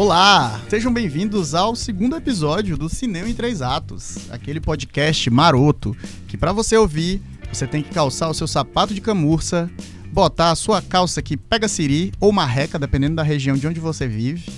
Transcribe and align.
Olá, 0.00 0.58
sejam 0.70 0.90
bem-vindos 0.90 1.54
ao 1.54 1.76
segundo 1.76 2.16
episódio 2.16 2.74
do 2.74 2.88
Cinema 2.88 3.28
em 3.28 3.34
Três 3.34 3.60
Atos, 3.60 4.30
aquele 4.30 4.58
podcast 4.58 5.28
maroto 5.28 5.94
que 6.26 6.38
para 6.38 6.54
você 6.54 6.74
ouvir, 6.74 7.20
você 7.52 7.66
tem 7.66 7.82
que 7.82 7.90
calçar 7.90 8.30
o 8.30 8.32
seu 8.32 8.46
sapato 8.46 8.94
de 8.94 9.02
camurça, 9.02 9.70
botar 10.10 10.52
a 10.52 10.56
sua 10.56 10.80
calça 10.80 11.20
que 11.20 11.36
pega 11.36 11.68
siri 11.68 12.14
ou 12.18 12.32
marreca, 12.32 12.78
dependendo 12.78 13.16
da 13.16 13.22
região 13.22 13.58
de 13.58 13.66
onde 13.68 13.78
você 13.78 14.08
vive, 14.08 14.50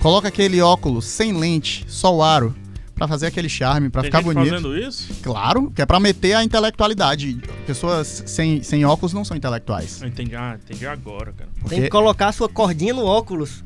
coloca 0.00 0.28
aquele 0.28 0.60
óculos 0.60 1.06
sem 1.06 1.32
lente, 1.32 1.82
só 1.88 2.14
o 2.14 2.22
aro, 2.22 2.54
para 2.94 3.08
fazer 3.08 3.28
aquele 3.28 3.48
charme, 3.48 3.88
para 3.88 4.02
ficar 4.02 4.18
gente 4.18 4.34
bonito. 4.34 4.50
fazendo 4.50 4.76
isso? 4.76 5.14
Claro, 5.22 5.72
que 5.74 5.80
é 5.80 5.86
pra 5.86 5.98
meter 5.98 6.34
a 6.34 6.44
intelectualidade. 6.44 7.40
Pessoas 7.66 8.22
sem, 8.26 8.62
sem 8.62 8.84
óculos 8.84 9.14
não 9.14 9.24
são 9.24 9.34
intelectuais. 9.34 10.02
Eu 10.02 10.08
entendi, 10.08 10.36
ah, 10.36 10.58
entendi 10.62 10.86
agora, 10.86 11.32
cara. 11.32 11.48
Porque 11.58 11.76
Tem 11.76 11.84
que 11.84 11.88
colocar 11.88 12.28
a 12.28 12.32
sua 12.32 12.50
cordinha 12.50 12.92
no 12.92 13.06
óculos 13.06 13.64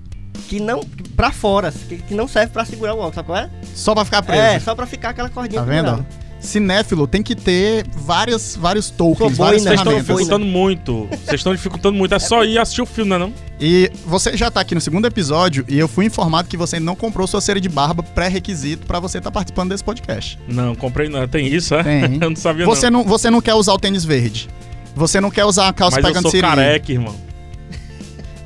que 0.48 0.60
não 0.60 0.80
pra 1.16 1.30
fora, 1.32 1.72
que, 1.72 1.96
que 1.98 2.14
não 2.14 2.26
serve 2.28 2.52
pra 2.52 2.64
segurar 2.64 2.94
o 2.94 2.98
óculos, 2.98 3.14
sabe 3.14 3.26
qual 3.26 3.38
é? 3.38 3.50
só 3.74 3.94
pra 3.94 4.04
ficar 4.04 4.22
preso. 4.22 4.40
É, 4.42 4.60
só 4.60 4.74
pra 4.74 4.86
ficar 4.86 5.10
aquela 5.10 5.28
cordinha 5.30 5.60
Tá 5.62 5.66
vendo? 5.66 5.84
pendurada. 5.84 6.24
Cinéfilo 6.40 7.06
tem 7.06 7.22
que 7.22 7.34
ter 7.34 7.86
várias, 7.96 8.54
vários 8.54 8.90
tokens, 8.90 9.34
Sou 9.34 9.46
várias 9.46 9.62
Vocês 9.62 9.80
estão 9.80 9.94
dificultando 9.96 10.44
muito. 10.44 11.08
Vocês 11.24 11.40
estão 11.40 11.54
dificultando 11.54 11.96
muito. 11.96 12.14
É 12.14 12.18
só 12.18 12.44
ir 12.44 12.58
assistir 12.58 12.82
o 12.82 12.86
filme, 12.86 13.08
não 13.08 13.16
é 13.16 13.18
não? 13.20 13.32
E 13.58 13.90
você 14.04 14.36
já 14.36 14.50
tá 14.50 14.60
aqui 14.60 14.74
no 14.74 14.80
segundo 14.82 15.06
episódio 15.06 15.64
e 15.66 15.78
eu 15.78 15.88
fui 15.88 16.04
informado 16.04 16.46
que 16.46 16.56
você 16.58 16.78
não 16.78 16.94
comprou 16.94 17.26
sua 17.26 17.40
cera 17.40 17.58
de 17.58 17.68
barba 17.70 18.02
pré-requisito 18.02 18.86
pra 18.86 19.00
você 19.00 19.18
estar 19.18 19.30
participando 19.30 19.70
desse 19.70 19.82
podcast. 19.82 20.38
Não, 20.46 20.74
comprei 20.74 21.08
não. 21.08 21.26
Tem 21.26 21.46
isso, 21.46 21.74
é? 21.76 21.82
Tem. 21.82 22.18
eu 22.20 22.28
não 22.28 22.36
sabia 22.36 22.66
Você 22.66 22.90
não. 22.90 23.00
não, 23.02 23.08
você 23.08 23.30
não 23.30 23.40
quer 23.40 23.54
usar 23.54 23.72
o 23.72 23.78
tênis 23.78 24.04
verde. 24.04 24.50
Você 24.94 25.22
não 25.22 25.30
quer 25.30 25.46
usar 25.46 25.68
a 25.68 25.72
calça 25.72 25.96
Mas 25.96 26.04
eu 26.04 26.08
pegando 26.10 26.22
sou 26.24 26.30
siri. 26.30 26.42
careca, 26.42 26.92
irmão. 26.92 27.14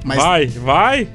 Mas 0.05 0.19
Vai, 0.23 0.47
vai. 0.47 1.09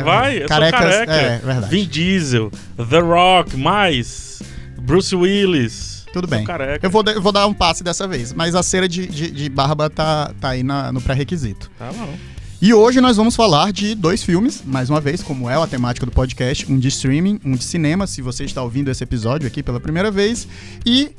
É, 0.00 0.02
vai, 0.04 0.42
eu 0.42 0.46
carecas, 0.48 0.80
sou 0.80 0.88
careca. 0.90 1.12
É, 1.12 1.38
verdade. 1.38 1.70
Vin 1.70 1.86
Diesel, 1.86 2.50
The 2.76 3.00
Rock, 3.00 3.56
mais 3.56 4.40
Bruce 4.80 5.14
Willis. 5.14 6.06
Tudo 6.12 6.26
bem. 6.26 6.44
Eu 6.82 6.90
vou, 6.90 7.02
eu 7.06 7.20
vou 7.20 7.32
dar 7.32 7.46
um 7.46 7.52
passe 7.54 7.84
dessa 7.84 8.08
vez, 8.08 8.32
mas 8.32 8.54
a 8.54 8.62
cera 8.62 8.88
de, 8.88 9.06
de, 9.06 9.30
de 9.30 9.48
barba 9.48 9.90
tá, 9.90 10.32
tá 10.40 10.50
aí 10.50 10.62
na- 10.62 10.90
no 10.90 11.00
pré-requisito. 11.00 11.70
Tá 11.78 11.92
bom. 11.92 12.14
E 12.60 12.74
hoje 12.74 13.00
nós 13.00 13.16
vamos 13.16 13.36
falar 13.36 13.72
de 13.72 13.94
dois 13.94 14.22
filmes, 14.22 14.62
mais 14.66 14.90
uma 14.90 15.00
vez, 15.00 15.22
como 15.22 15.48
é 15.48 15.54
a 15.54 15.66
temática 15.66 16.04
do 16.04 16.10
podcast, 16.10 16.70
um 16.72 16.76
de 16.78 16.88
streaming, 16.88 17.38
um 17.44 17.52
de 17.52 17.62
cinema, 17.62 18.04
se 18.06 18.20
você 18.20 18.44
está 18.44 18.62
ouvindo 18.62 18.90
esse 18.90 19.04
episódio 19.04 19.46
aqui 19.46 19.62
pela 19.62 19.78
primeira 19.78 20.10
vez, 20.10 20.48
e 20.84 21.10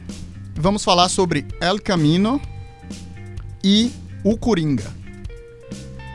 vamos 0.56 0.84
falar 0.84 1.08
sobre 1.08 1.46
El 1.62 1.80
Camino 1.80 2.42
e 3.64 3.92
O 4.24 4.38
Coringa. 4.38 4.99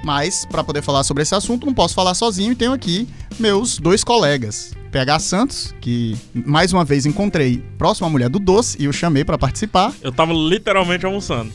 Mas, 0.05 0.44
para 0.44 0.62
poder 0.62 0.83
falar 0.83 1.02
sobre 1.02 1.22
esse 1.22 1.34
assunto, 1.34 1.66
não 1.66 1.72
posso 1.72 1.94
falar 1.94 2.12
sozinho 2.14 2.52
e 2.52 2.55
tenho 2.55 2.72
aqui 2.72 3.08
meus 3.38 3.78
dois 3.78 4.05
colegas. 4.05 4.74
PH 4.92 5.19
Santos, 5.19 5.74
que 5.80 6.14
mais 6.34 6.72
uma 6.72 6.84
vez 6.84 7.06
encontrei 7.06 7.64
próximo 7.78 8.06
à 8.06 8.10
mulher 8.10 8.28
do 8.28 8.38
doce 8.38 8.77
e 8.78 8.86
o 8.86 8.92
chamei 8.92 9.25
para 9.25 9.38
participar. 9.38 9.92
Eu 10.02 10.12
tava 10.12 10.32
literalmente 10.34 11.06
almoçando. 11.06 11.50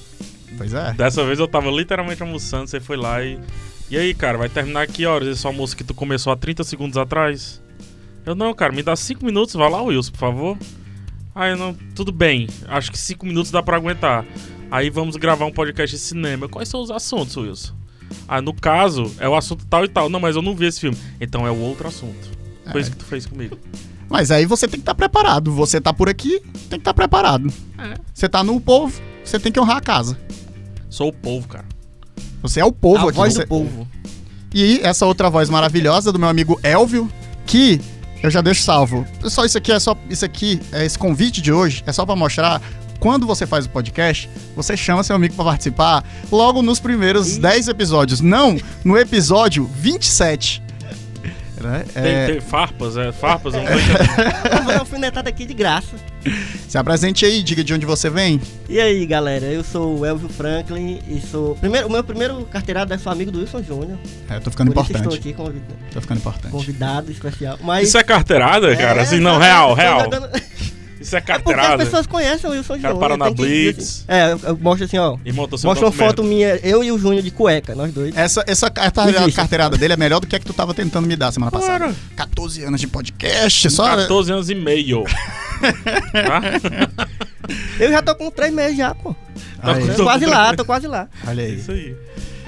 Pois 0.57 0.73
é. 0.73 0.93
Dessa 0.93 1.23
vez 1.23 1.37
eu 1.39 1.47
tava 1.47 1.69
literalmente 1.69 2.21
almoçando, 2.23 2.67
você 2.67 2.79
foi 2.79 2.97
lá 2.97 3.23
e. 3.23 3.39
E 3.89 3.97
aí, 3.97 4.13
cara, 4.13 4.37
vai 4.37 4.49
terminar 4.49 4.87
que 4.87 5.05
horas 5.05 5.27
esse 5.27 5.47
almoço 5.47 5.77
que 5.77 5.83
tu 5.83 5.93
começou 5.93 6.33
há 6.33 6.35
30 6.35 6.63
segundos 6.63 6.97
atrás? 6.97 7.61
Eu 8.25 8.35
não, 8.35 8.53
cara, 8.53 8.73
me 8.73 8.83
dá 8.83 8.95
5 8.95 9.23
minutos, 9.23 9.55
vai 9.55 9.69
lá, 9.69 9.81
Wilson, 9.81 10.11
por 10.11 10.19
favor. 10.19 10.57
Aí 11.33 11.51
eu 11.51 11.57
não. 11.57 11.73
Tudo 11.95 12.11
bem, 12.11 12.47
acho 12.67 12.91
que 12.91 12.97
5 12.97 13.25
minutos 13.25 13.51
dá 13.51 13.61
pra 13.63 13.77
aguentar. 13.77 14.25
Aí 14.71 14.89
vamos 14.89 15.15
gravar 15.15 15.45
um 15.45 15.51
podcast 15.51 15.95
de 15.95 16.01
cinema. 16.01 16.49
Quais 16.49 16.67
são 16.67 16.81
os 16.81 16.91
assuntos, 16.91 17.37
Wilson? 17.37 17.78
Ah, 18.27 18.41
no 18.41 18.53
caso, 18.53 19.11
é 19.19 19.27
o 19.27 19.35
assunto 19.35 19.65
tal 19.65 19.83
e 19.85 19.87
tal. 19.87 20.09
Não, 20.09 20.19
mas 20.19 20.35
eu 20.35 20.41
não 20.41 20.55
vi 20.55 20.65
esse 20.65 20.79
filme. 20.79 20.97
Então 21.19 21.45
é 21.47 21.51
o 21.51 21.57
outro 21.59 21.87
assunto. 21.87 22.29
Foi 22.71 22.79
É. 22.79 22.83
isso 22.83 22.91
que 22.91 22.97
tu 22.97 23.05
fez 23.05 23.25
comigo. 23.25 23.57
Mas 24.09 24.31
aí 24.31 24.45
você 24.45 24.67
tem 24.67 24.79
que 24.79 24.83
estar 24.83 24.95
preparado. 24.95 25.51
Você 25.53 25.79
tá 25.79 25.93
por 25.93 26.09
aqui, 26.09 26.39
tem 26.69 26.71
que 26.71 26.77
estar 26.77 26.93
preparado. 26.93 27.51
É. 27.77 27.93
Você 28.13 28.27
tá 28.29 28.43
no 28.43 28.59
povo, 28.59 28.99
você 29.23 29.39
tem 29.39 29.51
que 29.51 29.59
honrar 29.59 29.77
a 29.77 29.81
casa. 29.81 30.17
Sou 30.89 31.09
o 31.09 31.13
povo, 31.13 31.47
cara. 31.47 31.65
Você 32.41 32.59
é 32.59 32.65
o 32.65 32.71
povo 32.71 33.05
A 33.05 33.09
aqui. 33.09 33.17
voz 33.17 33.33
você- 33.33 33.41
do 33.43 33.47
povo. 33.47 33.87
E 34.53 34.79
essa 34.81 35.05
outra 35.05 35.29
voz 35.29 35.49
maravilhosa 35.49 36.11
do 36.11 36.17
meu 36.17 36.27
amigo 36.29 36.59
Elvio, 36.63 37.07
que 37.45 37.79
eu 38.23 38.31
já 38.31 38.41
deixo 38.41 38.63
salvo. 38.63 39.05
Só 39.25 39.45
isso 39.45 39.57
aqui 39.57 39.71
é 39.71 39.79
só 39.79 39.95
isso 40.09 40.25
aqui, 40.25 40.59
é 40.71 40.83
esse 40.85 40.97
convite 40.97 41.41
de 41.41 41.51
hoje 41.53 41.83
é 41.85 41.91
só 41.91 42.05
pra 42.05 42.15
mostrar 42.15 42.59
quando 42.99 43.25
você 43.25 43.45
faz 43.47 43.65
o 43.65 43.69
podcast, 43.69 44.29
você 44.55 44.75
chama 44.75 45.03
seu 45.03 45.15
amigo 45.15 45.33
pra 45.35 45.45
participar 45.45 46.03
logo 46.31 46.61
nos 46.61 46.79
primeiros 46.79 47.37
10 47.37 47.67
episódios, 47.69 48.21
não 48.21 48.57
no 48.83 48.97
episódio 48.97 49.65
27. 49.75 50.61
Né? 51.61 51.83
Tem, 51.93 52.03
É, 52.05 52.25
tem 52.27 52.39
farpas, 52.41 52.95
é 52.95 53.11
farpas, 53.11 53.53
não. 53.53 53.65
Vamos 53.65 53.83
fazer 54.49 54.61
uma 54.71 54.77
alfinetada 54.79 55.29
aqui 55.29 55.45
de 55.45 55.53
graça. 55.53 55.89
se 56.69 56.77
apresente 56.77 57.25
aí, 57.25 57.43
diga 57.43 57.61
de 57.65 57.73
onde 57.73 57.85
você 57.85 58.09
vem. 58.09 58.39
E 58.69 58.79
aí, 58.79 59.05
galera, 59.05 59.45
eu 59.45 59.61
sou 59.61 59.99
o 59.99 60.05
Elvio 60.05 60.29
Franklin 60.29 61.01
e 61.05 61.19
sou. 61.19 61.55
Primeiro, 61.55 61.87
o 61.87 61.91
meu 61.91 62.01
primeiro 62.01 62.45
carteirado 62.45 62.93
é 62.93 62.97
sou 62.97 63.11
amigo 63.11 63.29
do 63.29 63.39
Wilson 63.39 63.61
Júnior. 63.61 63.97
É, 64.29 64.37
eu 64.37 64.41
tô 64.41 64.51
ficando 64.51 64.71
Por 64.71 64.83
isso 64.83 64.91
estou 64.93 65.01
importante. 65.01 65.27
aqui 65.29 65.33
convid- 65.33 65.63
Tô 65.91 65.99
ficando 65.99 66.17
importante. 66.19 66.51
convidado 66.51 67.11
especial. 67.11 67.59
Mas. 67.61 67.89
Isso 67.89 67.97
é 67.97 68.03
carteirada, 68.03 68.73
cara? 68.77 69.01
É, 69.01 69.03
assim, 69.03 69.19
não, 69.19 69.37
real, 69.37 69.73
real. 69.73 69.99
jogando- 70.05 70.29
Isso 70.99 71.15
é 71.15 71.19
É 71.19 71.21
porque 71.21 71.31
as 71.31 71.43
carteirada. 71.43 71.77
pessoas 71.85 72.05
conhecem 72.07 72.49
o 72.49 72.53
Wilson 72.53 72.73
cara 72.79 72.93
Júnior. 72.93 72.99
para 72.99 73.17
na 73.17 73.27
que 73.29 73.35
Blitz. 73.35 73.79
assim. 73.79 74.03
É, 74.07 74.33
eu, 74.49 74.57
mostro 74.57 74.85
assim, 74.85 74.97
ó. 74.97 75.17
E 75.23 75.31
montou 75.31 75.57
seu 75.57 75.69
Mostra 75.69 75.85
uma 75.85 75.91
foto 75.91 76.23
minha, 76.23 76.55
eu 76.57 76.83
e 76.83 76.91
o 76.91 76.97
Júnior 76.99 77.23
de 77.23 77.31
cueca, 77.31 77.73
nós 77.73 77.93
dois. 77.93 78.15
Essa, 78.17 78.43
essa 78.45 78.69
carteirada, 78.69 79.31
carteirada 79.31 79.77
dele 79.77 79.93
é 79.93 79.97
melhor 79.97 80.19
do 80.19 80.27
que 80.27 80.35
a 80.35 80.39
que 80.39 80.45
tu 80.45 80.53
tava 80.53 80.73
tentando 80.73 81.07
me 81.07 81.15
dar 81.15 81.31
semana 81.31 81.51
passada. 81.51 81.85
Claro. 81.85 81.95
14 82.15 82.63
anos 82.63 82.81
de 82.81 82.87
podcast, 82.87 83.69
só. 83.69 83.95
14 83.95 84.31
anos 84.33 84.49
e 84.49 84.55
meio. 84.55 85.03
tá? 86.11 86.41
Eu 87.79 87.89
já 87.91 88.01
tô 88.01 88.15
com 88.15 88.29
três 88.31 88.53
meses 88.53 88.77
já, 88.77 88.93
pô. 88.93 89.15
Tá 89.61 89.75
Tô 89.95 90.03
quase 90.03 90.25
lá, 90.25 90.55
tô 90.55 90.65
quase 90.65 90.87
lá. 90.87 91.07
olha 91.27 91.43
aí. 91.43 91.55
Isso 91.55 91.71
aí. 91.71 91.95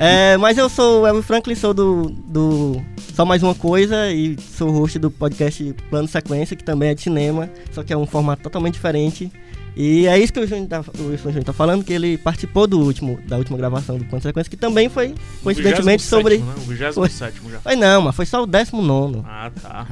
É, 0.03 0.35
mas 0.37 0.57
eu 0.57 0.67
sou 0.67 1.03
o 1.03 1.07
Elvio 1.07 1.21
Franklin, 1.21 1.53
sou 1.53 1.75
do, 1.75 2.09
do 2.09 2.81
Só 3.13 3.23
Mais 3.23 3.43
Uma 3.43 3.53
Coisa 3.53 4.11
e 4.11 4.35
sou 4.39 4.71
host 4.71 4.97
do 4.97 5.11
podcast 5.11 5.75
Plano 5.91 6.07
Sequência, 6.07 6.55
que 6.55 6.63
também 6.63 6.89
é 6.89 6.95
de 6.95 7.01
cinema, 7.01 7.47
só 7.71 7.83
que 7.83 7.93
é 7.93 7.97
um 7.97 8.07
formato 8.07 8.41
totalmente 8.41 8.73
diferente. 8.73 9.31
E 9.77 10.07
é 10.07 10.17
isso 10.17 10.33
que 10.33 10.39
o, 10.39 10.47
Júnior 10.47 10.67
tá, 10.67 10.83
o 10.97 11.09
Wilson 11.09 11.29
Júnior 11.29 11.43
tá 11.43 11.53
falando, 11.53 11.83
que 11.83 11.93
ele 11.93 12.17
participou 12.17 12.65
do 12.65 12.79
último, 12.79 13.19
da 13.27 13.37
última 13.37 13.59
gravação 13.59 13.95
do 13.99 14.05
Plano 14.05 14.23
Sequência, 14.23 14.49
que 14.49 14.57
também 14.57 14.89
foi, 14.89 15.13
coincidentemente, 15.43 16.01
sobre... 16.01 16.39
27º, 16.39 16.41
Né? 16.41 16.53
O 16.95 17.01
27 17.03 17.41
já. 17.51 17.59
Foi 17.59 17.75
não, 17.75 18.01
mas 18.01 18.15
foi 18.15 18.25
só 18.25 18.41
o 18.41 18.47
19 18.47 19.21
Ah, 19.23 19.51
tá. 19.61 19.85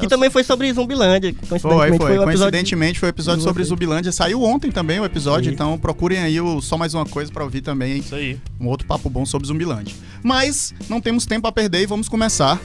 Que 0.00 0.06
também 0.06 0.28
foi 0.30 0.44
sobre 0.44 0.72
Zumbilândia. 0.72 1.34
Foi, 1.44 1.58
Coincidentemente 1.58 1.88
foi. 1.88 1.98
foi, 1.98 2.08
o 2.08 2.14
episódio... 2.14 2.24
Coincidentemente 2.24 3.00
foi 3.00 3.08
o 3.08 3.10
episódio 3.10 3.42
sobre 3.42 3.62
vocês. 3.62 3.68
Zubilândia. 3.68 4.12
Saiu 4.12 4.42
ontem 4.42 4.70
também 4.70 5.00
o 5.00 5.04
episódio, 5.04 5.48
Sim. 5.50 5.54
então 5.54 5.78
procurem 5.78 6.18
aí 6.18 6.40
o 6.40 6.60
Só 6.60 6.76
Mais 6.76 6.94
Uma 6.94 7.06
Coisa 7.06 7.32
pra 7.32 7.44
ouvir 7.44 7.60
também 7.60 7.98
Isso 7.98 8.14
aí. 8.14 8.38
um 8.60 8.66
outro 8.66 8.86
papo 8.86 9.08
bom 9.08 9.24
sobre 9.24 9.48
Zumbilândia. 9.48 9.94
Mas 10.22 10.74
não 10.88 11.00
temos 11.00 11.24
tempo 11.24 11.46
a 11.46 11.52
perder 11.52 11.82
e 11.82 11.86
vamos 11.86 12.08
começar 12.08 12.60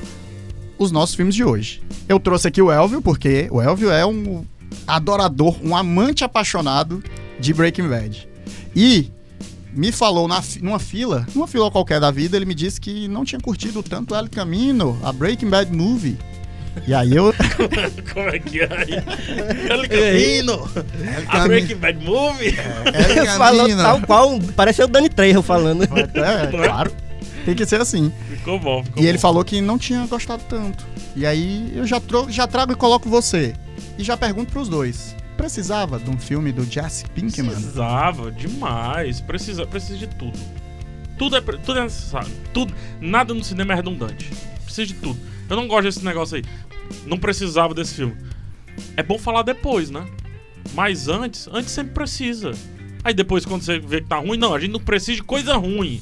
os 0.78 0.92
nossos 0.92 1.16
filmes 1.16 1.36
de 1.36 1.44
hoje. 1.44 1.82
Eu 2.10 2.20
trouxe 2.20 2.48
aqui 2.48 2.62
o 2.62 2.72
Elvio, 2.72 3.02
porque 3.02 3.48
o 3.52 3.62
Elvio 3.62 3.92
é 3.92 4.06
um 4.06 4.44
adorador, 4.88 5.56
um 5.64 5.76
amante 5.76 6.24
apaixonado 6.24 7.04
de 7.40 7.54
Breaking 7.54 7.88
Bad. 7.88 8.28
E 8.76 9.12
me 9.74 9.92
falou 9.92 10.28
na, 10.28 10.42
numa 10.62 10.80
fila, 10.80 11.26
numa 11.34 11.48
fila 11.48 11.72
qualquer 11.72 12.00
da 12.00 12.12
vida, 12.12 12.36
ele 12.36 12.46
me 12.46 12.56
disse 12.56 12.80
que 12.80 13.08
não 13.08 13.24
tinha 13.24 13.40
curtido 13.40 13.82
tanto 13.82 14.16
El 14.16 14.28
Camino, 14.30 14.98
a 15.04 15.12
Breaking 15.14 15.50
Bad 15.50 15.72
Movie. 15.76 16.18
E 16.88 16.94
aí 16.94 17.16
eu. 17.16 17.34
Como 18.14 18.30
é 18.30 18.40
que 18.40 18.62
é 18.62 18.70
aí? 18.72 18.94
El 19.70 19.88
Camino! 19.90 20.70
El 20.76 21.26
A 21.28 21.48
Breaking 21.48 21.76
Bad 21.78 22.04
Movie! 22.04 22.54
Falou 23.38 23.62
Camino. 23.64 23.82
tal 23.82 24.02
qual, 24.02 24.40
pareceu 24.56 24.86
o 24.86 24.90
Dani 24.90 25.10
Trejo 25.10 25.42
falando. 25.42 25.84
É, 25.84 26.48
claro. 26.48 26.92
Tem 27.46 27.56
que 27.56 27.66
ser 27.66 27.82
assim. 27.82 28.12
Ficou 28.30 28.60
bom, 28.60 28.84
ficou 28.84 29.02
E 29.04 29.08
ele 29.08 29.18
bom. 29.18 29.22
falou 29.22 29.44
que 29.44 29.60
não 29.62 29.78
tinha 29.78 30.06
gostado 30.06 30.44
tanto. 30.48 30.86
E 31.16 31.26
aí 31.26 31.72
eu 31.76 31.86
já, 31.86 32.00
tro- 32.00 32.30
já 32.30 32.48
trago 32.48 32.72
e 32.72 32.76
coloco 32.76 33.10
você. 33.10 33.54
E 33.98 34.04
já 34.04 34.16
pergunto 34.16 34.52
pros 34.52 34.70
dois. 34.70 35.16
Precisava 35.36 35.98
de 36.00 36.10
um 36.10 36.18
filme 36.20 36.52
do 36.52 36.64
Jesse 36.64 37.04
Pinkman? 37.10 37.50
Precisava 37.52 38.32
demais. 38.32 39.20
Precisa, 39.22 39.66
precisa 39.66 39.98
de 39.98 40.08
tudo. 40.08 40.38
Tudo 41.18 41.36
é, 41.36 41.42
tudo 41.42 41.80
é 41.80 41.84
necessário. 41.84 42.30
Tudo, 42.54 42.74
nada 43.00 43.34
no 43.34 43.44
cinema 43.44 43.74
é 43.74 43.76
redundante. 43.76 44.30
Precisa 44.64 44.86
de 44.88 44.94
tudo. 44.94 45.20
Eu 45.52 45.58
não 45.58 45.68
gosto 45.68 45.84
desse 45.84 46.04
negócio 46.04 46.38
aí. 46.38 46.44
Não 47.06 47.18
precisava 47.18 47.74
desse 47.74 47.96
filme. 47.96 48.16
É 48.96 49.04
bom 49.04 49.18
falar 49.20 49.44
depois, 49.44 49.90
né? 49.90 50.06
Mas 50.74 51.08
antes, 51.08 51.48
antes 51.52 51.72
sempre 51.72 51.94
precisa. 51.94 52.52
Aí 53.04 53.14
depois, 53.14 53.46
quando 53.46 53.62
você 53.64 53.80
vê 53.80 54.02
que 54.02 54.08
tá 54.08 54.18
ruim, 54.18 54.38
não, 54.38 54.54
a 54.54 54.60
gente 54.60 54.72
não 54.72 54.80
precisa 54.80 55.18
de 55.18 55.24
coisa 55.24 55.56
ruim. 55.58 56.02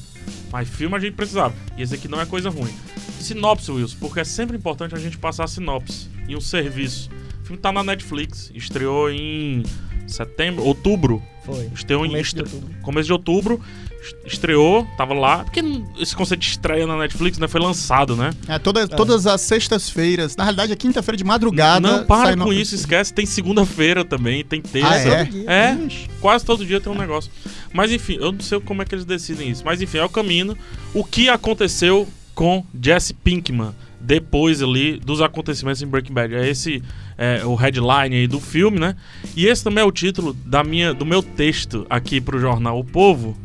Mas 0.52 0.68
filme 0.68 0.94
a 0.96 0.98
gente 0.98 1.14
precisava. 1.14 1.54
E 1.76 1.82
esse 1.82 1.94
aqui 1.94 2.06
não 2.08 2.20
é 2.20 2.26
coisa 2.26 2.48
ruim. 2.50 2.72
Sinopse, 3.18 3.70
Wilson, 3.70 3.96
porque 4.00 4.20
é 4.20 4.24
sempre 4.24 4.56
importante 4.56 4.94
a 4.94 4.98
gente 4.98 5.18
passar 5.18 5.44
a 5.44 5.48
sinopse 5.48 6.08
em 6.28 6.36
um 6.36 6.40
serviço. 6.40 7.10
O 7.42 7.46
filme 7.46 7.60
tá 7.60 7.72
na 7.72 7.82
Netflix, 7.82 8.50
estreou 8.54 9.10
em 9.10 9.62
setembro, 10.06 10.64
outubro. 10.64 11.22
Foi. 11.44 11.70
Estreou 11.74 12.04
em 12.06 12.10
Começo 12.10 12.34
de 12.34 12.42
estre- 12.42 12.54
outubro. 12.56 12.82
começo 12.82 13.06
de 13.06 13.12
outubro. 13.12 13.60
Estreou, 14.24 14.86
tava 14.96 15.12
lá. 15.14 15.44
Porque 15.44 15.60
esse 15.98 16.14
conceito 16.16 16.40
de 16.40 16.48
estreia 16.48 16.86
na 16.86 16.96
Netflix, 16.96 17.38
né? 17.38 17.46
Foi 17.48 17.60
lançado, 17.60 18.16
né? 18.16 18.30
É, 18.48 18.58
toda, 18.58 18.86
Todas 18.88 19.26
as 19.26 19.40
sextas-feiras. 19.42 20.36
Na 20.36 20.44
realidade, 20.44 20.72
é 20.72 20.76
quinta-feira 20.76 21.16
de 21.16 21.24
madrugada. 21.24 21.80
Não, 21.98 22.04
para 22.06 22.26
sai 22.28 22.36
com 22.36 22.44
no- 22.46 22.52
isso, 22.52 22.74
esquece. 22.74 23.12
Tem 23.12 23.26
segunda-feira 23.26 24.04
também, 24.04 24.44
tem 24.44 24.60
terça. 24.60 24.88
Ah, 24.88 24.96
é? 24.98 25.24
Todo 25.24 25.32
dia. 25.32 25.50
É, 25.50 25.74
Ixi. 25.86 26.08
quase 26.20 26.44
todo 26.44 26.64
dia 26.64 26.80
tem 26.80 26.92
um 26.92 26.96
negócio. 26.98 27.30
Mas 27.72 27.92
enfim, 27.92 28.16
eu 28.20 28.32
não 28.32 28.40
sei 28.40 28.60
como 28.60 28.82
é 28.82 28.84
que 28.84 28.94
eles 28.94 29.04
decidem 29.04 29.50
isso. 29.50 29.62
Mas 29.64 29.80
enfim, 29.82 29.98
é 29.98 30.04
o 30.04 30.08
caminho. 30.08 30.56
O 30.94 31.04
que 31.04 31.28
aconteceu 31.28 32.08
com 32.34 32.64
Jesse 32.80 33.12
Pinkman 33.12 33.74
depois 34.00 34.62
ali 34.62 34.98
dos 34.98 35.20
acontecimentos 35.20 35.82
em 35.82 35.86
Breaking 35.86 36.14
Bad? 36.14 36.34
É 36.34 36.48
esse 36.48 36.82
é, 37.18 37.44
o 37.44 37.54
headline 37.54 38.16
aí 38.16 38.26
do 38.26 38.40
filme, 38.40 38.78
né? 38.78 38.96
E 39.36 39.46
esse 39.46 39.62
também 39.62 39.82
é 39.82 39.86
o 39.86 39.92
título 39.92 40.32
da 40.32 40.64
minha, 40.64 40.94
do 40.94 41.04
meu 41.04 41.22
texto 41.22 41.86
aqui 41.90 42.20
pro 42.20 42.40
jornal 42.40 42.78
O 42.78 42.84
Povo. 42.84 43.36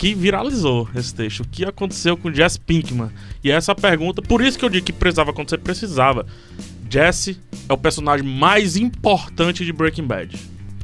Que 0.00 0.14
viralizou 0.14 0.88
esse 0.94 1.14
texto. 1.14 1.40
O 1.40 1.46
que 1.46 1.62
aconteceu 1.62 2.16
com 2.16 2.32
Jesse 2.32 2.58
Pinkman? 2.58 3.10
E 3.44 3.50
essa 3.50 3.72
é 3.72 3.74
a 3.74 3.74
pergunta, 3.74 4.22
por 4.22 4.40
isso 4.40 4.58
que 4.58 4.64
eu 4.64 4.70
digo 4.70 4.86
que 4.86 4.94
precisava 4.94 5.30
acontecer, 5.30 5.58
precisava. 5.58 6.24
Jesse 6.88 7.38
é 7.68 7.72
o 7.74 7.76
personagem 7.76 8.26
mais 8.26 8.76
importante 8.76 9.62
de 9.62 9.70
Breaking 9.74 10.06
Bad. 10.06 10.38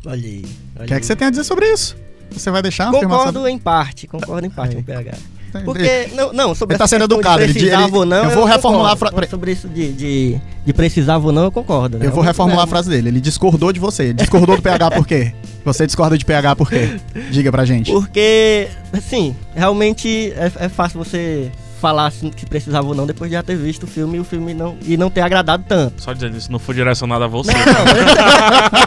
Olha 0.04 0.22
aí. 0.22 0.44
O 0.78 0.84
que 0.84 0.92
é 0.92 1.00
que 1.00 1.06
você 1.06 1.16
tem 1.16 1.28
a 1.28 1.30
dizer 1.30 1.44
sobre 1.44 1.72
isso? 1.72 1.96
Você 2.30 2.50
vai 2.50 2.60
deixar? 2.60 2.90
Concordo 2.90 3.48
em 3.48 3.56
parte, 3.56 4.06
concordo 4.06 4.46
em 4.46 4.50
parte 4.50 4.74
com 4.74 4.82
o 4.82 4.84
PH. 4.84 5.16
Ele- 5.56 5.64
Porque, 5.64 6.08
não, 6.14 6.32
não, 6.32 6.54
sobre 6.54 6.74
Ele 6.74 6.78
tá 6.78 6.86
sendo 6.86 7.04
educado, 7.04 7.42
ele- 7.42 7.52
precisava 7.52 7.86
ele- 7.88 7.96
ou 7.96 8.06
não, 8.06 8.24
eu 8.24 8.30
vou 8.30 8.44
reformular 8.44 8.92
a 8.92 8.96
concordo. 8.96 9.16
fra- 9.16 9.28
Sobre 9.28 9.52
isso 9.52 9.68
de, 9.68 9.92
de, 9.92 10.40
de 10.64 10.72
precisava 10.72 11.26
ou 11.26 11.32
não, 11.32 11.44
eu 11.44 11.52
concordo. 11.52 11.98
né? 11.98 12.06
Eu 12.06 12.12
vou 12.12 12.22
reformular 12.22 12.64
a 12.64 12.66
É, 12.66 12.68
frase 12.68 12.88
dele. 12.90 13.08
Ele 13.08 13.20
discordou 13.20 13.72
de 13.72 13.80
você. 13.80 14.04
Ele 14.04 14.14
discordou 14.14 14.56
do 14.56 14.62
PH 14.62 14.90
por 14.92 15.06
quê? 15.06 15.32
Você 15.64 15.86
discorda 15.86 16.16
de 16.16 16.24
PH 16.24 16.54
por 16.56 16.68
quê? 16.70 16.96
Diga 17.30 17.50
pra 17.50 17.64
gente. 17.64 17.90
Porque, 17.90 18.68
assim, 18.92 19.34
realmente 19.54 20.32
é, 20.36 20.66
é 20.66 20.68
fácil 20.68 20.98
você 21.02 21.50
falar 21.80 22.06
assim, 22.06 22.30
que 22.30 22.46
precisava 22.46 22.86
ou 22.86 22.94
não 22.94 23.06
depois 23.06 23.30
de 23.30 23.36
já 23.36 23.42
ter 23.42 23.54
visto 23.56 23.82
o 23.82 23.86
filme 23.86 24.16
e 24.16 24.20
o 24.20 24.24
filme 24.24 24.54
não, 24.54 24.76
e 24.86 24.96
não 24.96 25.10
ter 25.10 25.20
agradado 25.20 25.62
tanto. 25.68 26.02
Só 26.02 26.12
dizendo 26.14 26.34
isso, 26.36 26.50
não 26.50 26.58
foi 26.58 26.74
direcionado 26.74 27.24
a 27.24 27.28
você. 27.28 27.52
Não, 27.52 27.58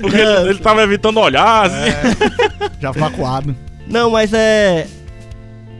Porque 0.00 0.16
ele, 0.16 0.50
ele 0.50 0.58
tava 0.58 0.82
evitando 0.82 1.18
olhar, 1.20 1.66
assim. 1.66 1.90
Já 2.80 2.90
vacuado. 2.92 3.54
Não, 3.86 4.10
mas 4.10 4.32
é. 4.32 4.86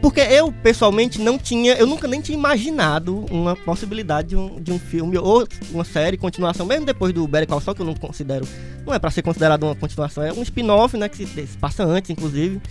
Porque 0.01 0.19
eu, 0.19 0.51
pessoalmente, 0.51 1.19
não 1.19 1.37
tinha. 1.37 1.73
Eu 1.73 1.87
nunca 1.87 2.07
nem 2.07 2.21
tinha 2.21 2.37
imaginado 2.37 3.25
uma 3.31 3.55
possibilidade 3.55 4.29
de 4.29 4.35
um, 4.35 4.61
de 4.61 4.71
um 4.71 4.77
filme 4.77 5.17
ou 5.17 5.47
uma 5.71 5.83
série, 5.83 6.15
continuação, 6.15 6.65
mesmo 6.65 6.85
depois 6.85 7.11
do 7.11 7.27
Better 7.27 7.47
Call 7.47 7.59
Saul, 7.59 7.75
que 7.75 7.81
eu 7.81 7.85
não 7.85 7.95
considero. 7.95 8.47
Não 8.85 8.93
é 8.93 8.99
pra 8.99 9.09
ser 9.09 9.23
considerado 9.23 9.63
uma 9.63 9.75
continuação, 9.75 10.23
é 10.23 10.31
um 10.31 10.43
spin-off, 10.43 10.95
né? 10.95 11.09
Que 11.09 11.17
se, 11.17 11.25
se 11.25 11.57
passa 11.57 11.83
antes, 11.83 12.11
inclusive. 12.11 12.61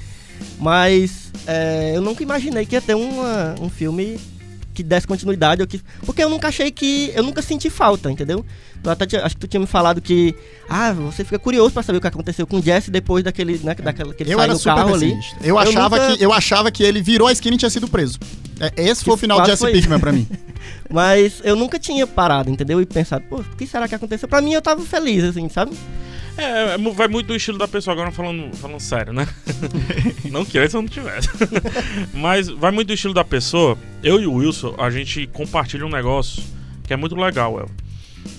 Mas 0.60 1.32
é, 1.46 1.92
eu 1.96 2.00
nunca 2.02 2.22
imaginei 2.22 2.64
que 2.66 2.76
ia 2.76 2.80
ter 2.80 2.94
uma, 2.94 3.54
um 3.60 3.68
filme 3.68 4.18
que 4.72 4.82
desse 4.82 5.06
continuidade. 5.06 5.62
Ou 5.62 5.66
que, 5.66 5.80
porque 6.04 6.22
eu 6.22 6.28
nunca 6.28 6.48
achei 6.48 6.70
que. 6.70 7.10
Eu 7.14 7.22
nunca 7.22 7.42
senti 7.42 7.68
falta, 7.68 8.10
entendeu? 8.10 8.44
Tu 8.84 8.90
até 8.90 9.06
tinha- 9.06 9.24
acho 9.24 9.34
que 9.34 9.40
tu 9.40 9.48
tinha 9.48 9.58
me 9.60 9.66
falado 9.66 10.00
que. 10.00 10.34
Ah, 10.68 10.92
você 10.92 11.24
fica 11.24 11.38
curioso 11.38 11.72
pra 11.72 11.82
saber 11.82 11.98
o 11.98 12.00
que 12.02 12.06
aconteceu 12.06 12.46
com 12.46 12.58
o 12.58 12.62
Jesse 12.62 12.90
depois 12.90 13.24
daquele. 13.24 13.58
Né, 13.64 13.74
daquela, 13.74 14.12
que 14.12 14.22
ele 14.22 14.32
Eu 14.32 14.36
sai 14.36 14.44
era 14.44 14.52
no 14.52 14.58
super 14.58 14.74
carro 14.74 14.94
ali. 14.94 15.06
pessimista. 15.06 15.36
Eu, 15.42 15.58
achava 15.58 15.96
nunca- 15.98 16.16
que, 16.16 16.22
eu 16.24 16.32
achava 16.32 16.70
que 16.70 16.82
ele 16.82 17.00
virou 17.00 17.26
a 17.26 17.32
esquina 17.32 17.54
e 17.54 17.58
tinha 17.58 17.70
sido 17.70 17.88
preso. 17.88 18.18
É, 18.60 18.70
esse 18.90 19.02
foi 19.02 19.14
o 19.14 19.16
final 19.16 19.40
de 19.40 19.46
quase 19.48 19.62
Jesse 19.62 19.72
Pinkman 19.72 19.98
pra 19.98 20.12
mim. 20.12 20.28
Mas 20.90 21.40
eu 21.42 21.56
nunca 21.56 21.78
tinha 21.78 22.06
parado, 22.06 22.50
entendeu? 22.50 22.80
E 22.80 22.86
pensado, 22.86 23.24
pô, 23.28 23.36
o 23.40 23.44
que 23.56 23.66
será 23.66 23.88
que 23.88 23.94
aconteceu? 23.94 24.28
Pra 24.28 24.40
mim 24.42 24.52
eu 24.52 24.60
tava 24.62 24.82
feliz, 24.82 25.24
assim, 25.24 25.48
sabe? 25.48 25.72
É, 26.36 26.74
é, 26.74 26.78
vai 26.78 27.08
muito 27.08 27.28
do 27.28 27.34
estilo 27.36 27.56
da 27.58 27.66
pessoa, 27.66 27.94
agora 27.94 28.10
falando, 28.12 28.54
falando 28.56 28.80
sério, 28.80 29.12
né? 29.12 29.26
não 30.30 30.44
queria 30.44 30.68
se 30.68 30.76
eu 30.76 30.82
não 30.82 30.88
tivesse. 30.88 31.28
Mas 32.12 32.48
vai 32.48 32.70
muito 32.70 32.88
do 32.88 32.94
estilo 32.94 33.14
da 33.14 33.24
pessoa. 33.24 33.78
Eu 34.02 34.20
e 34.20 34.26
o 34.26 34.34
Wilson, 34.34 34.74
a 34.78 34.90
gente 34.90 35.26
compartilha 35.28 35.86
um 35.86 35.90
negócio 35.90 36.42
que 36.86 36.92
é 36.92 36.96
muito 36.96 37.14
legal, 37.16 37.58
El. 37.58 37.70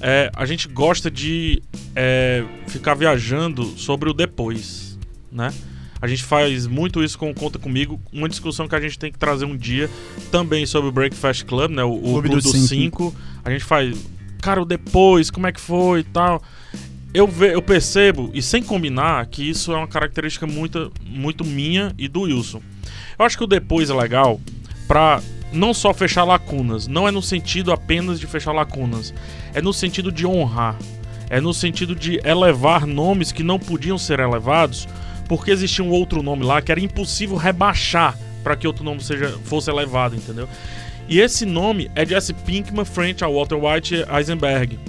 É, 0.02 0.32
a 0.36 0.46
gente 0.46 0.68
gosta 0.68 1.10
de 1.10 1.62
é, 1.96 2.44
ficar 2.68 2.94
viajando 2.94 3.66
sobre 3.78 4.10
o 4.10 4.14
depois, 4.14 4.98
né? 5.32 5.54
A 6.02 6.08
gente 6.08 6.24
faz 6.24 6.68
muito 6.68 7.04
isso 7.04 7.18
com 7.18 7.34
Conta 7.34 7.58
Comigo, 7.58 8.00
uma 8.12 8.30
discussão 8.30 8.68
que 8.68 8.76
a 8.76 8.82
gente 8.82 9.00
tem 9.00 9.12
que 9.12 9.18
trazer 9.18 9.46
um 9.46 9.56
dia 9.56 9.90
também 10.32 10.66
sobre 10.66 10.90
o 10.90 10.92
Breakfast 10.92 11.44
Club, 11.46 11.72
né? 11.72 11.84
O, 11.84 11.94
o 11.94 12.00
Clube 12.00 12.30
Clube 12.30 12.30
dos 12.30 12.44
dos 12.44 12.70
Cinco. 12.70 13.12
5. 13.12 13.16
A 13.44 13.50
gente 13.50 13.64
faz, 13.64 13.98
cara, 14.42 14.62
o 14.62 14.66
depois, 14.66 15.32
como 15.32 15.48
é 15.48 15.52
que 15.52 15.62
foi 15.62 16.02
e 16.02 16.04
tal 16.04 16.42
eu, 17.16 17.26
ve, 17.26 17.54
eu 17.54 17.62
percebo, 17.62 18.30
e 18.34 18.42
sem 18.42 18.62
combinar, 18.62 19.26
que 19.28 19.50
isso 19.50 19.72
é 19.72 19.78
uma 19.78 19.88
característica 19.88 20.46
muito, 20.46 20.92
muito 21.02 21.46
minha 21.46 21.96
e 21.98 22.10
do 22.10 22.24
Wilson. 22.24 22.62
Eu 23.18 23.26
acho 23.26 23.38
que 23.38 23.44
o 23.44 23.48
depois 23.48 23.90
é 23.90 23.94
legal 23.94 24.42
pra 24.86 25.22
não 25.51 25.74
só 25.74 25.94
fechar 25.94 26.24
lacunas, 26.24 26.88
não 26.88 27.07
é 27.07 27.12
no 27.12 27.21
sentido 27.21 27.71
apenas 27.71 28.19
de 28.19 28.27
fechar 28.27 28.51
lacunas, 28.51 29.13
é 29.53 29.62
no 29.62 29.74
sentido 29.74 30.12
de 30.12 30.25
honrar, 30.25 30.77
é 31.30 31.39
no 31.39 31.53
sentido 31.53 31.95
de 31.95 32.19
elevar 32.24 32.86
nomes 32.86 33.31
que 33.31 33.44
não 33.44 33.57
podiam 33.59 33.97
ser 33.97 34.19
elevados, 34.19 34.88
porque 35.27 35.51
existia 35.51 35.83
um 35.83 35.89
outro 35.89 36.21
nome 36.21 36.44
lá 36.44 36.62
que 36.62 36.71
era 36.71 36.80
impossível 36.80 37.36
rebaixar 37.36 38.18
para 38.44 38.56
que 38.56 38.68
outro 38.68 38.83
nome 38.83 39.01
seja, 39.01 39.30
fosse 39.44 39.71
elevado, 39.71 40.15
entendeu? 40.15 40.47
E 41.07 41.19
esse 41.19 41.45
nome 41.45 41.89
é 41.95 42.06
Jesse 42.06 42.33
Pinkman 42.33 42.86
frente 42.86 43.24
a 43.24 43.27
Walter 43.27 43.56
White 43.56 44.06
Eisenberg. 44.12 44.80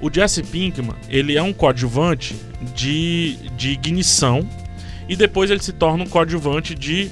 O 0.00 0.12
Jesse 0.12 0.42
Pinkman, 0.42 0.94
ele 1.08 1.36
é 1.36 1.42
um 1.42 1.52
coadjuvante 1.52 2.36
de, 2.74 3.36
de 3.56 3.70
ignição 3.70 4.48
e 5.08 5.16
depois 5.16 5.50
ele 5.50 5.62
se 5.62 5.72
torna 5.72 6.04
um 6.04 6.06
coadjuvante 6.06 6.74
de 6.74 7.10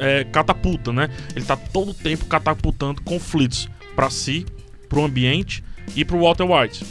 é, 0.00 0.24
catapulta, 0.24 0.92
né? 0.92 1.08
Ele 1.36 1.44
tá 1.44 1.56
todo 1.56 1.94
tempo 1.94 2.24
catapultando 2.24 3.02
conflitos 3.02 3.68
para 3.94 4.10
si, 4.10 4.44
pro 4.88 5.04
ambiente 5.04 5.62
e 5.94 6.04
pro 6.04 6.20
Walter 6.20 6.44
White. 6.44 6.84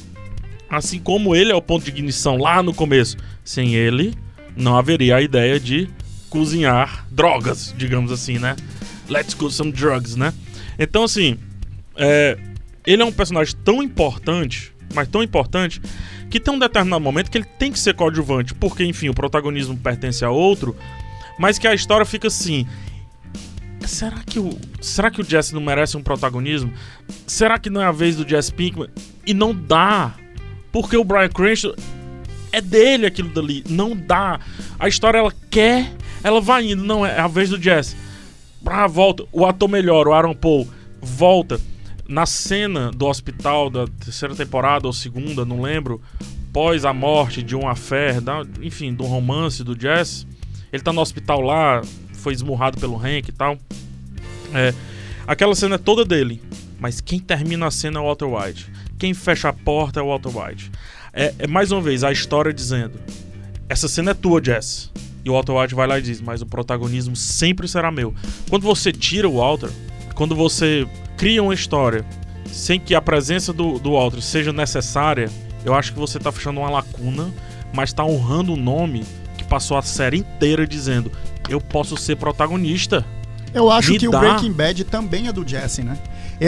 Assim 0.70 1.00
como 1.00 1.36
ele 1.36 1.52
é 1.52 1.56
o 1.56 1.62
ponto 1.62 1.84
de 1.84 1.90
ignição 1.90 2.38
lá 2.38 2.64
no 2.64 2.74
começo, 2.74 3.18
sem 3.44 3.76
ele 3.76 4.14
não 4.56 4.78
haveria 4.78 5.18
a 5.18 5.22
ideia 5.22 5.60
de 5.60 5.90
cozinhar 6.30 7.08
drogas, 7.10 7.74
digamos 7.78 8.12
assim, 8.12 8.38
né? 8.38 8.56
Let's 9.10 9.34
go 9.34 9.50
some 9.50 9.72
drugs, 9.72 10.16
né? 10.16 10.34
Então 10.78 11.04
assim, 11.04 11.38
é, 11.96 12.38
ele 12.86 13.02
é 13.02 13.06
um 13.06 13.12
personagem 13.12 13.56
tão 13.66 13.82
importante 13.82 14.74
mas 14.94 15.08
tão 15.08 15.22
importante 15.24 15.82
que 16.30 16.40
tem 16.40 16.54
um 16.54 16.60
determinado 16.60 17.02
momento 17.04 17.30
que 17.30 17.38
ele 17.38 17.46
tem 17.58 17.72
que 17.72 17.80
ser 17.80 17.94
coadjuvante, 17.94 18.54
porque 18.54 18.84
enfim, 18.84 19.10
o 19.10 19.14
protagonismo 19.14 19.78
pertence 19.78 20.24
a 20.24 20.30
outro, 20.30 20.76
mas 21.38 21.58
que 21.58 21.68
a 21.68 21.74
história 21.74 22.06
fica 22.06 22.28
assim. 22.28 22.68
Será 23.90 24.20
que 24.24 24.40
o 24.40 24.56
será 24.80 25.10
que 25.10 25.20
o 25.20 25.24
Jesse 25.26 25.54
não 25.54 25.60
merece 25.60 25.98
um 25.98 26.04
protagonismo? 26.04 26.72
Será 27.26 27.58
que 27.58 27.72
não 27.72 27.82
é 27.82 27.86
a 27.86 27.92
vez 27.92 28.16
do 28.16 28.28
Jesse 28.28 28.54
Pinkman? 28.54 28.88
E 29.26 29.34
não 29.34 29.54
dá, 29.54 30.14
porque 30.72 30.96
o 30.96 31.04
Brian 31.04 31.28
Cranston 31.28 31.74
é 32.52 32.62
dele 32.62 33.08
aquilo 33.08 33.30
dali, 33.30 33.64
não 33.68 33.98
dá. 33.98 34.40
A 34.78 34.88
história 34.88 35.18
ela 35.18 35.34
quer, 35.50 35.92
ela 36.24 36.40
vai 36.40 36.72
indo, 36.72 36.84
não 36.84 37.04
é 37.04 37.20
a 37.20 37.28
vez 37.28 37.50
do 37.50 37.60
Jesse. 37.60 37.98
Ah, 38.64 38.86
volta, 38.86 39.26
o 39.32 39.44
ator 39.44 39.68
melhor, 39.68 40.08
o 40.08 40.14
Aaron 40.14 40.36
Paul, 40.36 40.68
volta 41.02 41.60
na 42.08 42.28
cena 42.28 42.92
do 42.92 43.08
hospital 43.08 43.72
da 43.72 43.88
terceira 43.88 44.36
temporada 44.36 44.86
ou 44.86 44.94
segunda, 44.94 45.44
não 45.44 45.62
lembro, 45.62 46.00
pós 46.54 46.86
a 46.86 46.94
morte 46.94 47.42
de 47.42 47.56
um 47.56 47.68
affair, 47.68 48.22
da, 48.22 48.46
enfim, 48.62 48.94
de 48.94 49.02
um 49.02 49.08
romance 49.08 49.64
do 49.64 49.78
Jess, 49.78 50.28
ele 50.72 50.84
tá 50.84 50.94
no 50.94 51.02
hospital 51.02 51.42
lá, 51.42 51.82
foi 52.14 52.34
esmurrado 52.34 52.80
pelo 52.80 52.96
Hank 52.96 53.30
e 53.30 53.32
tal. 53.32 53.58
É, 54.54 54.74
aquela 55.28 55.56
cena 55.56 55.76
é 55.76 55.78
toda 55.78 56.04
dele, 56.06 56.42
mas 56.80 57.02
quem 57.02 57.20
termina 57.20 57.68
a 57.68 57.72
cena 57.72 58.00
é 58.00 58.02
o 58.02 58.06
Walter 58.06 58.26
White. 58.26 58.72
Quem 58.98 59.14
fecha 59.14 59.50
a 59.50 59.54
porta 59.54 60.00
é 60.00 60.04
o 60.04 60.08
Walter 60.08 60.38
White. 60.38 60.72
É, 61.14 61.34
é 61.40 61.48
mais 61.48 61.72
uma 61.72 61.82
vez 61.82 62.04
a 62.04 62.12
história 62.12 62.54
dizendo: 62.54 63.00
essa 63.68 63.88
cena 63.88 64.12
é 64.12 64.14
tua, 64.14 64.44
Jess. 64.44 64.92
E 65.24 65.30
o 65.30 65.34
Walter 65.34 65.54
White 65.54 65.76
vai 65.76 65.88
lá 65.88 66.00
e 66.00 66.02
diz: 66.02 66.22
mas 66.22 66.42
o 66.42 66.46
protagonismo 66.46 67.16
sempre 67.16 67.68
será 67.68 67.92
meu. 67.92 68.14
Quando 68.50 68.64
você 68.64 68.92
tira 68.92 69.28
o 69.28 69.38
Walter, 69.38 69.70
quando 70.16 70.36
você 70.36 70.88
cria 71.18 71.44
uma 71.44 71.54
história 71.54 72.06
sem 72.46 72.80
que 72.80 72.96
a 72.96 73.02
presença 73.02 73.54
do, 73.54 73.78
do 73.80 73.94
Walter 73.94 74.22
seja 74.22 74.52
necessária, 74.52 75.30
eu 75.64 75.74
acho 75.74 75.94
que 75.94 76.00
você 76.00 76.20
tá 76.20 76.32
fechando 76.32 76.62
uma 76.62 76.70
lacuna, 76.70 77.32
mas 77.74 77.94
tá 77.94 78.04
honrando 78.04 78.54
o 78.54 78.58
nome 78.58 79.06
que 79.38 79.44
passou 79.44 79.78
a 79.78 79.82
série 79.82 80.18
inteira 80.18 80.66
dizendo: 80.66 81.12
eu 81.48 81.60
posso 81.60 81.96
ser 81.98 82.16
protagonista. 82.16 83.06
Eu 83.54 83.72
acho 83.72 83.92
Me 83.92 84.00
que 84.00 84.08
dá. 84.10 84.18
o 84.18 84.22
Breaking 84.22 84.52
Bad 84.52 84.84
também 84.86 85.28
é 85.28 85.34
do 85.34 85.48
Jesse, 85.48 85.82
né? 85.84 85.98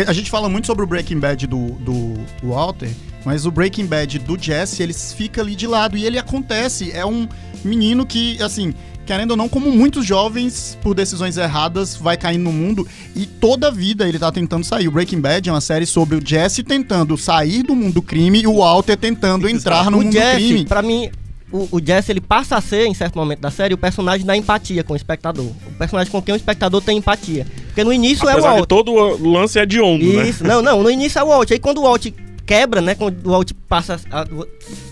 A 0.07 0.13
gente 0.13 0.29
fala 0.29 0.47
muito 0.47 0.67
sobre 0.67 0.83
o 0.85 0.87
Breaking 0.87 1.19
Bad 1.19 1.45
do, 1.47 1.71
do 1.73 2.13
Walter, 2.43 2.89
mas 3.25 3.45
o 3.45 3.51
Breaking 3.51 3.85
Bad 3.85 4.19
do 4.19 4.37
Jesse, 4.41 4.81
ele 4.81 4.93
fica 4.93 5.41
ali 5.41 5.55
de 5.55 5.67
lado 5.67 5.97
e 5.97 6.05
ele 6.05 6.17
acontece. 6.17 6.91
É 6.91 7.05
um 7.05 7.27
menino 7.63 8.05
que, 8.05 8.41
assim, 8.41 8.73
querendo 9.05 9.31
ou 9.31 9.37
não, 9.37 9.49
como 9.49 9.69
muitos 9.71 10.05
jovens, 10.05 10.77
por 10.81 10.95
decisões 10.95 11.35
erradas, 11.35 11.95
vai 11.95 12.15
caindo 12.15 12.43
no 12.43 12.53
mundo 12.53 12.87
e 13.13 13.25
toda 13.25 13.67
a 13.67 13.71
vida 13.71 14.07
ele 14.07 14.17
tá 14.17 14.31
tentando 14.31 14.63
sair. 14.63 14.87
O 14.87 14.91
Breaking 14.91 15.19
Bad 15.19 15.49
é 15.49 15.51
uma 15.51 15.59
série 15.59 15.85
sobre 15.85 16.15
o 16.15 16.21
Jesse 16.25 16.63
tentando 16.63 17.17
sair 17.17 17.61
do 17.63 17.75
mundo 17.75 17.95
do 17.95 18.01
crime 18.01 18.41
e 18.43 18.47
o 18.47 18.57
Walter 18.59 18.95
tentando 18.95 19.49
entrar 19.49 19.91
no 19.91 19.97
o 19.97 20.03
mundo 20.03 20.13
Jesse, 20.13 20.39
do 20.39 20.47
crime. 20.47 20.65
pra 20.65 20.81
mim, 20.81 21.09
o, 21.51 21.67
o 21.71 21.81
Jesse 21.85 22.11
ele 22.11 22.21
passa 22.21 22.55
a 22.55 22.61
ser, 22.61 22.85
em 22.85 22.93
certo 22.93 23.17
momento 23.17 23.39
da 23.39 23.51
série, 23.51 23.73
o 23.73 23.77
personagem 23.77 24.25
da 24.25 24.35
empatia 24.35 24.83
com 24.83 24.93
o 24.93 24.95
espectador. 24.95 25.45
O 25.45 25.71
personagem 25.77 26.11
com 26.11 26.21
quem 26.21 26.33
o 26.33 26.37
espectador 26.37 26.81
tem 26.81 26.97
empatia. 26.97 27.45
Porque 27.67 27.83
no 27.83 27.91
início 27.91 28.27
Apesar 28.27 28.47
é 28.47 28.51
o 28.51 28.55
Walt. 28.55 28.67
todo 28.67 28.91
o 28.91 29.31
lance 29.31 29.59
é 29.59 29.65
de 29.65 29.79
onda, 29.79 30.05
né? 30.05 30.29
Isso, 30.29 30.43
não, 30.43 30.61
não, 30.61 30.81
no 30.81 30.89
início 30.89 31.19
é 31.19 31.23
o 31.23 31.27
Walt. 31.27 31.51
Aí 31.51 31.59
quando 31.59 31.79
o 31.79 31.83
Walt 31.83 32.07
quebra, 32.45 32.81
né? 32.81 32.95
Quando 32.95 33.25
o 33.25 33.31
Walt 33.31 33.51
passa 33.67 33.99
a 34.11 34.25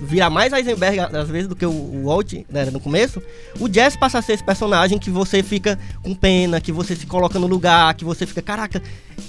virar 0.02 0.30
mais 0.30 0.54
Heisenberg 0.54 1.00
às 1.00 1.30
vezes 1.30 1.48
do 1.48 1.56
que 1.56 1.66
o, 1.66 1.72
o 1.72 2.06
Walt 2.06 2.34
né, 2.50 2.66
no 2.66 2.80
começo, 2.80 3.22
o 3.60 3.72
Jesse 3.72 3.98
passa 3.98 4.20
a 4.20 4.22
ser 4.22 4.34
esse 4.34 4.44
personagem 4.44 4.98
que 4.98 5.10
você 5.10 5.44
fica 5.44 5.78
com 6.02 6.14
pena, 6.14 6.62
que 6.62 6.72
você 6.72 6.96
se 6.96 7.06
coloca 7.06 7.38
no 7.40 7.48
lugar, 7.48 7.94
que 7.96 8.06
você 8.06 8.26
fica, 8.26 8.42
caraca, 8.42 8.82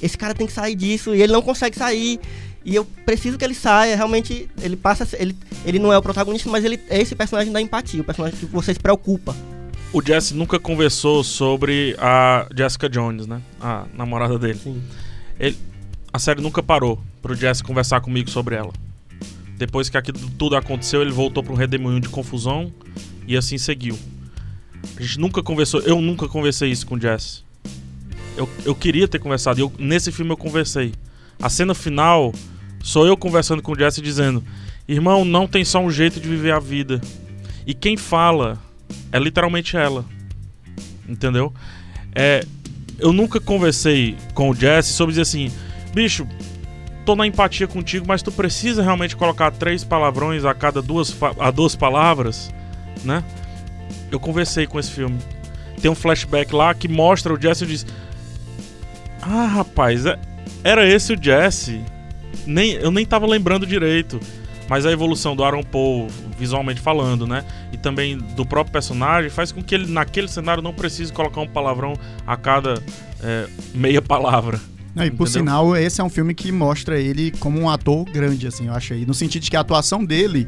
esse 0.02 0.16
cara 0.16 0.34
tem 0.34 0.46
que 0.46 0.52
sair 0.52 0.75
disso 0.75 1.14
e 1.14 1.22
ele 1.22 1.32
não 1.32 1.42
consegue 1.42 1.76
sair. 1.76 2.20
E 2.64 2.75
eu 2.75 2.85
preciso 2.85 3.38
que 3.38 3.45
ele 3.45 3.55
saia, 3.55 3.97
realmente 3.97 4.49
ele 4.61 4.76
passa 4.76 5.09
ele, 5.19 5.35
ele 5.64 5.79
não 5.79 5.93
é 5.93 5.97
o 5.97 6.02
protagonista, 6.02 6.50
mas 6.50 6.64
ele 6.64 6.79
é 6.88 7.00
esse 7.00 7.14
personagem 7.14 7.52
da 7.52 7.61
empatia, 7.61 8.02
o 8.02 8.05
personagem 8.05 8.38
que 8.38 8.47
você 8.47 8.75
se 8.75 8.81
preocupa. 8.81 9.35
O 9.93 10.02
Jesse 10.02 10.35
nunca 10.35 10.59
conversou 10.59 11.25
sobre 11.25 11.97
a 11.99 12.47
Jessica 12.55 12.88
Jones, 12.88 13.26
né? 13.26 13.40
A 13.61 13.87
namorada 13.95 14.38
dele. 14.38 14.61
Sim. 14.62 14.81
Ele, 15.38 15.57
a 16.12 16.19
série 16.19 16.40
nunca 16.40 16.62
parou 16.62 17.00
pro 17.23 17.35
Jesse 17.35 17.62
conversar 17.64 18.00
comigo 18.00 18.31
sobre 18.31 18.55
ela. 18.55 18.73
Depois 19.57 19.88
que 19.88 19.97
aquilo 19.97 20.19
tudo 20.38 20.55
aconteceu, 20.55 21.02
ele 21.02 21.11
voltou 21.11 21.43
para 21.43 21.52
um 21.52 21.57
redemoinho 21.57 22.00
de 22.00 22.09
confusão 22.09 22.73
e 23.26 23.37
assim 23.37 23.59
seguiu. 23.59 23.99
A 24.97 25.02
gente 25.02 25.19
nunca 25.19 25.43
conversou, 25.43 25.81
eu 25.81 26.00
nunca 26.00 26.29
conversei 26.29 26.71
isso 26.71 26.87
com 26.87 26.95
o 26.95 27.00
Jesse. 27.00 27.43
Eu, 28.37 28.49
eu 28.64 28.75
queria 28.75 29.09
ter 29.09 29.19
conversado, 29.19 29.59
e 29.59 29.62
eu, 29.62 29.73
nesse 29.79 30.12
filme 30.12 30.31
eu 30.31 30.37
conversei. 30.37 30.93
A 31.43 31.49
cena 31.49 31.75
final 31.75 32.33
sou 32.82 33.06
eu 33.06 33.16
conversando 33.16 33.62
com 33.62 33.72
o 33.72 33.78
Jesse 33.78 34.00
dizendo: 34.00 34.42
Irmão, 34.88 35.25
não 35.25 35.46
tem 35.46 35.64
só 35.64 35.80
um 35.80 35.90
jeito 35.90 36.20
de 36.20 36.28
viver 36.28 36.52
a 36.52 36.58
vida. 36.58 37.00
E 37.66 37.75
quem 37.75 37.96
fala 37.96 38.58
é 39.12 39.18
literalmente 39.18 39.76
ela. 39.76 40.04
Entendeu? 41.08 41.52
É, 42.14 42.44
eu 42.99 43.12
nunca 43.12 43.40
conversei 43.40 44.16
com 44.34 44.50
o 44.50 44.54
Jesse 44.54 44.92
sobre 44.92 45.12
dizer 45.12 45.22
assim: 45.22 45.52
bicho, 45.92 46.26
tô 47.04 47.16
na 47.16 47.26
empatia 47.26 47.66
contigo, 47.66 48.06
mas 48.06 48.22
tu 48.22 48.30
precisa 48.30 48.82
realmente 48.82 49.16
colocar 49.16 49.50
três 49.50 49.82
palavrões 49.82 50.44
a 50.44 50.54
cada 50.54 50.80
duas, 50.80 51.16
a 51.38 51.50
duas 51.50 51.75
palavras, 51.75 52.52
né? 53.04 53.25
Eu 54.10 54.20
conversei 54.20 54.66
com 54.66 54.78
esse 54.78 54.90
filme. 54.90 55.18
Tem 55.80 55.90
um 55.90 55.94
flashback 55.94 56.54
lá 56.54 56.75
que 56.75 56.88
mostra 56.88 57.32
o 57.32 57.40
Jesse 57.40 57.64
e 57.64 57.68
diz: 57.68 57.87
Ah, 59.22 59.46
rapaz, 59.46 60.06
é, 60.06 60.18
era 60.62 60.87
esse 60.87 61.14
o 61.14 61.22
Jesse. 61.22 61.80
Nem, 62.47 62.73
eu 62.73 62.90
nem 62.90 63.04
tava 63.04 63.26
lembrando 63.26 63.66
direito. 63.66 64.20
Mas 64.68 64.87
a 64.87 64.92
evolução 64.92 65.35
do 65.35 65.42
Aaron 65.42 65.64
Paul, 65.64 66.06
visualmente 66.38 66.80
falando, 66.80 67.26
né? 67.26 67.44
E 67.73 67.76
também 67.76 68.16
do 68.16 68.47
próprio 68.47 68.73
personagem, 68.73 69.28
faz 69.28 69.50
com 69.50 69.61
que 69.61 69.75
ele, 69.75 69.90
naquele 69.90 70.28
cenário, 70.28 70.62
não 70.62 70.73
precise 70.73 71.12
colocar 71.12 71.40
um 71.40 71.49
palavrão 71.49 71.94
a 72.25 72.37
cada 72.37 72.80
é, 73.20 73.49
meia 73.75 74.00
palavra. 74.00 74.61
Não, 74.94 75.04
e 75.04 75.11
por 75.11 75.26
Entendeu? 75.26 75.42
sinal, 75.42 75.76
esse 75.76 76.00
é 76.00 76.04
um 76.04 76.09
filme 76.09 76.35
que 76.35 76.52
mostra 76.52 77.00
ele 77.00 77.32
como 77.32 77.59
um 77.59 77.68
ator 77.68 78.04
grande, 78.04 78.47
assim, 78.47 78.68
eu 78.68 78.73
acho 78.73 78.92
aí. 78.92 79.04
No 79.04 79.14
sentido 79.14 79.42
de 79.42 79.50
que 79.50 79.56
a 79.56 79.61
atuação 79.61 80.04
dele 80.04 80.47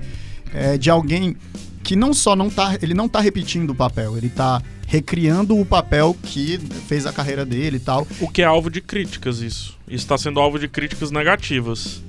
é 0.54 0.78
de 0.78 0.88
alguém 0.88 1.36
que 1.82 1.96
não 1.96 2.12
só 2.14 2.34
não 2.36 2.48
tá. 2.50 2.76
Ele 2.80 2.94
não 2.94 3.08
tá 3.08 3.20
repetindo 3.20 3.70
o 3.70 3.74
papel, 3.74 4.16
ele 4.16 4.28
tá 4.28 4.62
recriando 4.86 5.58
o 5.58 5.64
papel 5.64 6.16
que 6.22 6.58
fez 6.86 7.06
a 7.06 7.12
carreira 7.12 7.44
dele 7.46 7.76
e 7.78 7.80
tal. 7.80 8.06
O 8.20 8.28
que 8.28 8.42
é 8.42 8.44
alvo 8.44 8.70
de 8.70 8.80
críticas, 8.80 9.38
isso. 9.40 9.78
Está 9.88 10.16
sendo 10.18 10.38
alvo 10.40 10.58
de 10.58 10.68
críticas 10.68 11.10
negativas. 11.10 12.02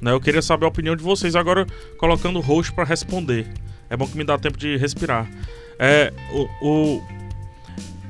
Né? 0.00 0.10
Eu 0.12 0.20
queria 0.20 0.40
saber 0.42 0.64
a 0.64 0.68
opinião 0.68 0.96
de 0.96 1.02
vocês 1.02 1.36
agora, 1.36 1.66
colocando 1.98 2.38
o 2.38 2.42
host 2.42 2.72
para 2.72 2.84
responder. 2.84 3.46
É 3.90 3.96
bom 3.96 4.06
que 4.06 4.16
me 4.16 4.24
dá 4.24 4.38
tempo 4.38 4.56
de 4.56 4.76
respirar. 4.76 5.28
É, 5.78 6.12
o, 6.32 6.66
o- 6.66 7.02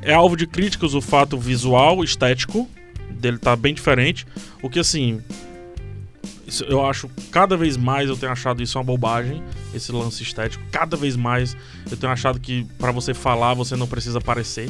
é 0.03 0.13
alvo 0.15 0.37
de 0.37 0.47
críticas 0.47 0.95
o 0.95 1.01
fato 1.01 1.37
visual, 1.37 2.03
estético, 2.05 2.69
dele 3.11 3.39
tá 3.39 3.55
bem 3.57 3.75
diferente. 3.75 4.27
O 4.63 4.71
que 4.71 4.79
assim. 4.79 5.21
Isso 6.51 6.65
eu 6.65 6.85
acho 6.85 7.09
cada 7.31 7.57
vez 7.57 7.77
mais 7.77 8.09
eu 8.09 8.17
tenho 8.17 8.33
achado 8.33 8.63
isso 8.63 8.77
uma 8.77 8.85
bobagem, 8.85 9.43
esse 9.73 9.93
lance 9.93 10.23
estético. 10.23 10.63
Cada 10.71 10.97
vez 10.97 11.17
mais 11.17 11.57
eu 11.91 11.97
tenho 11.97 12.13
achado 12.13 12.41
que 12.41 12.67
para 12.79 12.91
você 12.91 13.15
falar 13.15 13.55
você 13.55 13.77
não 13.77 13.87
precisa 13.87 14.19
aparecer, 14.19 14.69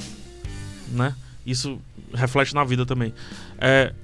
né? 0.93 1.15
Isso 1.45 1.81
reflete 2.13 2.55
na 2.55 2.65
vida 2.65 2.85
também. 2.85 3.15
É, 3.59 3.95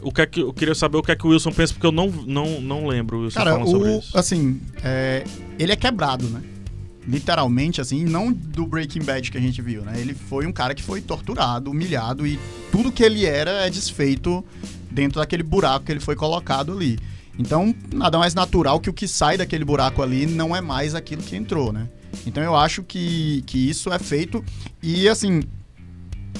o 0.00 0.12
que 0.12 0.20
é 0.20 0.26
que 0.26 0.40
eu 0.40 0.52
queria 0.52 0.76
saber 0.76 0.96
o 0.96 1.02
que 1.02 1.10
é 1.10 1.16
que 1.16 1.26
o 1.26 1.30
Wilson 1.30 1.50
pensa 1.50 1.74
porque 1.74 1.86
eu 1.86 1.92
não 1.92 2.08
não, 2.08 2.60
não 2.60 2.86
lembro 2.86 3.18
o 3.18 3.22
Wilson 3.24 3.38
Cara, 3.40 3.50
falando 3.50 3.70
sobre 3.70 3.88
o, 3.88 3.98
isso. 3.98 4.16
assim, 4.16 4.60
é, 4.84 5.24
ele 5.58 5.72
é 5.72 5.76
quebrado, 5.76 6.26
né? 6.28 6.40
Literalmente, 7.06 7.80
assim, 7.80 8.04
não 8.04 8.30
do 8.30 8.66
Breaking 8.66 9.02
Bad 9.02 9.30
que 9.30 9.38
a 9.38 9.40
gente 9.40 9.62
viu, 9.62 9.82
né? 9.82 9.94
Ele 9.98 10.14
foi 10.14 10.46
um 10.46 10.52
cara 10.52 10.74
que 10.74 10.82
foi 10.82 11.00
torturado, 11.00 11.70
humilhado 11.70 12.26
e 12.26 12.38
tudo 12.70 12.92
que 12.92 13.02
ele 13.02 13.24
era 13.24 13.66
é 13.66 13.70
desfeito 13.70 14.44
dentro 14.98 15.20
daquele 15.20 15.44
buraco 15.44 15.86
que 15.86 15.92
ele 15.92 16.00
foi 16.00 16.16
colocado 16.16 16.72
ali. 16.72 16.98
Então, 17.38 17.72
nada 17.94 18.18
mais 18.18 18.34
natural 18.34 18.80
que 18.80 18.90
o 18.90 18.92
que 18.92 19.06
sai 19.06 19.36
daquele 19.36 19.64
buraco 19.64 20.02
ali 20.02 20.26
não 20.26 20.56
é 20.56 20.60
mais 20.60 20.92
aquilo 20.92 21.22
que 21.22 21.36
entrou, 21.36 21.72
né? 21.72 21.88
Então 22.26 22.42
eu 22.42 22.56
acho 22.56 22.82
que, 22.82 23.44
que 23.46 23.70
isso 23.70 23.92
é 23.92 23.98
feito 24.00 24.44
e, 24.82 25.08
assim, 25.08 25.44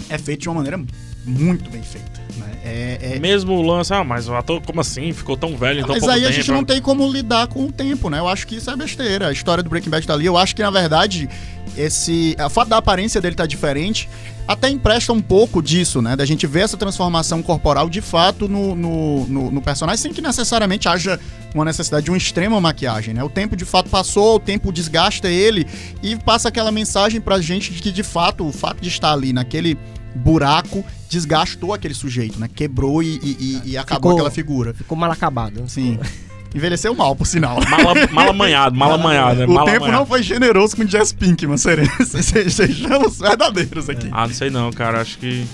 é 0.08 0.18
feito 0.18 0.40
de 0.40 0.48
uma 0.48 0.56
maneira 0.56 0.82
muito 1.24 1.70
bem 1.70 1.82
feita, 1.84 2.20
né? 2.36 2.58
É, 2.64 3.12
é, 3.14 3.18
Mesmo 3.20 3.52
o 3.52 3.62
lance, 3.62 3.94
ah, 3.94 4.02
mas 4.02 4.28
o 4.28 4.34
ator, 4.34 4.60
como 4.60 4.80
assim? 4.80 5.12
Ficou 5.12 5.36
tão 5.36 5.56
velho, 5.56 5.80
então 5.80 5.94
mas 5.94 6.08
aí 6.08 6.26
a 6.26 6.32
gente 6.32 6.50
não 6.50 6.64
tem 6.64 6.82
como 6.82 7.08
lidar 7.08 7.46
com 7.46 7.66
o 7.66 7.70
tempo, 7.70 8.10
né? 8.10 8.18
Eu 8.18 8.26
acho 8.26 8.44
que 8.44 8.56
isso 8.56 8.68
é 8.68 8.76
besteira. 8.76 9.28
A 9.28 9.32
história 9.32 9.62
do 9.62 9.70
Breaking 9.70 9.90
Bad 9.90 10.04
tá 10.04 10.14
ali. 10.14 10.26
Eu 10.26 10.36
acho 10.36 10.56
que, 10.56 10.62
na 10.62 10.70
verdade, 10.70 11.28
esse. 11.76 12.34
A 12.38 12.48
fato 12.48 12.68
da 12.68 12.78
aparência 12.78 13.20
dele 13.20 13.36
tá 13.36 13.46
diferente 13.46 14.08
até 14.48 14.68
empresta 14.70 15.12
um 15.12 15.20
pouco 15.20 15.62
disso, 15.62 16.00
né? 16.02 16.16
Da 16.16 16.24
gente 16.24 16.46
ver 16.46 16.60
essa 16.60 16.76
transformação 16.76 17.42
corporal 17.42 17.88
de 17.90 18.00
fato 18.00 18.48
no, 18.48 18.74
no, 18.74 19.26
no- 19.26 19.50
no 19.50 19.60
personagem, 19.62 20.00
sem 20.02 20.12
que 20.12 20.22
necessariamente 20.22 20.88
haja 20.88 21.20
uma 21.54 21.64
necessidade 21.66 22.04
de 22.06 22.10
uma 22.10 22.16
extrema 22.16 22.58
maquiagem, 22.60 23.12
né? 23.12 23.22
O 23.22 23.28
tempo 23.28 23.54
de 23.54 23.64
fato 23.66 23.90
passou, 23.90 24.36
o 24.36 24.40
tempo 24.40 24.72
desgasta 24.72 25.28
ele 25.28 25.66
e 26.02 26.16
passa 26.16 26.48
aquela 26.48 26.72
mensagem 26.72 27.20
pra 27.20 27.40
gente 27.40 27.72
de 27.72 27.82
que, 27.82 27.92
de 27.92 28.02
fato, 28.02 28.46
o 28.46 28.50
fato 28.52 28.80
de 28.80 28.88
estar 28.88 29.12
ali 29.12 29.32
naquele 29.34 29.76
buraco 30.14 30.84
desgastou 31.08 31.72
aquele 31.74 31.94
sujeito, 31.94 32.40
né? 32.40 32.48
Quebrou 32.52 33.02
e, 33.02 33.20
e- 33.22 33.62
e- 33.72 33.78
acabou 33.78 34.10
Ficou- 34.10 34.12
aquela 34.12 34.30
figura. 34.30 34.72
Ficou 34.74 34.96
mal 34.96 35.10
acabado. 35.12 35.62
Sim. 35.68 35.98
Envelheceu 36.54 36.94
mal, 36.94 37.14
por 37.14 37.26
sinal. 37.26 37.58
Mala, 37.68 38.06
mala 38.10 38.30
amanhado, 38.30 38.74
mala 38.76 38.94
amanhado, 38.94 39.40
né? 39.40 39.46
O 39.46 39.50
Mala 39.52 39.70
tempo 39.70 39.84
amanhado. 39.84 40.00
não 40.00 40.06
foi 40.06 40.22
generoso 40.22 40.74
com 40.76 40.82
o 40.82 40.86
Pinkman, 41.18 41.56
sereno. 41.58 41.90
Se- 42.04 42.48
Sejamos 42.50 43.18
verdadeiros 43.18 43.88
aqui. 43.90 44.08
Ah, 44.10 44.26
não 44.26 44.34
sei 44.34 44.48
não, 44.50 44.70
cara. 44.72 45.00
Acho 45.00 45.18
que. 45.18 45.44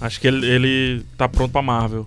Acho 0.00 0.20
que 0.20 0.26
ele, 0.26 0.46
ele 0.46 1.02
tá 1.16 1.28
pronto 1.28 1.52
pra 1.52 1.62
Marvel. 1.62 2.06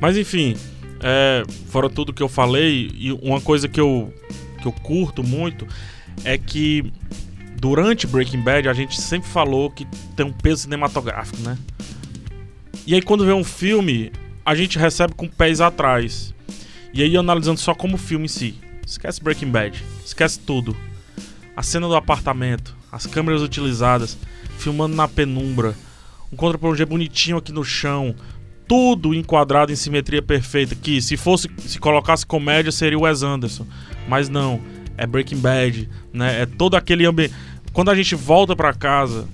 Mas 0.00 0.16
enfim, 0.16 0.56
é, 1.00 1.42
fora 1.68 1.88
tudo 1.88 2.12
que 2.12 2.22
eu 2.22 2.28
falei, 2.28 2.90
e 2.94 3.12
uma 3.12 3.40
coisa 3.40 3.68
que 3.68 3.80
eu, 3.80 4.12
que 4.60 4.66
eu 4.66 4.72
curto 4.72 5.22
muito 5.22 5.66
é 6.24 6.36
que 6.38 6.90
durante 7.60 8.06
Breaking 8.06 8.40
Bad 8.40 8.68
a 8.68 8.72
gente 8.72 9.00
sempre 9.00 9.28
falou 9.28 9.70
que 9.70 9.86
tem 10.16 10.24
um 10.26 10.32
peso 10.32 10.62
cinematográfico, 10.62 11.38
né? 11.42 11.56
E 12.86 12.94
aí 12.94 13.02
quando 13.02 13.24
vê 13.24 13.32
um 13.32 13.44
filme, 13.44 14.10
a 14.44 14.54
gente 14.54 14.78
recebe 14.78 15.14
com 15.14 15.28
pés 15.28 15.60
atrás. 15.60 16.34
E 16.96 17.02
aí 17.02 17.14
analisando 17.14 17.60
só 17.60 17.74
como 17.74 17.98
filme 17.98 18.24
em 18.24 18.28
si. 18.28 18.54
Esquece 18.86 19.22
Breaking 19.22 19.50
Bad, 19.50 19.84
esquece 20.02 20.38
tudo. 20.38 20.74
A 21.54 21.62
cena 21.62 21.86
do 21.86 21.94
apartamento, 21.94 22.74
as 22.90 23.04
câmeras 23.04 23.42
utilizadas, 23.42 24.16
filmando 24.56 24.96
na 24.96 25.06
penumbra, 25.06 25.74
um 26.32 26.36
contra-plongé 26.36 26.86
bonitinho 26.86 27.36
aqui 27.36 27.52
no 27.52 27.62
chão, 27.62 28.14
tudo 28.66 29.12
enquadrado 29.12 29.70
em 29.70 29.76
simetria 29.76 30.22
perfeita. 30.22 30.74
Que 30.74 31.02
se 31.02 31.18
fosse, 31.18 31.50
se 31.66 31.78
colocasse 31.78 32.24
comédia 32.24 32.72
seria 32.72 32.98
o 32.98 33.02
Wes 33.02 33.22
Anderson, 33.22 33.66
mas 34.08 34.30
não, 34.30 34.58
é 34.96 35.06
Breaking 35.06 35.38
Bad, 35.38 35.90
né? 36.14 36.40
É 36.40 36.46
todo 36.46 36.76
aquele 36.76 37.04
ambiente. 37.04 37.34
Quando 37.74 37.90
a 37.90 37.94
gente 37.94 38.14
volta 38.14 38.56
pra 38.56 38.72
casa 38.72 39.28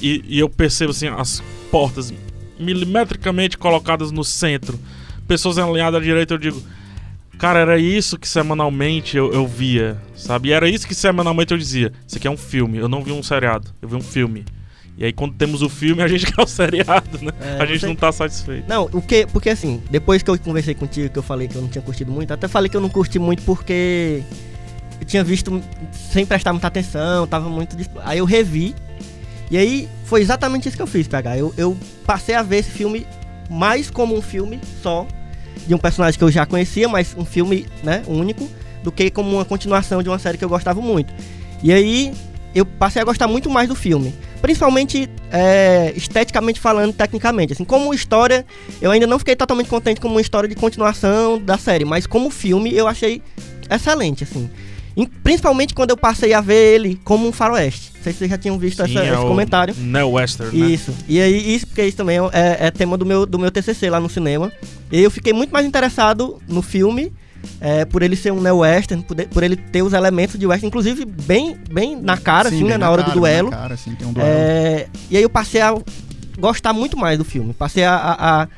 e, 0.00 0.24
e 0.26 0.38
eu 0.38 0.48
percebo 0.48 0.92
assim 0.92 1.08
as 1.08 1.42
portas 1.70 2.14
milimetricamente 2.58 3.58
colocadas 3.58 4.10
no 4.10 4.24
centro, 4.24 4.80
pessoas 5.26 5.58
alinhadas 5.58 6.00
à 6.00 6.02
direita, 6.02 6.32
eu 6.32 6.38
digo, 6.38 6.62
cara, 7.38 7.60
era 7.60 7.78
isso 7.78 8.18
que 8.18 8.28
semanalmente 8.28 9.16
eu, 9.16 9.32
eu 9.32 9.46
via, 9.46 9.96
sabe? 10.14 10.48
E 10.48 10.52
era 10.52 10.68
isso 10.68 10.86
que 10.86 10.94
semanalmente 10.94 11.52
eu 11.52 11.58
dizia, 11.58 11.92
isso 12.06 12.16
aqui 12.18 12.26
é 12.26 12.30
um 12.30 12.36
filme, 12.36 12.78
eu 12.78 12.88
não 12.88 13.02
vi 13.02 13.12
um 13.12 13.22
seriado, 13.22 13.70
eu 13.80 13.88
vi 13.88 13.96
um 13.96 14.00
filme. 14.00 14.44
E 14.96 15.04
aí 15.04 15.12
quando 15.12 15.34
temos 15.34 15.62
o 15.62 15.68
filme, 15.68 16.02
a 16.02 16.08
gente 16.08 16.26
quer 16.32 16.42
o 16.42 16.46
seriado, 16.46 17.18
né? 17.22 17.30
É, 17.40 17.62
a 17.62 17.66
gente 17.66 17.80
você- 17.80 17.86
não 17.86 17.94
tá 17.94 18.10
satisfeito. 18.10 18.68
Não, 18.68 18.88
o 18.92 19.00
que, 19.00 19.26
porque 19.26 19.48
assim, 19.50 19.80
depois 19.90 20.22
que 20.22 20.30
eu 20.30 20.38
conversei 20.38 20.74
contigo, 20.74 21.08
que 21.08 21.18
eu 21.18 21.22
falei 21.22 21.46
que 21.46 21.54
eu 21.54 21.62
não 21.62 21.68
tinha 21.68 21.82
curtido 21.82 22.10
muito, 22.10 22.32
até 22.34 22.48
falei 22.48 22.68
que 22.68 22.76
eu 22.76 22.80
não 22.80 22.88
curti 22.88 23.18
muito 23.18 23.42
porque 23.44 24.22
eu 25.00 25.06
tinha 25.06 25.22
visto 25.22 25.62
sem 26.12 26.26
prestar 26.26 26.52
muita 26.52 26.66
atenção, 26.66 27.26
tava 27.28 27.48
muito. 27.48 27.76
Aí 28.04 28.18
eu 28.18 28.24
revi, 28.24 28.74
e 29.50 29.56
aí 29.56 29.88
foi 30.04 30.20
exatamente 30.20 30.66
isso 30.68 30.76
que 30.76 30.82
eu 30.82 30.86
fiz, 30.88 31.06
PH. 31.06 31.38
Eu, 31.38 31.54
eu 31.56 31.76
passei 32.04 32.34
a 32.34 32.42
ver 32.42 32.56
esse 32.58 32.70
filme 32.70 33.06
mais 33.48 33.88
como 33.90 34.16
um 34.16 34.20
filme 34.20 34.58
só, 34.82 35.06
de 35.66 35.74
um 35.74 35.78
personagem 35.78 36.18
que 36.18 36.24
eu 36.24 36.30
já 36.30 36.46
conhecia, 36.46 36.88
mas 36.88 37.14
um 37.16 37.24
filme, 37.24 37.66
né, 37.82 38.02
único, 38.06 38.48
do 38.82 38.92
que 38.92 39.10
como 39.10 39.36
uma 39.36 39.44
continuação 39.44 40.02
de 40.02 40.08
uma 40.08 40.18
série 40.18 40.38
que 40.38 40.44
eu 40.44 40.48
gostava 40.48 40.80
muito. 40.80 41.12
E 41.62 41.72
aí 41.72 42.12
eu 42.54 42.64
passei 42.64 43.02
a 43.02 43.04
gostar 43.04 43.28
muito 43.28 43.50
mais 43.50 43.68
do 43.68 43.74
filme. 43.74 44.14
Principalmente 44.40 45.08
é, 45.32 45.92
esteticamente 45.96 46.60
falando, 46.60 46.92
tecnicamente. 46.92 47.52
Assim, 47.52 47.64
como 47.64 47.92
história, 47.92 48.46
eu 48.80 48.90
ainda 48.90 49.06
não 49.06 49.18
fiquei 49.18 49.34
totalmente 49.34 49.68
contente 49.68 50.00
com 50.00 50.08
uma 50.08 50.20
história 50.20 50.48
de 50.48 50.54
continuação 50.54 51.38
da 51.38 51.58
série, 51.58 51.84
mas 51.84 52.06
como 52.06 52.30
filme 52.30 52.74
eu 52.74 52.86
achei 52.86 53.20
excelente, 53.70 54.24
assim. 54.24 54.48
E 55.00 55.06
principalmente 55.06 55.74
quando 55.74 55.90
eu 55.90 55.96
passei 55.96 56.32
a 56.34 56.40
ver 56.40 56.74
ele 56.74 57.00
como 57.04 57.28
um 57.28 57.32
faroeste. 57.32 57.92
Não 57.96 58.02
sei 58.02 58.12
se 58.12 58.18
vocês 58.18 58.30
já 58.30 58.36
tinham 58.36 58.58
visto 58.58 58.84
Sim, 58.84 58.90
essa- 58.98 59.04
é 59.06 59.12
esse 59.14 59.22
comentário. 59.22 59.74
Neo 59.78 60.10
Western, 60.10 60.58
né? 60.58 60.66
Isso. 60.66 60.92
E 61.08 61.20
aí, 61.20 61.54
isso, 61.54 61.66
porque 61.68 61.84
isso 61.84 61.96
também 61.96 62.18
é, 62.32 62.66
é 62.66 62.70
tema 62.72 62.98
do 62.98 63.06
meu, 63.06 63.24
do 63.24 63.38
meu 63.38 63.50
TCC 63.50 63.88
lá 63.88 64.00
no 64.00 64.10
cinema. 64.10 64.50
E 64.90 65.00
eu 65.00 65.10
fiquei 65.10 65.32
muito 65.32 65.50
mais 65.52 65.64
interessado 65.64 66.42
no 66.48 66.62
filme, 66.62 67.12
é, 67.60 67.84
por 67.84 68.02
ele 68.02 68.16
ser 68.16 68.32
um 68.32 68.40
neo-western, 68.40 69.02
por, 69.04 69.16
por 69.28 69.42
ele 69.44 69.54
ter 69.56 69.82
os 69.82 69.92
elementos 69.92 70.36
de 70.38 70.44
western, 70.46 70.66
inclusive 70.66 71.04
bem, 71.04 71.56
bem 71.70 71.94
na 71.94 72.16
cara, 72.16 72.48
Sim, 72.50 72.56
assim, 72.56 72.64
né, 72.64 72.76
na 72.76 72.90
hora 72.90 73.02
cara, 73.02 73.14
do 73.14 73.20
duelo. 73.20 73.50
Cara, 73.50 73.74
assim, 73.74 73.94
tem 73.94 74.06
um 74.08 74.12
duelo. 74.12 74.28
É, 74.28 74.88
e 75.10 75.16
aí 75.16 75.22
eu 75.22 75.30
passei 75.30 75.60
a 75.60 75.72
gostar 76.40 76.72
muito 76.72 76.96
mais 76.96 77.16
do 77.16 77.24
filme. 77.24 77.52
Passei 77.52 77.84
a, 77.84 77.94
a, 77.94 78.42
a- 78.42 78.48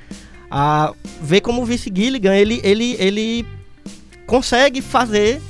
a 0.52 0.92
ver 1.22 1.42
como 1.42 1.60
o 1.60 1.64
Vince 1.66 1.92
Gilligan, 1.94 2.34
ele, 2.34 2.60
ele, 2.64 2.96
ele 2.98 3.46
consegue 4.26 4.80
fazer 4.80 5.40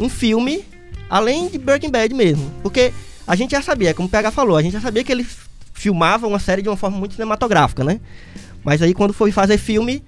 um 0.00 0.08
filme 0.08 0.64
além 1.08 1.48
de 1.48 1.58
Breaking 1.58 1.90
Bad 1.90 2.14
mesmo. 2.14 2.50
Porque 2.62 2.92
a 3.26 3.36
gente 3.36 3.52
já 3.52 3.62
sabia, 3.62 3.94
como 3.94 4.08
o 4.08 4.10
PH 4.10 4.30
falou, 4.30 4.56
a 4.56 4.62
gente 4.62 4.72
já 4.72 4.80
sabia 4.80 5.04
que 5.04 5.12
ele 5.12 5.26
filmava 5.74 6.26
uma 6.26 6.38
série 6.38 6.62
de 6.62 6.68
uma 6.68 6.76
forma 6.76 6.98
muito 6.98 7.14
cinematográfica, 7.14 7.84
né? 7.84 8.00
Mas 8.64 8.82
aí 8.82 8.92
quando 8.94 9.12
foi 9.12 9.30
fazer 9.30 9.58
filme, 9.58 10.02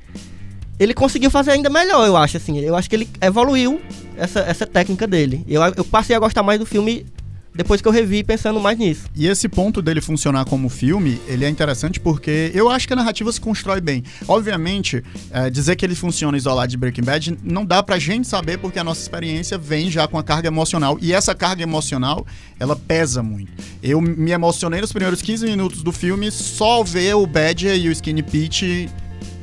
ele 0.78 0.94
conseguiu 0.94 1.30
fazer 1.30 1.52
ainda 1.52 1.70
melhor, 1.70 2.06
eu 2.06 2.16
acho, 2.16 2.36
assim. 2.36 2.58
Eu 2.58 2.74
acho 2.74 2.88
que 2.88 2.96
ele 2.96 3.08
evoluiu 3.20 3.80
essa, 4.16 4.40
essa 4.40 4.66
técnica 4.66 5.06
dele. 5.06 5.44
Eu, 5.46 5.62
eu 5.76 5.84
passei 5.84 6.16
a 6.16 6.18
gostar 6.18 6.42
mais 6.42 6.58
do 6.58 6.66
filme 6.66 7.06
depois 7.54 7.80
que 7.80 7.88
eu 7.88 7.92
revi 7.92 8.24
pensando 8.24 8.60
mais 8.60 8.78
nisso. 8.78 9.06
E 9.14 9.26
esse 9.26 9.48
ponto 9.48 9.82
dele 9.82 10.00
funcionar 10.00 10.44
como 10.44 10.68
filme, 10.68 11.20
ele 11.26 11.44
é 11.44 11.48
interessante 11.48 12.00
porque 12.00 12.50
eu 12.54 12.70
acho 12.70 12.86
que 12.86 12.92
a 12.92 12.96
narrativa 12.96 13.30
se 13.32 13.40
constrói 13.40 13.80
bem. 13.80 14.02
Obviamente, 14.26 15.02
é, 15.30 15.50
dizer 15.50 15.76
que 15.76 15.84
ele 15.84 15.94
funciona 15.94 16.36
isolado 16.36 16.70
de 16.70 16.76
Breaking 16.76 17.04
Bad 17.04 17.38
não 17.42 17.64
dá 17.64 17.82
pra 17.82 17.98
gente 17.98 18.26
saber 18.26 18.58
porque 18.58 18.78
a 18.78 18.84
nossa 18.84 19.00
experiência 19.00 19.58
vem 19.58 19.90
já 19.90 20.08
com 20.08 20.18
a 20.18 20.22
carga 20.22 20.48
emocional. 20.48 20.98
E 21.00 21.12
essa 21.12 21.34
carga 21.34 21.62
emocional, 21.62 22.26
ela 22.58 22.76
pesa 22.76 23.22
muito. 23.22 23.52
Eu 23.82 24.00
me 24.00 24.30
emocionei 24.30 24.80
nos 24.80 24.92
primeiros 24.92 25.20
15 25.20 25.46
minutos 25.46 25.82
do 25.82 25.92
filme 25.92 26.30
só 26.30 26.82
ver 26.82 27.14
o 27.14 27.26
Badger 27.26 27.76
e 27.76 27.88
o 27.88 27.92
Skinny 27.92 28.22
Pete 28.22 28.88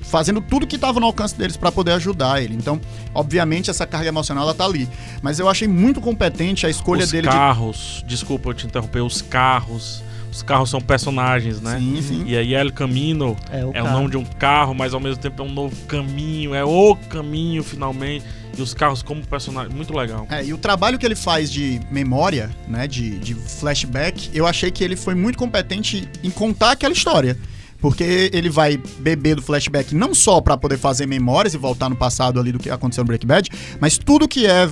fazendo 0.10 0.42
tudo 0.42 0.66
que 0.68 0.76
estava 0.76 1.00
no 1.00 1.06
alcance 1.06 1.36
deles 1.36 1.56
para 1.56 1.72
poder 1.72 1.92
ajudar 1.94 2.42
ele. 2.42 2.56
Então, 2.56 2.82
obviamente, 3.14 3.70
essa 3.70 3.86
carga 3.86 4.10
emocional 4.10 4.44
ela 4.44 4.54
tá 4.54 4.66
ali. 4.66 4.90
Mas 5.22 5.40
eu 5.40 5.48
achei 5.48 5.68
muito 5.68 6.02
competente 6.02 6.66
a 6.66 6.70
escolha 6.70 7.04
os 7.04 7.12
dele 7.12 7.28
de 7.28 7.34
carros, 7.34 8.04
desculpa 8.08 8.50
eu 8.50 8.54
te 8.54 8.66
interromper, 8.66 9.02
os 9.02 9.22
carros. 9.22 10.04
Os 10.32 10.44
carros 10.44 10.70
são 10.70 10.80
personagens, 10.80 11.60
né? 11.60 11.80
Sim, 11.80 12.02
sim. 12.04 12.24
E 12.28 12.38
aí 12.38 12.54
El 12.54 12.72
Camino 12.72 13.36
É, 13.52 13.66
o 13.66 13.72
é 13.74 13.82
o 13.82 13.92
nome 13.92 14.12
de 14.12 14.18
um 14.18 14.24
carro, 14.24 14.76
mas 14.76 14.94
ao 14.94 15.00
mesmo 15.00 15.20
tempo 15.20 15.42
é 15.42 15.46
um 15.46 15.52
novo 15.52 15.76
caminho, 15.88 16.54
é 16.54 16.64
o 16.64 16.96
caminho 16.96 17.64
finalmente. 17.64 18.24
E 18.56 18.62
os 18.62 18.74
carros 18.74 19.02
como 19.02 19.26
personagem, 19.26 19.74
muito 19.74 19.96
legal. 19.96 20.28
É, 20.30 20.46
e 20.46 20.54
o 20.54 20.58
trabalho 20.58 21.00
que 21.00 21.06
ele 21.06 21.16
faz 21.16 21.52
de 21.52 21.82
memória, 21.90 22.52
né, 22.68 22.88
de, 22.88 23.18
de 23.18 23.34
flashback, 23.34 24.30
eu 24.34 24.46
achei 24.46 24.70
que 24.70 24.84
ele 24.84 24.96
foi 24.96 25.16
muito 25.16 25.38
competente 25.38 26.08
em 26.24 26.30
contar 26.30 26.72
aquela 26.72 26.94
história. 26.94 27.36
Porque 27.82 28.30
ele 28.34 28.50
vai 28.50 28.78
beber 29.00 29.36
do 29.36 29.42
flashback 29.42 29.96
não 29.96 30.14
só 30.14 30.42
pra 30.42 30.58
poder 30.58 30.78
fazer 30.78 31.06
memórias 31.06 31.54
e 31.54 31.58
voltar 31.58 31.90
no 31.90 31.96
passado 31.96 32.40
ali 32.40 32.52
do 32.52 32.60
que 32.60 32.70
aconteceu 32.70 33.04
no 33.04 33.08
Breaking 33.08 33.28
Bad, 33.28 33.50
mas 33.80 33.98
tudo 33.98 34.28
que 34.28 34.46
é 34.46 34.70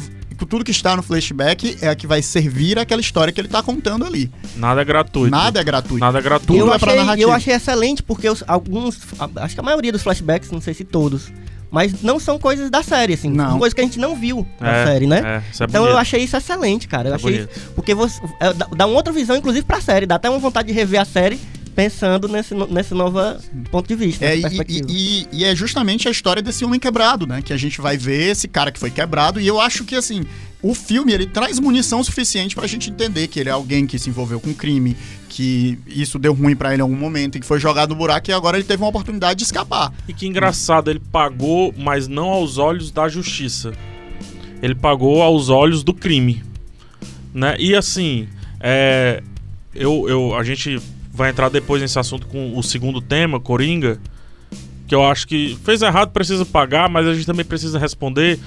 tudo 0.48 0.64
que 0.64 0.70
está 0.70 0.96
no 0.96 1.02
flashback 1.02 1.78
é 1.82 1.88
a 1.90 1.96
que 1.96 2.06
vai 2.06 2.22
servir 2.22 2.78
aquela 2.78 3.02
história 3.02 3.34
que 3.34 3.42
ele 3.42 3.48
tá 3.48 3.64
contando 3.64 4.06
ali. 4.06 4.30
Nada 4.56 4.82
é 4.82 4.86
gratuito. 4.86 5.32
Nada 5.32 5.60
é 5.60 5.64
gratuito. 5.64 6.00
Nada 6.00 6.20
é 6.20 6.22
gratuito. 6.22 6.62
Eu, 6.64 6.72
é 6.72 6.76
achei, 6.76 7.24
eu 7.24 7.32
achei 7.32 7.54
excelente 7.56 8.04
porque 8.04 8.30
os- 8.30 8.44
alguns, 8.48 9.00
acho 9.38 9.56
que 9.56 9.60
a 9.60 9.64
maioria 9.64 9.92
dos 9.92 10.04
flashbacks, 10.04 10.52
não 10.52 10.62
sei 10.62 10.76
se 10.76 10.84
todos, 10.84 11.32
mas 11.72 12.04
não 12.04 12.20
são 12.20 12.38
coisas 12.38 12.70
da 12.70 12.84
série, 12.84 13.14
assim. 13.16 13.32
Não. 13.32 13.50
São 13.50 13.58
coisas 13.58 13.74
que 13.74 13.82
a 13.82 13.84
gente 13.84 13.98
não 13.98 14.16
viu 14.16 14.46
na 14.60 14.70
É, 14.72 14.86
série, 14.86 15.08
né? 15.08 15.18
É, 15.48 15.52
isso 15.52 15.64
é 15.64 15.66
Então 15.66 15.82
bonito. 15.82 15.96
eu 15.96 15.98
achei 16.00 16.24
isso 16.24 16.38
excelente, 16.38 16.88
cara. 16.88 17.10
Eu 17.10 17.13
É 17.13 17.15
achei 17.15 17.32
bonito. 17.32 17.60
porque 17.74 17.96
você 17.96 18.22
é, 18.39 18.54
dá, 18.54 18.67
dá 18.76 18.86
uma 18.86 18.96
outra 18.96 19.12
visão, 19.12 19.36
inclusive, 19.36 19.65
pra 19.65 19.82
série. 19.82 20.06
Dá 20.06 20.15
até 20.15 20.30
uma 20.30 20.38
vontade 20.39 20.67
de 20.67 20.74
rever 20.76 21.02
a 21.02 21.06
série 21.06 21.39
pensando 21.78 22.28
nesse, 22.28 22.56
nesse 22.56 22.96
novo 22.96 23.20
ponto 23.70 23.88
de 23.88 23.94
vista, 23.94 24.26
É, 24.26 24.36
e, 24.36 24.42
e- 24.90 25.28
e 25.32 25.46
é 25.46 25.56
justamente 25.56 26.08
a 26.08 26.12
história 26.12 26.42
desse 26.42 26.66
homem 26.66 26.80
quebrado, 26.80 27.28
né? 27.28 27.40
Que 27.40 27.54
a 27.54 27.58
gente 27.58 27.80
vai 27.80 27.96
ver 27.96 28.32
esse 28.32 28.48
cara 28.48 28.72
que 28.72 28.80
foi 28.80 28.90
quebrado. 28.90 29.40
E 29.40 29.46
eu 29.46 29.62
acho 29.62 29.84
que, 29.84 29.94
assim, 29.94 30.24
o 30.60 30.74
filme, 30.74 31.13
ele 31.13 31.28
traz 31.28 31.60
munição 31.60 32.04
suficiente 32.04 32.56
pra 32.56 32.66
gente 32.66 32.90
entender 32.90 33.28
que 33.28 33.40
ele 33.40 33.50
é 33.50 33.52
alguém 33.52 33.86
que 33.86 34.00
se 34.00 34.10
envolveu 34.10 34.40
com 34.40 34.56
crime, 34.56 34.98
que 35.30 35.78
isso 35.86 36.18
deu 36.18 36.34
ruim 36.34 36.56
pra 36.56 36.74
ele 36.74 36.80
em 36.80 36.82
algum 36.82 36.96
momento, 36.96 37.38
e 37.38 37.40
que 37.40 37.46
foi 37.46 37.60
jogado 37.60 37.92
no 37.92 37.96
buraco 37.96 38.28
e 38.32 38.34
agora 38.34 38.58
ele 38.58 38.66
teve 38.66 38.82
uma 38.82 38.90
oportunidade 38.90 39.38
de 39.38 39.44
escapar. 39.46 39.94
E 40.08 40.13
que 40.13 40.26
engraçado, 40.26 40.90
ele 40.90 41.00
pagou, 41.12 41.72
mas 41.78 42.08
não 42.08 42.30
aos 42.30 42.58
olhos 42.58 42.90
da 42.90 43.08
justiça. 43.08 43.72
Ele 44.63 44.74
pagou 44.74 45.22
aos 45.22 45.50
olhos 45.50 45.84
do 45.84 45.94
crime. 45.94 46.42
Né? 47.36 47.56
E 47.60 47.76
assim, 47.76 48.28
é, 48.60 49.22
eu, 49.76 50.10
eu, 50.10 50.36
a 50.36 50.44
gente 50.44 50.82
vai 51.17 51.32
entrar 51.32 51.49
depois 51.49 51.82
nesse 51.82 51.97
assunto 51.97 52.27
com 52.27 52.56
o 52.56 52.62
segundo 52.62 53.01
tema, 53.01 53.39
Coringa, 53.39 53.99
que 54.88 54.93
eu 54.93 55.03
acho 55.03 55.27
que 55.27 55.58
fez 55.65 55.82
errado, 55.82 56.12
precisa 56.12 56.45
pagar, 56.45 56.88
mas 56.88 57.08
a 57.08 57.13
gente 57.13 57.25
também 57.25 57.43
precisa 57.43 57.80
responder 57.80 58.39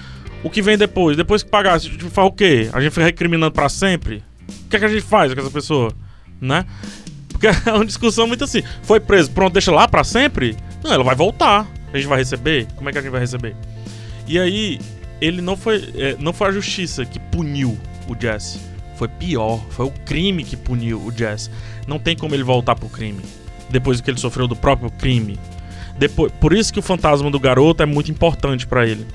o 0.45 0.49
que 0.49 0.63
vem 0.63 0.79
depois. 0.79 1.17
Depois 1.17 1.43
que 1.43 1.51
pagar, 1.51 1.75
a 1.75 1.79
gente 1.79 2.05
faz 2.11 2.29
o 2.29 2.31
quê? 2.31 2.71
A 2.73 2.81
gente 2.81 2.93
fica 2.93 3.05
recriminando 3.05 3.51
pra 3.51 3.69
sempre? 3.69 4.23
O 4.67 4.69
que, 4.71 4.77
é 4.77 4.79
que 4.79 4.85
a 4.85 4.89
gente 4.89 5.03
faz 5.03 5.35
com 5.35 5.41
essa 5.41 5.51
pessoa? 5.51 5.93
Né? 6.41 6.65
Porque 7.29 7.49
é 7.69 7.73
uma 7.73 7.85
discussão 7.85 8.29
muito 8.29 8.45
assim. 8.45 8.63
Foi 8.85 9.01
preso, 9.01 9.33
pronto, 9.33 9.53
deixa 9.53 9.73
lá 9.73 9.89
pra 9.89 10.05
sempre? 10.05 10.57
Não, 10.83 10.93
ela 10.93 11.03
vai 11.03 11.17
voltar. 11.17 11.67
A 11.93 11.97
gente 11.97 12.07
vai 12.07 12.19
receber? 12.19 12.69
Como 12.77 12.89
é 12.89 12.93
que 12.93 12.99
a 12.99 13.03
gente 13.03 13.11
vai 13.11 13.21
receber? 13.21 13.57
E 14.29 14.39
aí, 14.39 14.79
ele 15.21 15.43
não 15.43 15.57
foi, 15.57 15.93
é, 15.97 16.17
não 16.21 16.33
foi 16.33 16.47
a 16.47 16.53
justiça 16.53 17.05
que 17.05 17.19
puniu 17.19 17.77
o 18.09 18.15
Jesse. 18.19 18.70
Foi 19.01 19.09
pior, 19.09 19.59
foi 19.71 19.87
o 19.87 19.91
crime 20.05 20.45
que 20.45 20.59
puniu 20.59 21.01
o 21.01 21.11
Jesse. 21.11 21.49
Não 21.87 21.99
tem 21.99 22.15
como 22.15 22.35
ele 22.35 22.43
voltar 22.43 22.75
pro 22.75 22.87
crime. 22.87 23.23
Depois 23.71 23.97
do 23.97 24.03
que 24.03 24.11
ele 24.11 24.21
sofreu 24.21 24.47
do 24.47 24.55
próprio 24.55 24.91
crime. 24.91 25.39
Depois, 25.99 26.31
por 26.33 26.53
isso 26.53 26.71
que 26.71 26.79
o 26.79 26.83
fantasma 26.83 27.31
do 27.31 27.41
garoto 27.41 27.83
é 27.83 27.87
muito 27.87 28.11
importante 28.11 28.67
pra 28.67 28.87
ele. 28.87 29.07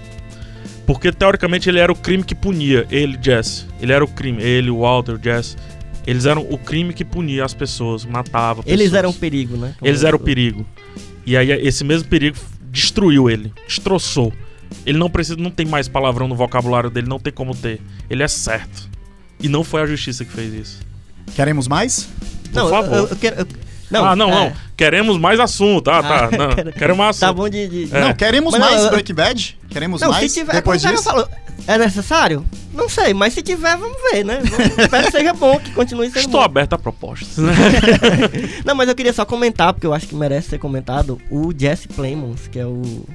Porque 0.87 1.11
teoricamente 1.11 1.69
ele 1.69 1.77
era 1.77 1.91
o 1.91 1.95
crime 1.95 2.23
que 2.23 2.33
punia 2.33 2.87
ele, 2.89 3.15
Jesse. 3.21 3.67
Ele 3.79 3.93
era 3.93 4.03
o 4.03 4.07
crime, 4.07 4.41
ele, 4.41 4.71
o 4.71 4.79
Walter, 4.79 5.11
o 5.11 5.23
Jesse. 5.23 5.55
Eles 6.07 6.25
eram 6.25 6.41
o 6.49 6.57
crime 6.57 6.91
que 6.91 7.05
punia 7.05 7.45
as 7.45 7.53
pessoas, 7.53 8.03
matava 8.03 8.63
pessoas. 8.63 8.81
Eles 8.81 8.91
eram 8.91 9.11
um 9.11 9.13
perigo, 9.13 9.55
né? 9.55 9.75
Eles 9.83 10.03
eram 10.03 10.17
o 10.17 10.19
perigo. 10.19 10.65
E 11.27 11.37
aí 11.37 11.51
esse 11.51 11.83
mesmo 11.83 12.09
perigo 12.09 12.39
destruiu 12.71 13.29
ele, 13.29 13.53
destroçou. 13.67 14.33
Ele 14.83 14.97
não 14.97 15.11
precisa, 15.11 15.37
não 15.37 15.51
tem 15.51 15.67
mais 15.67 15.87
palavrão 15.87 16.27
no 16.27 16.33
vocabulário 16.33 16.89
dele, 16.89 17.07
não 17.07 17.19
tem 17.19 17.31
como 17.31 17.55
ter. 17.55 17.79
Ele 18.09 18.23
é 18.23 18.27
certo. 18.27 18.94
E 19.39 19.47
não 19.49 19.63
foi 19.63 19.81
a 19.81 19.85
justiça 19.85 20.23
que 20.25 20.31
fez 20.31 20.53
isso. 20.53 20.79
Queremos 21.35 21.67
mais? 21.67 22.07
Por 22.45 22.53
Não, 22.53 22.69
favor. 22.69 22.95
eu, 22.97 23.07
eu, 23.09 23.15
quero. 23.15 23.41
eu- 23.41 23.47
não, 23.91 24.03
ah, 24.05 24.15
não, 24.15 24.29
é, 24.29 24.49
não. 24.49 24.53
Queremos 24.75 25.17
mais 25.17 25.39
assunto. 25.39 25.89
Ah, 25.89 26.01
tá. 26.01 26.25
Ah, 26.25 26.29
Não, 26.37 26.49
quero- 26.55 26.71
queremos 26.73 26.97
mais 26.97 27.19
Tá 27.19 27.27
assunto. 27.27 27.37
bom 27.37 27.49
de. 27.49 27.67
de- 27.67 27.95
É. 27.95 28.01
Não, 28.01 28.13
queremos 28.13 28.51
Mas 28.51 28.61
mais 28.61 28.83
eu- 28.83 28.89
Breaking 28.89 29.13
Bad? 29.13 29.59
Queremos 29.69 30.01
Não, 30.01 30.09
mais 30.09 30.31
se 30.31 30.39
tiver. 30.39 30.53
depois 30.53 30.81
disso? 30.81 31.03
falou, 31.03 31.27
é 31.67 31.77
necessário? 31.77 32.43
Não 32.73 32.89
sei, 32.89 33.13
mas 33.13 33.33
se 33.33 33.41
tiver, 33.43 33.77
vamos 33.77 33.95
ver, 34.11 34.23
né? 34.25 34.39
Espero 34.79 35.05
que 35.05 35.11
seja 35.11 35.33
bom, 35.33 35.59
que 35.59 35.71
continue 35.71 36.07
sendo 36.07 36.17
Estou 36.19 36.39
bom. 36.39 36.45
aberto 36.45 36.73
a 36.73 36.77
propostas. 36.79 37.37
né? 37.37 37.53
Não, 38.65 38.73
mas 38.75 38.89
eu 38.89 38.95
queria 38.95 39.13
só 39.13 39.23
comentar, 39.25 39.71
porque 39.73 39.85
eu 39.87 39.93
acho 39.93 40.07
que 40.07 40.15
merece 40.15 40.49
ser 40.49 40.57
comentado, 40.57 41.21
o 41.29 41.53
Jesse 41.57 41.87
Plemons, 41.87 42.47
que 42.47 42.59
é 42.59 42.65
o. 42.65 43.05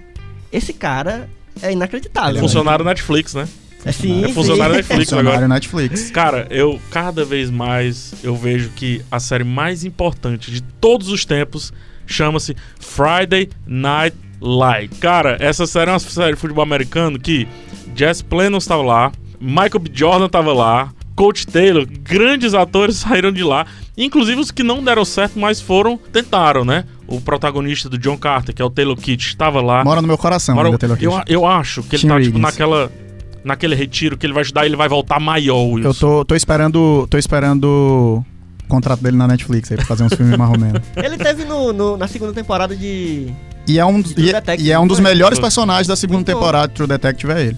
Esse 0.52 0.72
cara 0.72 1.28
é 1.62 1.72
inacreditável. 1.72 2.34
né? 2.34 2.40
Funcionário 2.40 2.84
Netflix, 2.84 3.34
né? 3.34 3.46
É, 3.84 3.92
sim, 3.92 4.24
É 4.24 4.28
funcionário 4.28 4.74
sim. 4.74 4.76
Netflix 4.78 5.04
Funcionário 5.04 5.30
agora. 5.30 5.48
Netflix. 5.48 6.10
Cara, 6.10 6.46
eu 6.50 6.80
cada 6.90 7.24
vez 7.24 7.50
mais 7.50 8.12
eu 8.22 8.36
vejo 8.36 8.70
que 8.76 9.02
a 9.10 9.18
série 9.18 9.44
mais 9.44 9.84
importante 9.84 10.50
de 10.50 10.60
todos 10.60 11.08
os 11.08 11.24
tempos 11.24 11.72
chama-se 12.06 12.54
Friday 12.78 13.48
Night 13.66 14.16
Light. 14.40 14.94
Cara, 14.96 15.36
essa 15.40 15.66
série 15.66 15.90
é 15.90 15.92
uma 15.92 15.98
série 15.98 16.34
de 16.34 16.40
futebol 16.40 16.62
americano 16.62 17.18
que 17.18 17.46
Jess 17.94 18.22
Plemons 18.22 18.64
estava 18.64 18.82
lá, 18.82 19.12
Michael 19.40 19.78
B. 19.80 19.90
Jordan 19.92 20.26
estava 20.26 20.52
lá, 20.52 20.92
Coach 21.14 21.46
Taylor, 21.46 21.86
grandes 22.02 22.54
atores 22.54 22.96
saíram 23.00 23.30
de 23.32 23.42
lá, 23.42 23.66
inclusive 23.96 24.40
os 24.40 24.50
que 24.50 24.62
não 24.62 24.82
deram 24.82 25.04
certo, 25.04 25.38
mas 25.38 25.60
foram, 25.60 25.98
tentaram, 26.12 26.64
né? 26.64 26.84
O 27.06 27.20
protagonista 27.20 27.88
do 27.88 27.98
John 27.98 28.16
Carter, 28.16 28.54
que 28.54 28.62
é 28.62 28.64
o 28.64 28.70
Taylor 28.70 28.96
Kitsch, 28.96 29.28
estava 29.28 29.60
lá. 29.60 29.84
Mora 29.84 30.00
no 30.00 30.08
meu 30.08 30.16
coração, 30.16 30.54
Agora, 30.54 30.68
ainda, 30.68 30.78
Taylor 30.78 30.96
eu, 31.00 31.10
Kitsch. 31.12 31.24
eu 31.28 31.46
acho 31.46 31.82
que 31.82 31.96
ele 31.96 32.00
Tim 32.02 32.08
tá, 32.08 32.14
tipo, 32.14 32.26
Riggins. 32.36 32.40
naquela. 32.42 32.90
Naquele 33.44 33.74
retiro 33.74 34.16
que 34.18 34.26
ele 34.26 34.32
vai 34.34 34.42
ajudar, 34.42 34.66
ele 34.66 34.76
vai 34.76 34.88
voltar 34.88 35.18
maior. 35.18 35.62
Wilson. 35.64 35.88
Eu 35.88 35.94
tô, 35.94 36.24
tô 36.24 36.34
esperando. 36.34 37.06
tô 37.08 37.16
esperando 37.18 38.24
o 38.64 38.68
contrato 38.68 39.02
dele 39.02 39.16
na 39.16 39.26
Netflix 39.26 39.70
aí 39.70 39.76
pra 39.78 39.86
fazer 39.86 40.04
uns 40.04 40.12
filmes 40.14 40.36
mais 40.36 40.50
ou 40.50 40.58
menos. 40.58 40.80
Ele 40.96 41.16
teve 41.16 41.44
no, 41.44 41.72
no- 41.72 41.96
na 41.96 42.06
segunda 42.06 42.32
temporada 42.32 42.76
de. 42.76 43.32
E 43.66 43.78
é 43.78 43.84
um, 43.84 43.98
e, 43.98 44.02
Detective, 44.32 44.68
e 44.68 44.70
é 44.72 44.78
um 44.78 44.86
dos 44.86 44.98
foi? 44.98 45.10
melhores 45.10 45.38
personagens 45.38 45.86
da 45.86 45.96
segunda 45.96 46.22
temporada 46.24 46.68
de 46.68 46.74
True 46.74 46.86
Detective 46.88 47.32
é 47.32 47.40
ele. 47.46 47.56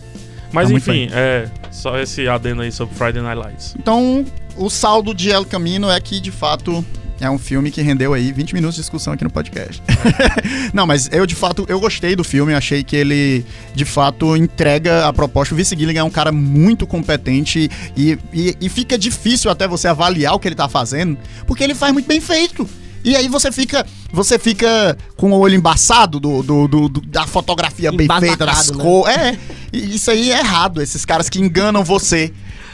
Mas 0.52 0.68
Tá 0.68 0.74
enfim, 0.74 1.08
é, 1.12 1.48
Só 1.70 1.98
esse 1.98 2.28
adendo 2.28 2.62
aí 2.62 2.70
sobre 2.70 2.94
Friday 2.94 3.22
Night 3.22 3.38
Lights. 3.40 3.74
Então, 3.78 4.24
o 4.56 4.68
saldo 4.70 5.14
de 5.14 5.30
El 5.30 5.44
Camino 5.46 5.90
é 5.90 5.98
que, 6.00 6.20
de 6.20 6.30
fato, 6.30 6.84
é 7.22 7.30
um 7.30 7.38
filme 7.38 7.70
que 7.70 7.80
rendeu 7.80 8.12
aí 8.12 8.32
20 8.32 8.52
minutos 8.52 8.74
de 8.74 8.82
discussão 8.82 9.12
aqui 9.12 9.22
no 9.22 9.30
podcast. 9.30 9.80
Não, 10.74 10.86
mas 10.86 11.08
eu, 11.12 11.24
de 11.24 11.36
fato, 11.36 11.64
eu 11.68 11.78
gostei 11.78 12.16
do 12.16 12.24
filme. 12.24 12.52
Achei 12.52 12.82
que 12.82 12.96
ele, 12.96 13.46
de 13.74 13.84
fato, 13.84 14.36
entrega 14.36 15.06
a 15.06 15.12
proposta. 15.12 15.54
O 15.54 15.56
Vince 15.56 15.76
Gilligan 15.78 16.00
é 16.00 16.04
um 16.04 16.10
cara 16.10 16.32
muito 16.32 16.84
competente 16.86 17.70
e, 17.96 18.18
e, 18.32 18.56
e 18.60 18.68
fica 18.68 18.98
difícil 18.98 19.50
até 19.52 19.68
você 19.68 19.86
avaliar 19.86 20.34
o 20.34 20.38
que 20.40 20.48
ele 20.48 20.56
tá 20.56 20.68
fazendo, 20.68 21.16
porque 21.46 21.62
ele 21.62 21.74
faz 21.76 21.92
muito 21.92 22.06
bem 22.06 22.20
feito. 22.20 22.68
E 23.04 23.14
aí 23.16 23.28
você 23.28 23.50
fica, 23.52 23.86
você 24.12 24.38
fica 24.38 24.96
com 25.16 25.30
o 25.32 25.38
olho 25.38 25.54
embaçado 25.56 26.18
do, 26.18 26.42
do, 26.42 26.68
do- 26.68 26.88
do- 26.88 27.00
da 27.00 27.26
fotografia 27.26 27.90
bem 27.92 28.08
feita, 28.20 28.44
das 28.46 28.70
né? 28.70 28.82
cores. 28.82 29.16
É, 29.16 29.38
isso 29.72 30.10
aí 30.10 30.30
é 30.32 30.38
errado, 30.40 30.82
esses 30.82 31.04
caras 31.04 31.28
que 31.28 31.40
enganam 31.40 31.82
você. 31.84 32.32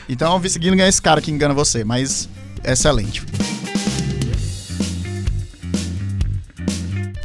Então 0.09 0.35
o 0.35 0.39
Vince 0.41 0.59
Gilligan 0.61 0.85
é 0.85 0.89
esse 0.89 1.01
cara 1.03 1.21
que 1.21 1.31
engana 1.31 1.53
você, 1.55 1.85
mas 1.85 2.29
excelente. 2.65 3.23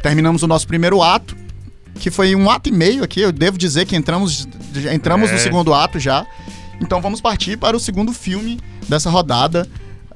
Terminamos 0.04 0.42
o 0.42 0.46
nosso 0.46 0.66
primeiro 0.66 1.02
ato, 1.02 1.34
que 1.98 2.10
foi 2.10 2.36
um 2.36 2.50
ato 2.50 2.68
e 2.68 2.72
meio 2.72 3.02
aqui. 3.02 3.20
Eu 3.22 3.32
devo 3.32 3.56
dizer 3.56 3.86
que 3.86 3.96
entramos, 3.96 4.46
entramos 4.92 5.30
no 5.30 5.36
É. 5.36 5.40
segundo 5.40 5.72
ato 5.72 5.98
já. 5.98 6.26
Então 6.78 7.00
vamos 7.00 7.22
partir 7.22 7.56
para 7.56 7.74
o 7.74 7.80
segundo 7.80 8.12
filme 8.12 8.60
dessa 8.86 9.08
rodada. 9.08 9.66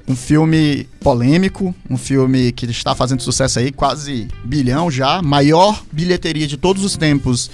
Um 0.07 0.15
filme 0.15 0.87
polêmico, 0.99 1.73
um 1.89 1.97
filme 1.97 2.51
que 2.51 2.67
está 2.67 2.93
fazendo 2.93 3.23
sucesso 3.23 3.57
aí, 3.57 3.71
quase 3.71 4.27
bilhão 4.45 4.91
já. 4.91 5.23
Maior 5.23 5.81
bilheteria 5.91 6.45
de 6.45 6.55
todos 6.55 6.83
os 6.83 6.95
tempos. 6.95 7.49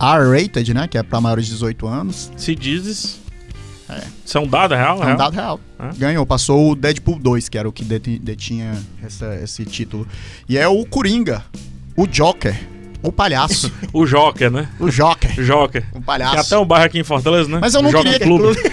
R-rated, 0.00 0.72
né? 0.72 0.88
Que 0.88 0.96
é 0.96 1.02
para 1.02 1.20
maiores 1.20 1.44
de 1.44 1.52
18 1.52 1.86
anos. 1.86 2.32
Se 2.38 2.54
dizes. 2.54 3.20
É. 3.90 4.02
Isso 4.24 4.38
é 4.38 4.40
um 4.40 4.46
dado 4.46 4.74
real? 4.74 4.98
É 4.98 5.00
um 5.00 5.04
real? 5.06 5.16
dado 5.16 5.34
real. 5.34 5.60
É. 5.78 5.88
Ganhou, 5.98 6.26
passou 6.26 6.70
o 6.72 6.76
Deadpool 6.76 7.18
2, 7.18 7.48
que 7.48 7.58
era 7.58 7.68
o 7.68 7.72
que 7.72 7.84
deti- 7.84 8.18
detinha 8.18 8.78
essa- 9.04 9.34
esse 9.42 9.64
título. 9.64 10.06
E 10.48 10.56
é 10.58 10.68
o 10.68 10.84
Coringa, 10.86 11.42
o 11.96 12.06
Joker, 12.06 12.56
o 13.02 13.10
palhaço, 13.10 13.72
O 13.92 14.06
Joker, 14.06 14.50
né? 14.50 14.68
o 14.78 14.90
Joker, 14.90 15.32
Joker. 15.42 15.82
o 15.90 15.92
Tem 15.94 16.02
palhaço. 16.02 16.54
até 16.54 16.58
um 16.58 16.64
bairro 16.66 16.86
aqui 16.86 16.98
em 16.98 17.04
Fortaleza, 17.04 17.48
né? 17.48 17.58
Mas 17.60 17.74
eu 17.74 17.82
não 17.82 17.90
Joker 17.90 18.12
queria- 18.12 18.26
Clube. 18.26 18.58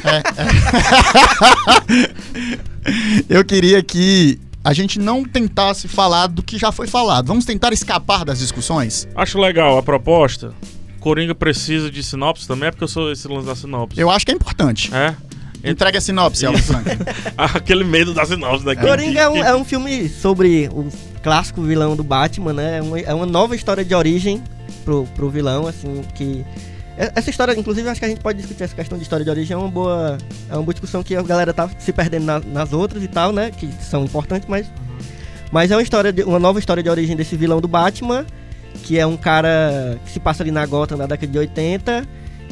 Eu 3.29 3.43
queria 3.43 3.81
que 3.83 4.39
a 4.63 4.73
gente 4.73 4.99
não 4.99 5.23
tentasse 5.23 5.87
falar 5.87 6.27
do 6.27 6.43
que 6.43 6.57
já 6.57 6.71
foi 6.71 6.87
falado. 6.87 7.27
Vamos 7.27 7.45
tentar 7.45 7.73
escapar 7.73 8.25
das 8.25 8.39
discussões? 8.39 9.07
Acho 9.15 9.39
legal 9.39 9.77
a 9.77 9.83
proposta. 9.83 10.53
Coringa 11.07 11.33
precisa 11.33 11.89
de 11.89 12.03
sinopse 12.03 12.45
também, 12.45 12.67
é 12.67 12.71
porque 12.71 12.83
eu 12.83 12.87
sou 12.89 13.09
esse 13.09 13.25
lance 13.29 13.47
da 13.47 13.55
sinopse. 13.55 13.97
Eu 13.97 14.09
acho 14.11 14.25
que 14.25 14.31
é 14.33 14.35
importante. 14.35 14.93
É? 14.93 15.15
Entregue 15.63 15.97
a 15.97 16.01
sinopse, 16.01 16.45
Elvis 16.45 16.65
Franklin. 16.65 16.97
Aquele 17.37 17.85
medo 17.85 18.13
da 18.13 18.25
sinopse, 18.25 18.65
né? 18.65 18.75
Coringa 18.75 19.21
é 19.21 19.29
um, 19.29 19.37
é 19.37 19.55
um 19.55 19.63
filme 19.63 20.09
sobre 20.09 20.67
o 20.73 20.89
clássico 21.23 21.61
vilão 21.61 21.95
do 21.95 22.03
Batman, 22.03 22.51
né? 22.51 22.79
É 22.79 22.81
uma, 22.81 22.99
é 22.99 23.13
uma 23.13 23.25
nova 23.25 23.55
história 23.55 23.85
de 23.85 23.95
origem 23.95 24.43
pro, 24.83 25.05
pro 25.15 25.29
vilão, 25.29 25.65
assim, 25.65 26.01
que... 26.13 26.43
Essa 26.97 27.29
história, 27.29 27.57
inclusive, 27.57 27.87
acho 27.87 28.01
que 28.01 28.05
a 28.05 28.09
gente 28.09 28.19
pode 28.21 28.39
discutir 28.39 28.63
essa 28.63 28.75
questão 28.75 28.97
de 28.97 29.03
história 29.03 29.23
de 29.23 29.31
origem, 29.31 29.53
é 29.53 29.57
uma 29.57 29.69
boa, 29.69 30.17
é 30.49 30.53
uma 30.55 30.63
boa 30.63 30.73
discussão 30.73 31.01
que 31.03 31.15
a 31.15 31.21
galera 31.21 31.53
tá 31.53 31.69
se 31.79 31.93
perdendo 31.93 32.25
na- 32.25 32.39
nas 32.41 32.73
outras 32.73 33.01
e 33.01 33.07
tal, 33.07 33.31
né? 33.31 33.49
Que 33.51 33.69
são 33.81 34.03
importantes, 34.03 34.49
mas... 34.49 34.67
Mas 35.53 35.71
é 35.71 35.75
uma 35.77 35.81
história, 35.81 36.11
de- 36.11 36.23
uma 36.23 36.39
nova 36.39 36.59
história 36.59 36.83
de 36.83 36.89
origem 36.89 37.15
desse 37.15 37.37
vilão 37.37 37.61
do 37.61 37.67
Batman, 37.69 38.25
que 38.83 38.97
é 38.97 39.05
um 39.05 39.17
cara 39.17 39.99
que 40.05 40.11
se 40.11 40.19
passa 40.19 40.43
ali 40.43 40.51
na 40.51 40.65
Gotham 40.65 40.97
na 40.97 41.05
década 41.07 41.31
de 41.31 41.37
80, 41.37 42.07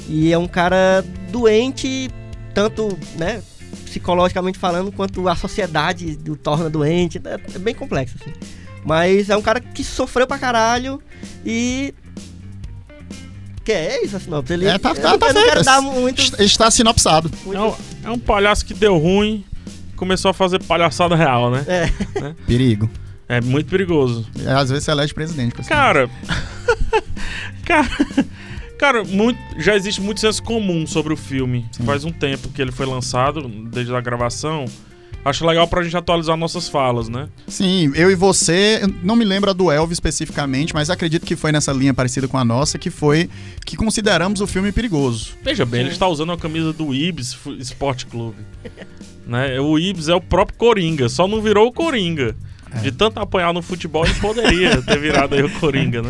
e 0.09 0.31
é 0.31 0.37
um 0.37 0.47
cara 0.47 1.03
doente, 1.31 2.09
tanto, 2.53 2.97
né, 3.17 3.41
psicologicamente 3.85 4.59
falando, 4.59 4.91
quanto 4.91 5.27
a 5.29 5.35
sociedade 5.35 6.17
o 6.27 6.35
torna 6.35 6.69
doente. 6.69 7.21
É, 7.23 7.39
é 7.55 7.59
bem 7.59 7.73
complexo, 7.73 8.15
assim. 8.21 8.33
Mas 8.83 9.29
é 9.29 9.37
um 9.37 9.41
cara 9.41 9.59
que 9.59 9.83
sofreu 9.83 10.27
pra 10.27 10.37
caralho 10.37 11.01
e. 11.45 11.93
Que 13.63 13.71
é 13.71 14.05
isso 14.05 14.15
a 14.15 14.19
sinopse? 14.19 14.53
Ele, 14.53 14.67
É, 14.67 14.77
tá- 14.77 14.93
tá- 14.93 15.09
não, 15.11 15.17
tá 15.17 15.27
eu 15.29 15.33
não 15.33 15.43
quero 15.43 15.63
dar 15.63 15.81
muito. 15.81 16.21
Est- 16.21 16.39
Está 16.39 16.69
sinopsado. 16.69 17.31
É 17.51 17.59
um, 17.59 17.73
é 18.03 18.11
um 18.11 18.19
palhaço 18.19 18.63
que 18.65 18.73
deu 18.75 18.95
ruim 18.97 19.43
começou 19.95 20.29
a 20.29 20.33
fazer 20.33 20.61
palhaçada 20.63 21.15
real, 21.15 21.49
né? 21.49 21.65
É, 21.67 21.89
Perigo. 22.45 22.87
É 23.27 23.41
muito 23.41 23.69
perigoso. 23.69 24.25
É, 24.45 24.51
às 24.51 24.69
vezes 24.69 24.85
você 24.85 24.91
elege 24.91 25.13
presidente. 25.13 25.55
Cara. 25.67 26.09
cara. 27.65 27.89
Cara, 28.77 29.03
muito, 29.03 29.39
já 29.57 29.75
existe 29.75 30.01
muito 30.01 30.19
senso 30.19 30.43
comum 30.43 30.85
sobre 30.85 31.13
o 31.13 31.17
filme. 31.17 31.65
Faz 31.85 32.03
um 32.03 32.11
tempo 32.11 32.49
que 32.49 32.61
ele 32.61 32.71
foi 32.71 32.85
lançado, 32.85 33.47
desde 33.47 33.95
a 33.95 34.01
gravação. 34.01 34.65
Acho 35.23 35.43
legal 35.43 35.67
pra 35.67 35.81
gente 35.81 35.97
atualizar 35.97 36.37
nossas 36.37 36.69
falas, 36.69 37.09
né? 37.09 37.27
Sim, 37.47 37.91
eu 37.95 38.11
e 38.11 38.15
você, 38.15 38.81
não 39.01 39.15
me 39.15 39.25
lembro 39.25 39.49
a 39.49 39.53
do 39.53 39.71
Elvis 39.71 39.95
especificamente, 39.95 40.71
mas 40.71 40.91
acredito 40.91 41.25
que 41.25 41.35
foi 41.35 41.51
nessa 41.51 41.73
linha 41.73 41.95
parecida 41.95 42.27
com 42.27 42.37
a 42.37 42.45
nossa, 42.45 42.77
que 42.77 42.91
foi 42.91 43.27
que 43.65 43.75
consideramos 43.75 44.39
o 44.39 44.45
filme 44.45 44.71
perigoso. 44.71 45.31
Veja 45.41 45.65
bem, 45.65 45.81
ele 45.81 45.89
está 45.89 46.07
usando 46.07 46.31
a 46.31 46.37
camisa 46.37 46.71
do 46.71 46.93
Ibis 46.93 47.35
Sport 47.61 48.05
Clube. 48.05 48.37
né? 49.25 49.59
O 49.59 49.79
Ibis 49.79 50.09
é 50.09 50.13
o 50.13 50.21
próprio 50.21 50.59
Coringa, 50.59 51.09
só 51.09 51.27
não 51.27 51.41
virou 51.41 51.69
o 51.69 51.73
Coringa. 51.73 52.35
De 52.81 52.91
tanto 52.91 53.19
apanhar 53.19 53.53
no 53.53 53.61
futebol, 53.61 54.05
ele 54.05 54.15
poderia 54.15 54.81
ter 54.83 54.99
virado 54.99 55.35
aí 55.35 55.43
o 55.43 55.49
Coringa, 55.59 56.01
né? 56.01 56.09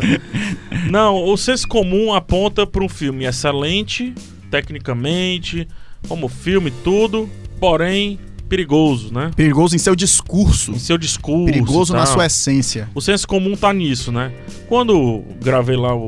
Não, 0.90 1.24
o 1.24 1.36
senso 1.36 1.66
comum 1.68 2.12
aponta 2.12 2.66
para 2.66 2.82
um 2.82 2.88
filme 2.88 3.24
excelente, 3.24 4.14
tecnicamente, 4.50 5.68
como 6.08 6.28
filme, 6.28 6.72
tudo, 6.82 7.28
porém 7.60 8.18
perigoso, 8.48 9.12
né? 9.12 9.30
Perigoso 9.34 9.74
em 9.74 9.78
seu 9.78 9.94
discurso. 9.94 10.72
Em 10.72 10.78
seu 10.78 10.96
discurso. 10.96 11.46
Perigoso 11.46 11.92
na 11.92 12.04
tal. 12.04 12.14
sua 12.14 12.26
essência. 12.26 12.88
O 12.94 13.00
senso 13.00 13.26
comum 13.26 13.56
tá 13.56 13.72
nisso, 13.72 14.12
né? 14.12 14.32
Quando 14.68 15.24
gravei 15.42 15.76
lá 15.76 15.94
o, 15.94 15.98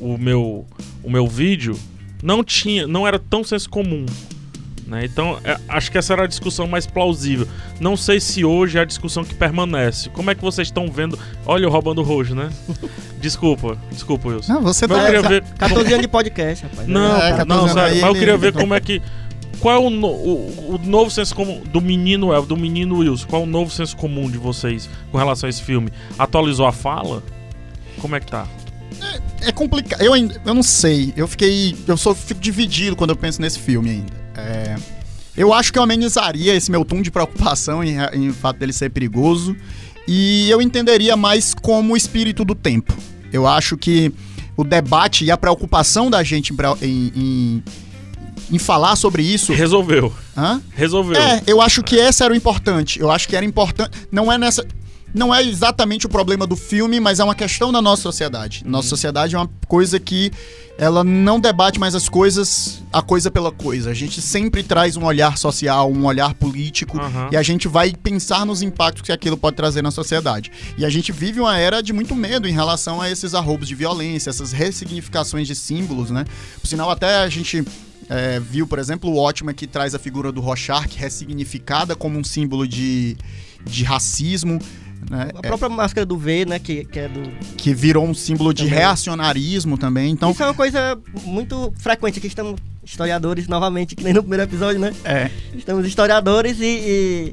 o, 0.00 0.14
o 0.14 0.18
meu, 0.18 0.66
o 1.02 1.10
meu 1.10 1.26
vídeo, 1.26 1.78
não 2.22 2.44
tinha, 2.44 2.86
não 2.86 3.06
era 3.06 3.18
tão 3.18 3.42
senso 3.42 3.68
comum. 3.68 4.04
Né? 4.86 5.04
Então, 5.04 5.38
é, 5.42 5.58
acho 5.68 5.90
que 5.90 5.98
essa 5.98 6.12
era 6.12 6.22
a 6.24 6.26
discussão 6.28 6.68
mais 6.68 6.86
plausível. 6.86 7.48
Não 7.80 7.96
sei 7.96 8.20
se 8.20 8.44
hoje 8.44 8.78
é 8.78 8.82
a 8.82 8.84
discussão 8.84 9.24
que 9.24 9.34
permanece. 9.34 10.08
Como 10.10 10.30
é 10.30 10.34
que 10.34 10.40
vocês 10.42 10.68
estão 10.68 10.88
vendo? 10.88 11.18
Olha 11.44 11.66
o 11.66 11.70
roubando 11.70 12.02
roxo, 12.02 12.34
né? 12.36 12.50
Desculpa, 13.20 13.76
desculpa, 13.90 14.28
Wilson. 14.28 14.52
Não, 14.52 14.62
você 14.62 14.86
Mas 14.86 14.96
eu 14.98 15.02
tá. 15.02 15.06
queria 15.06 15.22
ver. 15.28 15.44
14 15.58 15.88
anos 15.92 16.02
de 16.02 16.08
podcast, 16.08 16.64
rapaz. 16.64 16.86
Não, 16.86 17.16
É, 17.16 17.30
pô, 17.32 17.36
14 17.38 17.48
não, 17.48 17.68
sério, 17.74 18.00
mas 18.00 18.08
eu 18.08 18.14
queria 18.14 18.36
ver 18.36 18.52
como 18.52 18.74
é 18.74 18.80
que. 18.80 19.02
Qual 19.58 19.74
é 19.74 19.78
o, 19.86 19.90
no- 19.90 20.06
o, 20.06 20.74
o 20.74 20.78
novo 20.84 21.10
senso 21.10 21.34
comum 21.34 21.62
do 21.64 21.80
menino 21.80 22.32
El, 22.32 22.44
do 22.44 22.56
menino 22.56 22.98
Wilson? 22.98 23.26
Qual 23.26 23.42
é 23.42 23.44
o 23.44 23.48
novo 23.48 23.70
senso 23.72 23.96
comum 23.96 24.30
de 24.30 24.36
vocês 24.38 24.88
com 25.10 25.16
relação 25.18 25.46
a 25.48 25.50
esse 25.50 25.62
filme? 25.62 25.90
Atualizou 26.18 26.66
a 26.66 26.72
fala? 26.72 27.22
Como 27.98 28.14
é 28.14 28.20
que 28.20 28.26
tá? 28.26 28.46
É 29.40 29.50
complicado. 29.50 30.02
Eu 30.02 30.12
ainda. 30.12 30.40
Eu 30.44 30.54
não 30.54 30.62
sei. 30.62 31.12
Eu 31.16 31.26
fiquei. 31.26 31.74
Eu 31.88 31.96
só 31.96 32.14
fico 32.14 32.38
dividido 32.38 32.94
quando 32.94 33.10
eu 33.10 33.16
penso 33.16 33.40
nesse 33.40 33.58
filme 33.58 33.90
ainda. 33.90 34.25
É, 34.36 34.76
eu 35.36 35.52
acho 35.52 35.72
que 35.72 35.78
eu 35.78 35.82
amenizaria 35.82 36.54
esse 36.54 36.70
meu 36.70 36.84
tom 36.84 37.02
de 37.02 37.10
preocupação 37.10 37.82
em, 37.84 37.96
em 38.14 38.32
fato 38.32 38.58
dele 38.58 38.72
ser 38.72 38.90
perigoso. 38.90 39.56
E 40.08 40.48
eu 40.50 40.62
entenderia 40.62 41.16
mais 41.16 41.52
como 41.54 41.94
o 41.94 41.96
espírito 41.96 42.44
do 42.44 42.54
tempo. 42.54 42.94
Eu 43.32 43.46
acho 43.46 43.76
que 43.76 44.12
o 44.56 44.62
debate 44.64 45.24
e 45.24 45.30
a 45.30 45.36
preocupação 45.36 46.08
da 46.08 46.22
gente 46.22 46.54
em, 46.80 47.12
em- 47.14 47.62
em 48.52 48.58
falar 48.58 48.94
sobre 48.94 49.22
isso. 49.24 49.52
Resolveu. 49.52 50.12
Hã? 50.36 50.62
Resolveu. 50.74 51.20
É, 51.20 51.42
eu 51.46 51.60
acho 51.60 51.82
que 51.82 51.96
esse 51.96 52.22
era 52.22 52.32
o 52.32 52.36
importante. 52.36 53.00
Eu 53.00 53.10
acho 53.10 53.26
que 53.28 53.34
era 53.34 53.44
importante. 53.44 53.90
Não 54.12 54.32
é 54.32 54.38
nessa. 54.38 54.64
Não 55.16 55.34
é 55.34 55.42
exatamente 55.42 56.04
o 56.04 56.10
problema 56.10 56.46
do 56.46 56.54
filme, 56.54 57.00
mas 57.00 57.20
é 57.20 57.24
uma 57.24 57.34
questão 57.34 57.72
da 57.72 57.80
nossa 57.80 58.02
sociedade. 58.02 58.62
Nossa 58.66 58.88
sociedade 58.88 59.34
é 59.34 59.38
uma 59.38 59.48
coisa 59.66 59.98
que 59.98 60.30
ela 60.76 61.02
não 61.02 61.40
debate 61.40 61.80
mais 61.80 61.94
as 61.94 62.06
coisas, 62.06 62.82
a 62.92 63.00
coisa 63.00 63.30
pela 63.30 63.50
coisa. 63.50 63.88
A 63.88 63.94
gente 63.94 64.20
sempre 64.20 64.62
traz 64.62 64.94
um 64.94 65.06
olhar 65.06 65.38
social, 65.38 65.90
um 65.90 66.04
olhar 66.04 66.34
político, 66.34 67.00
Aham. 67.00 67.30
e 67.32 67.36
a 67.36 67.42
gente 67.42 67.66
vai 67.66 67.94
pensar 67.94 68.44
nos 68.44 68.60
impactos 68.60 69.00
que 69.00 69.10
aquilo 69.10 69.38
pode 69.38 69.56
trazer 69.56 69.80
na 69.80 69.90
sociedade. 69.90 70.52
E 70.76 70.84
a 70.84 70.90
gente 70.90 71.12
vive 71.12 71.40
uma 71.40 71.56
era 71.56 71.82
de 71.82 71.94
muito 71.94 72.14
medo 72.14 72.46
em 72.46 72.52
relação 72.52 73.00
a 73.00 73.10
esses 73.10 73.34
arroubos 73.34 73.68
de 73.68 73.74
violência, 73.74 74.28
essas 74.28 74.52
ressignificações 74.52 75.46
de 75.46 75.54
símbolos, 75.54 76.10
né? 76.10 76.26
Por 76.60 76.66
sinal, 76.66 76.90
até 76.90 77.22
a 77.22 77.28
gente 77.30 77.64
é, 78.10 78.38
viu, 78.38 78.66
por 78.66 78.78
exemplo, 78.78 79.08
o 79.08 79.14
Watchmen 79.14 79.54
que 79.54 79.66
traz 79.66 79.94
a 79.94 79.98
figura 79.98 80.30
do 80.30 80.42
Rorschach 80.42 80.94
ressignificada 80.94 81.96
como 81.96 82.18
um 82.18 82.24
símbolo 82.24 82.68
de, 82.68 83.16
de 83.64 83.82
racismo, 83.82 84.58
né? 85.10 85.30
A 85.34 85.42
própria 85.42 85.68
máscara 85.68 86.04
do 86.06 86.16
V, 86.18 86.44
né? 86.46 86.58
Que, 86.58 86.84
que 86.84 86.98
é 86.98 87.08
do. 87.08 87.20
É, 87.20 87.32
que 87.56 87.72
virou 87.74 88.04
um 88.04 88.14
símbolo 88.14 88.52
de 88.52 88.64
Também. 88.64 88.78
reacionarismo 88.78 89.76
também. 89.78 90.10
Então, 90.10 90.30
Isso 90.30 90.42
é 90.42 90.46
uma 90.46 90.54
coisa 90.54 90.98
muito 91.24 91.72
frequente. 91.78 92.18
Aqui 92.18 92.26
estamos 92.26 92.60
historiadores 92.84 93.48
novamente, 93.48 93.94
que 93.96 94.04
nem 94.04 94.12
no 94.12 94.22
primeiro 94.22 94.44
episódio, 94.44 94.80
né? 94.80 94.92
é, 95.04 95.30
Estamos 95.54 95.86
historiadores 95.86 96.58
e. 96.60 96.64
e- 96.64 97.32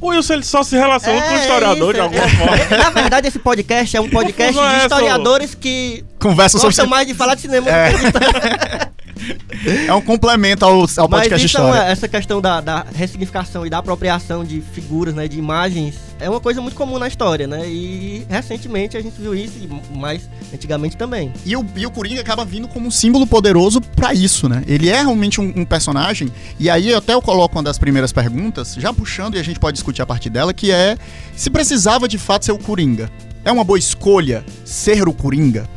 O 0.00 0.08
Wilson 0.08 0.34
ele 0.34 0.44
só 0.44 0.62
se 0.62 0.76
relaciona 0.76 1.20
com 1.22 1.28
o 1.28 1.32
É, 1.32 1.40
historiador 1.40 1.84
isso, 1.84 1.94
de 1.94 2.00
alguma 2.00 2.24
é. 2.24 2.28
forma. 2.28 2.56
Na 2.76 2.90
verdade, 2.90 3.28
esse 3.28 3.38
podcast 3.38 3.96
é 3.96 4.00
um 4.00 4.08
podcast 4.08 4.58
é 4.58 4.68
de 4.76 4.82
historiadores 4.82 5.54
que 5.54 6.04
conversa 6.18 6.58
sobre 6.58 6.68
gostam 6.68 6.86
mais 6.86 7.06
de 7.06 7.14
falar 7.14 7.34
de 7.34 7.40
cinema 7.42 7.68
É. 7.70 7.90
É 9.86 9.94
um 9.94 10.00
complemento 10.00 10.64
ao, 10.64 10.72
ao 10.72 10.78
Mas 10.80 10.88
podcast 10.96 11.46
então, 11.46 11.68
História. 11.68 11.90
essa 11.90 12.08
questão 12.08 12.40
da, 12.40 12.60
da 12.60 12.86
ressignificação 12.94 13.66
e 13.66 13.70
da 13.70 13.78
apropriação 13.78 14.44
de 14.44 14.60
figuras, 14.60 15.14
né, 15.14 15.28
de 15.28 15.38
imagens, 15.38 15.96
é 16.18 16.28
uma 16.28 16.40
coisa 16.40 16.60
muito 16.60 16.74
comum 16.74 16.98
na 16.98 17.08
história, 17.08 17.46
né? 17.46 17.68
E 17.68 18.24
recentemente 18.28 18.96
a 18.96 19.00
gente 19.00 19.20
viu 19.20 19.34
isso, 19.34 19.54
e 19.58 19.96
mais 19.96 20.28
antigamente 20.52 20.96
também. 20.96 21.32
E 21.44 21.56
o, 21.56 21.66
e 21.76 21.84
o 21.84 21.90
Coringa 21.90 22.20
acaba 22.20 22.44
vindo 22.44 22.68
como 22.68 22.86
um 22.86 22.90
símbolo 22.90 23.26
poderoso 23.26 23.80
pra 23.80 24.14
isso, 24.14 24.48
né? 24.48 24.62
Ele 24.66 24.88
é 24.88 25.02
realmente 25.02 25.40
um, 25.40 25.52
um 25.56 25.64
personagem, 25.64 26.32
e 26.58 26.70
aí 26.70 26.94
até 26.94 27.14
eu 27.14 27.22
coloco 27.22 27.56
uma 27.56 27.62
das 27.62 27.78
primeiras 27.78 28.12
perguntas, 28.12 28.74
já 28.74 28.92
puxando, 28.92 29.36
e 29.36 29.38
a 29.38 29.42
gente 29.42 29.58
pode 29.58 29.74
discutir 29.74 30.02
a 30.02 30.06
partir 30.06 30.30
dela, 30.30 30.52
que 30.52 30.70
é 30.70 30.96
se 31.34 31.50
precisava 31.50 32.06
de 32.06 32.18
fato 32.18 32.44
ser 32.44 32.52
o 32.52 32.58
Coringa. 32.58 33.10
É 33.44 33.50
uma 33.50 33.64
boa 33.64 33.78
escolha 33.78 34.44
ser 34.64 35.08
o 35.08 35.12
Coringa? 35.12 35.68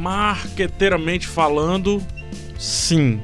Marqueteiramente 0.00 1.26
falando, 1.26 2.02
sim. 2.58 3.20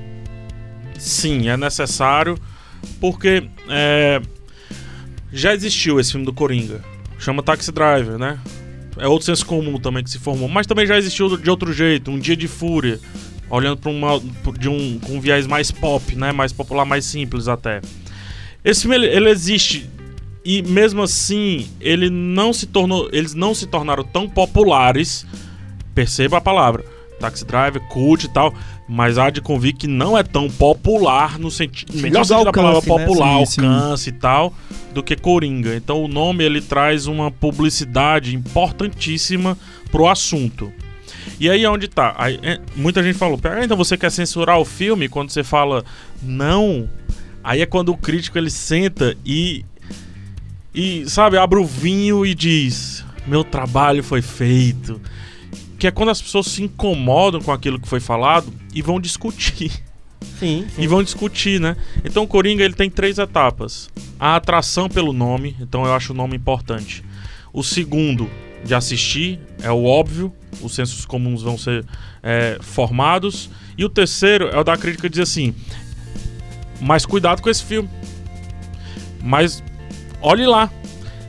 Sim, 0.98 1.48
é 1.48 1.56
necessário, 1.56 2.38
porque 3.00 3.48
é, 3.68 4.22
já 5.32 5.52
existiu 5.52 6.00
esse 6.00 6.12
filme 6.12 6.24
do 6.24 6.32
Coringa. 6.32 6.82
Chama 7.18 7.42
Taxi 7.42 7.72
Driver, 7.72 8.18
né? 8.18 8.38
É 8.96 9.08
outro 9.08 9.26
senso 9.26 9.44
comum 9.44 9.78
também 9.78 10.04
que 10.04 10.10
se 10.10 10.18
formou. 10.18 10.48
Mas 10.48 10.66
também 10.66 10.86
já 10.86 10.96
existiu 10.96 11.36
de 11.36 11.50
outro 11.50 11.72
jeito, 11.72 12.10
Um 12.10 12.18
Dia 12.18 12.36
de 12.36 12.46
Fúria. 12.46 13.00
Olhando 13.50 13.76
para 13.76 13.90
uma 13.90 14.20
de 14.58 14.68
um 14.68 14.98
com 15.00 15.16
um 15.16 15.20
viés 15.20 15.46
mais 15.46 15.70
pop, 15.70 16.14
né? 16.16 16.32
Mais 16.32 16.52
popular, 16.52 16.84
mais 16.84 17.04
simples 17.04 17.48
até. 17.48 17.80
Esse 18.64 18.82
filme 18.82 18.96
ele, 18.96 19.06
ele 19.06 19.28
existe 19.28 19.88
e 20.44 20.62
mesmo 20.62 21.02
assim 21.02 21.68
ele 21.80 22.10
não 22.10 22.52
se 22.52 22.66
tornou, 22.66 23.08
eles 23.12 23.34
não 23.34 23.54
se 23.54 23.66
tornaram 23.66 24.04
tão 24.04 24.28
populares. 24.28 25.26
Perceba 25.94 26.38
a 26.38 26.40
palavra. 26.40 26.84
Taxi 27.20 27.44
Driver, 27.44 27.80
cult 27.88 28.24
e 28.24 28.28
tal, 28.28 28.52
mas 28.88 29.16
há 29.18 29.30
de 29.30 29.40
convir 29.40 29.74
que 29.74 29.86
não 29.86 30.16
é 30.16 30.22
tão 30.22 30.48
popular 30.50 31.38
no 31.38 31.50
sentido, 31.50 31.94
melhor 31.94 32.22
Digo 32.22 32.24
sentido 32.26 32.44
da 32.44 32.52
palavra 32.52 32.80
né? 32.80 33.06
popular, 33.06 33.38
Sim, 33.38 33.46
sim. 33.46 33.66
alcance 33.66 34.08
e 34.10 34.12
tal, 34.12 34.54
do 34.92 35.02
que 35.02 35.16
Coringa. 35.16 35.74
Então 35.74 36.02
o 36.02 36.08
nome 36.08 36.44
ele 36.44 36.60
traz 36.60 37.06
uma 37.06 37.30
publicidade 37.30 38.34
importantíssima 38.36 39.56
pro 39.90 40.06
assunto. 40.06 40.72
E 41.40 41.48
aí 41.48 41.64
é 41.64 41.70
onde 41.70 41.88
tá. 41.88 42.14
Aí, 42.18 42.38
é, 42.42 42.60
muita 42.76 43.02
gente 43.02 43.16
falou, 43.16 43.40
"Ah, 43.44 43.64
então 43.64 43.76
você 43.76 43.96
quer 43.96 44.10
censurar 44.10 44.58
o 44.58 44.64
filme 44.64 45.08
quando 45.08 45.30
você 45.30 45.42
fala 45.42 45.82
não. 46.22 46.88
Aí 47.42 47.62
é 47.62 47.66
quando 47.66 47.88
o 47.90 47.96
crítico 47.96 48.36
ele 48.36 48.50
senta 48.50 49.16
e 49.24 49.64
e 50.74 51.08
sabe, 51.08 51.38
abre 51.38 51.58
o 51.58 51.64
vinho 51.64 52.26
e 52.26 52.34
diz: 52.34 53.04
"Meu 53.26 53.42
trabalho 53.44 54.02
foi 54.02 54.20
feito". 54.20 55.00
Que 55.78 55.87
é 55.87 55.90
quando 55.90 56.10
as 56.10 56.20
pessoas 56.20 56.46
se 56.46 56.62
incomodam 56.62 57.40
com 57.40 57.52
aquilo 57.52 57.80
que 57.80 57.88
foi 57.88 58.00
falado 58.00 58.52
e 58.74 58.82
vão 58.82 59.00
discutir. 59.00 59.70
Sim, 60.38 60.66
sim. 60.74 60.82
E 60.82 60.87
vão 60.87 61.02
discutir, 61.02 61.60
né? 61.60 61.76
Então 62.04 62.22
o 62.24 62.26
Coringa 62.26 62.64
ele 62.64 62.74
tem 62.74 62.90
três 62.90 63.18
etapas. 63.18 63.90
A 64.18 64.37
atração 64.37 64.88
pelo 64.88 65.12
nome, 65.12 65.56
então 65.60 65.84
eu 65.84 65.94
acho 65.94 66.12
o 66.12 66.16
nome 66.16 66.37
importante. 66.37 67.04
O 67.52 67.62
segundo, 67.62 68.30
de 68.64 68.74
assistir, 68.74 69.38
é 69.62 69.70
o 69.70 69.84
óbvio, 69.84 70.32
os 70.60 70.74
sensos 70.74 71.04
comuns 71.04 71.42
vão 71.42 71.58
ser 71.58 71.84
é, 72.22 72.58
formados. 72.60 73.50
E 73.76 73.84
o 73.84 73.88
terceiro 73.88 74.48
é 74.48 74.58
o 74.58 74.64
da 74.64 74.76
crítica 74.76 75.10
dizer 75.10 75.22
assim: 75.22 75.54
mas 76.80 77.06
cuidado 77.06 77.40
com 77.40 77.48
esse 77.48 77.64
filme. 77.64 77.88
Mas 79.22 79.62
olhe 80.20 80.46
lá. 80.46 80.70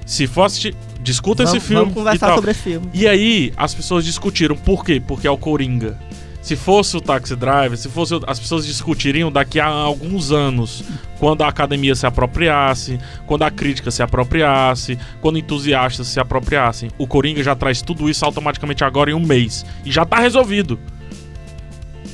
Se 0.06 0.28
for 0.28 0.44
assistir, 0.44 0.76
discuta 1.06 1.44
vamos, 1.44 1.58
esse 1.58 1.66
filme. 1.66 1.84
Vamos 1.84 1.94
e 1.94 1.96
conversar 1.96 2.36
sobre 2.36 2.52
esse 2.52 2.62
filme. 2.62 2.90
E 2.94 3.08
aí, 3.08 3.54
as 3.56 3.74
pessoas 3.74 4.04
discutiram. 4.04 4.56
Por 4.58 4.84
quê? 4.84 5.02
Porque 5.06 5.28
é 5.28 5.32
o 5.32 5.38
Coringa. 5.38 5.98
Se 6.42 6.56
fosse 6.56 6.96
o 6.96 7.02
Taxi 7.02 7.36
Driver, 7.36 7.76
se 7.76 7.90
fosse. 7.90 8.14
o- 8.14 8.22
As 8.28 8.40
pessoas 8.40 8.66
discutiriam 8.68 9.32
daqui 9.32 9.60
a 9.60 9.66
alguns 9.68 10.32
anos. 10.32 10.84
Quando 11.20 11.42
a 11.44 11.48
academia 11.48 11.96
se 11.96 12.06
apropriasse, 12.06 13.00
quando 13.26 13.44
a 13.44 13.50
crítica 13.50 13.90
se 13.90 14.04
apropriasse, 14.04 15.00
quando 15.22 15.40
entusiastas 15.40 16.08
se 16.08 16.20
apropriassem. 16.20 16.92
O 17.00 17.08
Coringa 17.08 17.42
já 17.42 17.56
traz 17.56 17.82
tudo 17.82 18.10
isso 18.10 18.24
automaticamente 18.26 18.84
agora 18.84 19.10
em 19.10 19.14
um 19.16 19.26
mês. 19.26 19.66
E 19.84 19.92
já 19.92 20.06
tá 20.06 20.18
resolvido. 20.20 20.78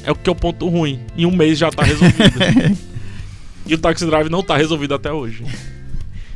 É 0.04 0.12
o 0.12 0.15
que 0.15 0.30
é 0.30 0.32
o 0.32 0.36
ponto 0.36 0.67
ruim. 0.69 1.01
Em 1.17 1.25
um 1.25 1.36
mês 1.36 1.58
já 1.58 1.69
tá 1.69 1.84
resolvido. 1.84 2.77
e 3.67 3.73
o 3.73 3.77
Taxi 3.77 4.06
Driver 4.06 4.32
não 4.32 4.41
tá 4.41 4.56
resolvido 4.56 4.93
até 4.95 5.12
hoje. 5.12 5.43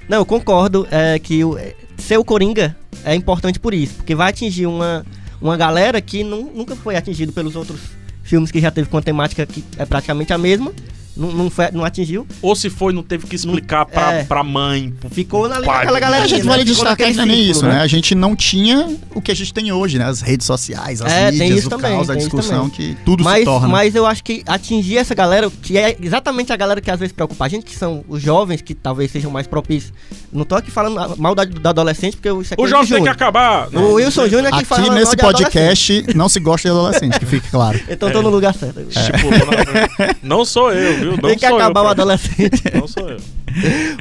Não, 0.08 0.18
eu 0.18 0.26
concordo 0.26 0.86
é, 0.92 1.18
que 1.18 1.44
o, 1.44 1.58
ser 1.98 2.18
o 2.18 2.24
Coringa 2.24 2.76
é 3.04 3.16
importante 3.16 3.60
por 3.60 3.74
isso, 3.74 3.96
porque 3.96 4.16
vai 4.16 4.30
atingir 4.30 4.66
uma, 4.66 5.06
uma 5.42 5.56
galera 5.58 6.00
que 6.02 6.24
nu- 6.24 6.52
nunca 6.54 6.76
foi 6.76 6.96
atingido 6.96 7.32
pelos 7.32 7.56
outros 7.56 7.80
filmes 8.24 8.52
que 8.52 8.60
já 8.60 8.72
teve 8.72 8.90
com 8.90 8.98
a 8.98 9.02
temática 9.02 9.46
que 9.46 9.64
é 9.78 9.86
praticamente 9.86 10.34
a 10.34 10.38
mesma, 10.38 10.74
não, 11.16 11.32
não, 11.32 11.50
foi, 11.50 11.70
não 11.72 11.84
atingiu. 11.86 12.28
Ou 12.42 12.56
se 12.56 12.70
foi, 12.70 12.92
não 12.94 13.04
teve 13.04 13.26
que 13.28 13.36
explicar 13.36 13.86
pra, 13.86 14.14
é. 14.14 14.24
pra 14.24 14.44
mãe. 14.44 14.94
pro- 15.00 15.10
Ficou 15.10 15.48
na, 15.48 15.62
pai, 15.62 15.78
naquela 15.86 15.94
né? 15.94 16.00
galera. 16.00 16.24
a 16.24 16.28
gente 16.28 16.44
né? 16.44 16.50
vale 16.50 16.64
destacar 16.64 16.96
que 16.98 17.04
naquele 17.04 17.18
não 17.18 17.24
é 17.24 17.26
nem 17.28 17.36
círculo, 17.46 17.52
isso, 17.52 17.66
né? 17.66 17.82
A 17.82 17.88
gente 17.88 18.16
não 18.16 18.36
tinha 18.36 18.98
o 19.14 19.22
que 19.22 19.32
a 19.32 19.36
gente 19.36 19.54
tem 19.54 19.72
hoje, 19.72 19.98
né? 19.98 20.06
As 20.06 20.22
redes 20.22 20.46
sociais, 20.46 21.02
as 21.02 21.12
É, 21.12 21.30
tem 21.30 21.40
mídias, 21.40 21.60
isso 21.60 21.68
o 21.68 21.70
também, 21.70 21.92
caos, 21.96 22.10
a 22.10 22.14
tem 22.14 22.22
isso 22.22 22.30
discussão, 22.30 22.70
que 22.70 22.98
tudo 23.06 23.24
se 23.24 23.30
Mas, 23.30 23.46
torna. 23.46 23.68
mas 23.68 23.96
eu 23.96 24.06
acho 24.06 24.24
que 24.24 24.44
atingir 24.46 24.98
essa 24.98 25.16
galera, 25.16 25.50
que 25.62 25.78
é 25.78 25.96
exatamente 26.02 26.52
a 26.52 26.56
galera 26.58 26.82
que 26.82 26.92
às 26.92 27.00
vezes 27.00 27.14
preocupa 27.14 27.46
a 27.46 27.48
gente, 27.48 27.66
que 27.66 27.76
são 27.76 28.04
os 28.08 28.22
jovens, 28.22 28.62
que 28.62 28.74
talvez 28.74 29.12
sejam 29.12 29.32
mais 29.32 29.48
propícios. 29.48 29.94
Não 30.34 30.44
tô 30.44 30.56
aqui 30.56 30.70
falando 30.72 31.18
mal 31.18 31.34
da, 31.34 31.46
da 31.46 31.70
adolescente, 31.70 32.18
porque 32.18 32.30
isso 32.30 32.54
aqui 32.54 32.62
O 32.62 32.66
é 32.66 32.70
jovem 32.70 32.88
tem 32.90 33.04
que 33.04 33.10
acabar. 33.10 33.70
O 33.74 33.94
Wilson 33.94 34.28
Júnior 34.28 34.48
aqui, 34.48 34.56
Aqui 34.58 34.66
fala 34.66 34.94
nesse 34.94 35.16
podcast 35.16 36.06
não 36.16 36.28
se 36.28 36.40
gosta 36.40 36.68
de 36.70 36.74
adolescente, 36.78 37.20
que 37.20 37.26
fique 37.26 37.50
claro. 37.50 37.80
Então 37.90 38.12
tô 38.12 38.22
no 38.22 38.30
lugar 38.30 38.54
certo. 38.54 38.82
Tipo, 38.86 40.16
não 40.22 40.44
sou 40.44 40.72
eu, 40.74 41.05
viu? 41.10 41.22
Não 41.22 41.30
Tem 41.30 41.38
que 41.38 41.46
acabar 41.46 41.82
eu, 41.82 41.86
o 41.86 41.90
adolescente. 41.90 42.62
Não 42.74 42.88
sou 42.88 43.10
eu. 43.10 43.18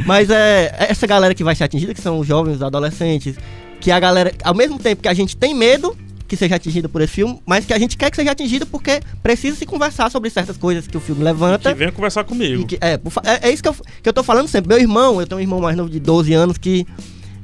Mas 0.07 0.31
é 0.31 0.75
essa 0.89 1.07
galera 1.07 1.35
que 1.35 1.45
vai 1.45 1.55
ser 1.55 1.65
atingida, 1.65 1.95
que 1.95 2.01
são 2.01 2.19
os 2.19 2.27
jovens, 2.27 2.57
os 2.57 2.63
adolescentes, 2.63 3.37
que 3.81 3.91
a 3.91 4.01
galera, 4.01 4.33
ao 4.43 4.55
mesmo 4.55 4.79
tempo 4.79 5.03
que 5.03 5.09
a 5.09 5.15
gente 5.15 5.37
tem 5.37 5.55
medo 5.55 5.97
que 6.27 6.37
seja 6.37 6.57
atingida 6.57 6.89
por 6.89 7.03
esse 7.03 7.13
filme, 7.13 7.39
mas 7.47 7.67
que 7.67 7.73
a 7.73 7.79
gente 7.79 7.97
quer 7.97 8.11
que 8.11 8.17
seja 8.17 8.31
atingida 8.31 8.65
porque 8.67 9.01
precisa 9.23 9.57
se 9.57 9.67
conversar 9.67 10.11
sobre 10.11 10.31
certas 10.31 10.57
coisas 10.57 10.87
que 10.87 10.97
o 10.97 11.01
filme 11.01 11.23
levanta. 11.23 11.71
Que 11.73 11.79
venha 11.79 11.93
conversar 11.93 12.25
comigo. 12.25 12.63
E 12.63 12.65
que- 12.65 12.79
é, 12.81 12.95
é, 12.95 13.49
é 13.49 13.53
isso 13.53 13.63
que 13.63 13.69
eu, 13.69 13.77
que 14.03 14.09
eu 14.09 14.13
tô 14.13 14.23
falando 14.23 14.49
sempre. 14.49 14.69
Meu 14.69 14.79
irmão, 14.79 15.21
eu 15.21 15.27
tenho 15.27 15.39
um 15.39 15.43
irmão 15.43 15.61
mais 15.61 15.77
novo 15.77 15.91
de 15.91 16.01
12 16.01 16.33
anos 16.33 16.57
que 16.57 16.87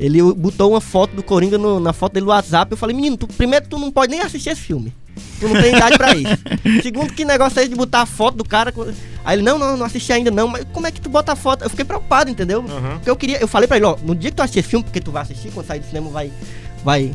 ele 0.01 0.21
botou 0.35 0.71
uma 0.73 0.81
foto 0.81 1.15
do 1.15 1.23
Coringa 1.23 1.57
no- 1.59 1.79
na 1.79 1.93
foto 1.93 2.15
dele 2.15 2.25
no 2.27 2.33
WhatsApp. 2.33 2.73
Eu 2.73 2.77
falei, 2.79 2.97
menino, 2.97 3.17
tu- 3.17 3.27
primeiro 3.29 3.67
tu 3.69 3.79
não 3.79 3.91
pode 3.93 4.11
nem 4.11 4.21
assistir 4.23 4.49
esse 4.51 4.63
filme. 4.63 4.93
Tu 5.39 5.47
não 5.49 5.61
tem 5.61 5.75
idade 5.77 5.99
pra 5.99 6.15
isso. 6.17 6.37
Segundo, 6.83 7.13
que 7.13 7.25
negócio 7.25 7.59
é 7.59 7.63
esse 7.63 7.71
de 7.71 7.77
botar 7.77 8.01
a 8.03 8.07
foto 8.07 8.37
do 8.39 8.45
cara? 8.45 8.73
Aí 9.25 9.37
ele, 9.37 9.43
não, 9.43 9.59
não, 9.59 9.77
não 9.77 9.85
assisti 9.87 10.13
ainda 10.13 10.31
não. 10.31 10.49
Mas 10.49 10.65
como 10.73 10.87
é 10.87 10.91
que 10.91 11.01
tu 11.01 11.11
bota 11.11 11.33
a 11.33 11.37
foto? 11.37 11.63
Eu 11.65 11.71
fiquei 11.71 11.85
preocupado, 11.85 12.31
entendeu? 12.31 12.65
Aham. 12.67 12.95
Porque 12.95 13.11
eu 13.11 13.17
queria, 13.17 13.39
eu 13.39 13.47
falei 13.49 13.69
pra 13.69 13.77
ele, 13.77 13.87
ó, 13.87 13.97
no 14.03 14.15
dia 14.15 14.31
que 14.31 14.37
tu 14.37 14.43
assistir 14.43 14.61
esse 14.61 14.69
filme, 14.69 14.83
porque 14.85 15.01
tu 15.01 15.11
vai 15.13 15.23
assistir, 15.23 15.51
quando 15.53 15.67
sair 15.67 15.81
do 15.81 15.87
cinema 15.87 16.09
vai, 16.11 16.33
vai, 16.83 17.11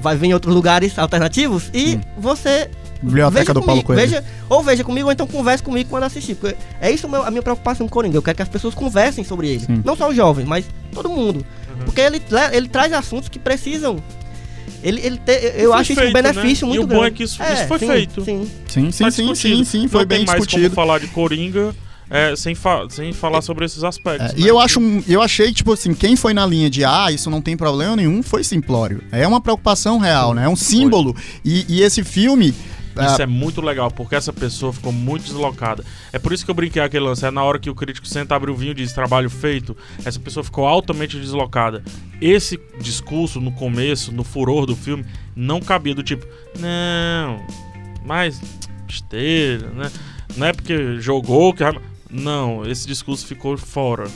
vai 0.00 0.16
vir 0.16 0.28
em 0.28 0.34
outros 0.34 0.54
lugares 0.54 0.98
alternativos, 0.98 1.70
e 1.74 2.00
você 2.16 2.70
Biblioteca 3.02 3.40
veja 3.40 3.54
do 3.54 3.60
Paulo 3.62 3.82
comigo, 3.82 3.86
Coelho. 3.88 4.00
veja, 4.00 4.24
ou 4.48 4.62
veja 4.62 4.84
comigo, 4.84 5.08
ou 5.08 5.12
então 5.12 5.26
converse 5.26 5.62
comigo 5.62 5.90
quando 5.90 6.04
assistir. 6.04 6.36
Porque 6.36 6.56
é 6.80 6.88
isso 6.90 7.06
a 7.14 7.30
minha 7.30 7.42
preocupação 7.42 7.86
com 7.86 7.90
o 7.90 7.94
Coringa. 7.94 8.16
Eu 8.16 8.22
quero 8.22 8.36
que 8.36 8.42
as 8.42 8.48
pessoas 8.48 8.74
conversem 8.74 9.24
sobre 9.24 9.48
ele. 9.48 9.64
Sim. 9.66 9.82
Não 9.84 9.96
só 9.96 10.08
os 10.08 10.14
jovens, 10.16 10.46
mas 10.46 10.64
todo 10.92 11.08
mundo. 11.10 11.44
Uhum. 11.78 11.84
Porque 11.84 12.00
ele, 12.00 12.18
le- 12.30 12.56
ele 12.56 12.68
traz 12.68 12.92
assuntos 12.92 13.28
que 13.28 13.38
precisam. 13.38 14.02
Ele, 14.82 15.00
ele 15.04 15.16
te- 15.18 15.32
eu 15.56 15.70
foi 15.70 15.80
acho 15.80 15.92
isso 15.92 16.00
um 16.00 16.04
feito, 16.04 16.14
benefício 16.14 16.66
né? 16.66 16.74
E 16.74 16.78
muito 16.78 16.84
o 16.84 16.86
grande. 16.88 17.00
bom 17.02 17.06
é 17.06 17.10
que 17.10 17.22
isso- 17.22 17.40
isso 17.42 17.66
foi 17.68 17.78
sim, 17.78 17.86
feito. 17.86 18.24
Sim. 18.24 18.50
Sim, 18.68 18.90
sim, 18.90 19.04
Tá 19.04 19.10
sim, 19.10 19.22
discutido. 19.32 19.56
sim, 19.56 19.64
sim, 19.64 19.88
foi 19.88 20.00
não 20.00 20.06
bem 20.08 20.18
tem 20.18 20.26
mais 20.26 20.40
discutido. 20.40 20.62
como 20.70 20.74
falar 20.74 20.98
de 20.98 21.06
Coringa 21.08 21.74
é, 22.10 22.34
sem, 22.36 22.54
fa- 22.54 22.86
sem 22.90 23.12
falar 23.12 23.42
sobre 23.42 23.64
esses 23.64 23.84
aspectos. 23.84 24.30
É, 24.30 24.34
né? 24.34 24.34
e 24.36 24.46
eu 24.46 24.58
acho, 24.58 24.80
eu 25.08 25.22
achei, 25.22 25.52
tipo 25.52 25.72
assim, 25.72 25.94
quem 25.94 26.14
foi 26.16 26.34
na 26.34 26.44
linha 26.44 26.68
de 26.68 26.84
ah, 26.84 27.10
isso 27.12 27.30
não 27.30 27.40
tem 27.40 27.56
problema 27.56 27.96
nenhum, 27.96 28.22
foi 28.22 28.42
simplório. 28.44 29.02
É 29.12 29.26
uma 29.26 29.40
preocupação 29.40 29.98
real, 29.98 30.34
né? 30.34 30.44
É 30.44 30.48
um 30.48 30.56
símbolo. 30.56 31.16
E, 31.44 31.64
e 31.68 31.82
esse 31.82 32.02
filme. 32.04 32.52
Isso 32.92 33.20
ah, 33.20 33.22
é 33.22 33.26
muito 33.26 33.60
legal, 33.60 33.90
porque 33.90 34.14
essa 34.14 34.32
pessoa 34.32 34.72
ficou 34.72 34.92
muito 34.92 35.24
deslocada. 35.24 35.84
É 36.12 36.18
por 36.18 36.32
isso 36.32 36.44
que 36.44 36.50
eu 36.50 36.54
brinquei 36.54 36.82
aquele 36.82 37.04
lance. 37.04 37.24
É 37.24 37.30
na 37.30 37.42
hora 37.42 37.58
que 37.58 37.70
o 37.70 37.74
crítico 37.74 38.06
senta, 38.06 38.34
abre 38.34 38.50
o 38.50 38.56
vinho 38.56 38.72
e 38.72 38.74
diz 38.74 38.92
trabalho 38.92 39.30
feito, 39.30 39.76
essa 40.04 40.20
pessoa 40.20 40.44
ficou 40.44 40.66
altamente 40.66 41.18
deslocada. 41.18 41.82
Esse 42.20 42.60
discurso, 42.80 43.40
no 43.40 43.52
começo, 43.52 44.12
no 44.12 44.24
furor 44.24 44.66
do 44.66 44.76
filme, 44.76 45.04
não 45.34 45.60
cabia 45.60 45.94
do 45.94 46.02
tipo, 46.02 46.26
não, 46.58 47.44
mas 48.04 48.40
besteira, 48.86 49.70
né? 49.70 49.90
Não 50.36 50.46
é 50.46 50.52
porque 50.52 51.00
jogou 51.00 51.52
que. 51.54 51.64
Não, 52.10 52.66
esse 52.66 52.86
discurso 52.86 53.26
ficou 53.26 53.56
fora. 53.56 54.06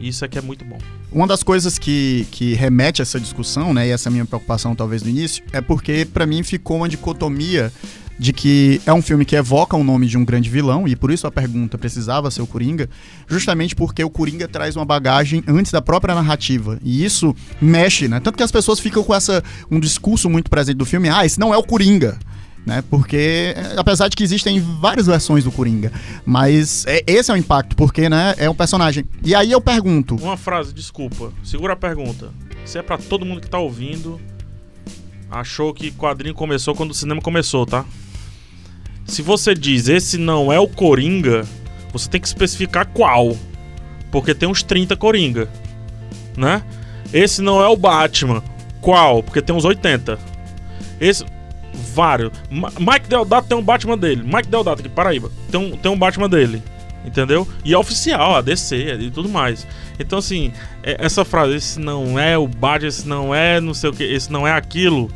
Isso 0.00 0.24
aqui 0.24 0.38
é 0.38 0.42
muito 0.42 0.64
bom. 0.64 0.78
Uma 1.10 1.26
das 1.26 1.42
coisas 1.42 1.78
que, 1.78 2.26
que 2.30 2.54
remete 2.54 3.00
a 3.00 3.04
essa 3.04 3.18
discussão, 3.18 3.72
né, 3.72 3.88
e 3.88 3.90
essa 3.90 4.10
minha 4.10 4.26
preocupação 4.26 4.74
talvez 4.74 5.02
no 5.02 5.08
início, 5.08 5.42
é 5.52 5.60
porque 5.60 6.04
pra 6.04 6.26
mim 6.26 6.42
ficou 6.42 6.78
uma 6.78 6.88
dicotomia 6.88 7.72
de 8.18 8.32
que 8.32 8.80
é 8.86 8.92
um 8.92 9.02
filme 9.02 9.24
que 9.24 9.36
evoca 9.36 9.76
o 9.76 9.84
nome 9.84 10.06
de 10.06 10.16
um 10.16 10.24
grande 10.24 10.48
vilão, 10.48 10.88
e 10.88 10.96
por 10.96 11.10
isso 11.10 11.26
a 11.26 11.30
pergunta 11.30 11.76
precisava 11.76 12.30
ser 12.30 12.40
o 12.42 12.46
Coringa, 12.46 12.88
justamente 13.28 13.74
porque 13.76 14.02
o 14.02 14.08
Coringa 14.10 14.48
traz 14.48 14.74
uma 14.76 14.84
bagagem 14.84 15.42
antes 15.46 15.70
da 15.70 15.82
própria 15.82 16.14
narrativa, 16.14 16.78
e 16.82 17.04
isso 17.04 17.34
mexe, 17.60 18.08
né? 18.08 18.18
Tanto 18.20 18.36
que 18.36 18.42
as 18.42 18.50
pessoas 18.52 18.80
ficam 18.80 19.02
com 19.04 19.14
essa 19.14 19.42
um 19.70 19.78
discurso 19.78 20.30
muito 20.30 20.48
presente 20.50 20.76
do 20.76 20.84
filme, 20.86 21.08
ah, 21.08 21.26
esse 21.26 21.38
não 21.38 21.52
é 21.52 21.56
o 21.58 21.62
Coringa. 21.62 22.18
né? 22.64 22.82
Porque, 22.90 23.54
é, 23.56 23.74
apesar 23.76 24.08
de 24.08 24.16
que 24.16 24.24
existem 24.24 24.58
várias 24.80 25.06
versões 25.06 25.44
do 25.44 25.52
Coringa, 25.52 25.92
mas 26.24 26.84
é- 26.88 27.00
esse 27.06 27.30
é 27.30 27.34
o 27.34 27.36
impacto, 27.36 27.76
porque, 27.76 28.08
né, 28.08 28.34
é 28.38 28.50
um 28.50 28.54
personagem. 28.56 29.04
E 29.22 29.36
aí 29.36 29.52
eu 29.52 29.60
pergunto, 29.60 30.16
Uma 30.16 30.36
frase, 30.36 30.74
desculpa. 30.74 31.32
Segura 31.44 31.74
a 31.74 31.76
pergunta. 31.76 32.30
Se 32.64 32.76
é 32.76 32.82
pra 32.82 32.98
todo 32.98 33.24
mundo 33.24 33.40
que 33.40 33.48
tá 33.48 33.58
ouvindo, 33.60 34.20
achou 35.30 35.72
que 35.72 35.92
quadrinho 35.92 36.34
começou 36.34 36.74
quando 36.74 36.90
o 36.90 36.94
cinema 36.94 37.20
começou, 37.20 37.64
tá? 37.66 37.84
Se 39.06 39.22
você 39.22 39.54
diz 39.54 39.88
esse 39.88 40.18
não 40.18 40.52
é 40.52 40.58
o 40.58 40.66
Coringa, 40.68 41.44
você 41.92 42.08
tem 42.08 42.20
que 42.20 42.26
especificar 42.26 42.86
qual. 42.88 43.36
Porque 44.10 44.34
tem 44.34 44.48
uns 44.48 44.62
30 44.62 44.96
Coringa, 44.96 45.48
né? 46.36 46.62
Esse 47.12 47.40
não 47.42 47.62
é 47.62 47.68
o 47.68 47.76
Batman. 47.76 48.42
Qual? 48.80 49.22
Porque 49.22 49.40
tem 49.42 49.54
uns 49.54 49.64
80. 49.64 50.18
Esse 51.00 51.24
vários. 51.94 52.32
Ma- 52.50 52.72
Mike 52.78 53.08
Deodato 53.08 53.48
tem 53.48 53.56
um 53.56 53.62
Batman 53.62 53.96
dele. 53.98 54.22
Mike 54.22 54.48
Deodato 54.48 54.80
aqui, 54.80 54.88
Paraíba, 54.88 55.30
tem 55.50 55.60
um, 55.60 55.76
tem 55.76 55.90
um 55.92 55.98
Batman 55.98 56.28
dele. 56.28 56.62
Entendeu? 57.04 57.46
E 57.64 57.72
é 57.72 57.78
oficial, 57.78 58.34
a 58.34 58.40
DC 58.40 58.76
e 59.00 59.10
tudo 59.10 59.28
mais. 59.28 59.64
Então, 59.98 60.18
assim, 60.18 60.52
é- 60.82 60.96
essa 60.98 61.24
frase, 61.24 61.54
esse 61.54 61.78
não 61.78 62.18
é 62.18 62.36
o 62.36 62.48
Batman, 62.48 62.88
esse 62.88 63.06
não 63.06 63.32
é 63.34 63.60
não 63.60 63.72
sei 63.74 63.90
o 63.90 63.92
que, 63.92 64.02
esse 64.02 64.30
não 64.32 64.46
é 64.46 64.52
aquilo. 64.52 65.08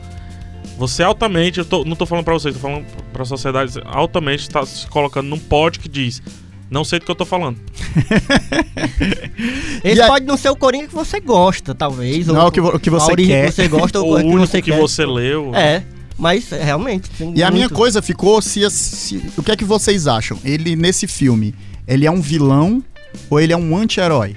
Você 0.80 1.02
altamente, 1.02 1.58
eu 1.58 1.64
tô- 1.66 1.84
não 1.84 1.94
tô 1.94 2.06
falando 2.06 2.24
pra 2.24 2.32
vocês, 2.32 2.54
tô 2.54 2.60
falando 2.60 2.86
pra 3.12 3.22
sociedade, 3.26 3.74
altamente 3.84 4.48
tá 4.48 4.64
se 4.64 4.86
colocando 4.86 5.28
num 5.28 5.38
pódio 5.38 5.78
que 5.82 5.88
diz: 5.90 6.22
Não 6.70 6.84
sei 6.84 6.98
do 6.98 7.04
que 7.04 7.10
eu 7.10 7.14
tô 7.14 7.26
falando. 7.26 7.58
Esse 9.84 9.98
E 9.98 10.02
a- 10.02 10.06
pode 10.06 10.24
não 10.24 10.36
ser 10.38 10.48
o 10.50 10.56
Coringa 10.56 10.88
que 10.88 10.94
você 10.94 11.20
gosta, 11.20 11.74
talvez. 11.74 12.26
Não 12.28 12.40
é 12.40 12.44
o 12.44 12.50
que 12.50 12.60
o 12.60 12.78
que 12.78 12.88
você 12.90 13.14
quer. 13.14 13.46
que 13.48 13.52
você 13.52 13.68
gosta 13.68 14.00
ou 14.00 14.06
o 14.12 14.14
o 14.14 14.18
que 14.20 14.24
único 14.26 14.46
você 14.46 14.62
que 14.62 14.70
quer. 14.70 14.78
você 14.80 15.04
leu. 15.04 15.54
É, 15.54 15.82
mas 16.16 16.50
é, 16.52 16.62
realmente. 16.62 17.10
E 17.34 17.42
a 17.42 17.50
minha 17.50 17.64
muito. 17.66 17.74
coisa 17.74 18.00
ficou 18.00 18.40
se, 18.40 18.68
se- 18.70 19.22
o 19.36 19.42
que 19.42 19.50
é 19.52 19.56
que 19.56 19.64
vocês 19.64 20.06
acham? 20.06 20.38
Ele 20.44 20.76
nesse 20.76 21.06
filme, 21.06 21.54
ele 21.86 22.06
é 22.06 22.10
um 22.10 22.20
vilão 22.22 22.82
ou 23.28 23.38
ele 23.40 23.52
é 23.52 23.56
um 23.56 23.76
anti-herói? 23.76 24.34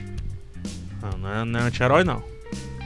Não, 1.01 1.45
não 1.45 1.59
é, 1.59 1.63
é 1.63 1.65
anti-herói, 1.67 2.03
não. 2.03 2.21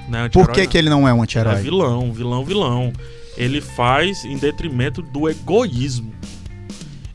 Não 0.10 0.20
é 0.20 0.30
Por 0.30 0.42
anti-herói, 0.42 0.54
que, 0.54 0.62
não. 0.62 0.68
que 0.68 0.78
ele 0.78 0.90
não 0.90 1.08
é 1.08 1.14
um 1.14 1.20
É 1.20 1.24
anti-herói? 1.24 1.62
vilão, 1.62 2.12
vilão, 2.14 2.44
vilão. 2.46 2.94
Ele 3.38 3.62
faz 3.62 4.26
em 4.26 4.38
detrimento 4.38 5.02
do 5.02 5.30
egoísmo. 5.30 6.14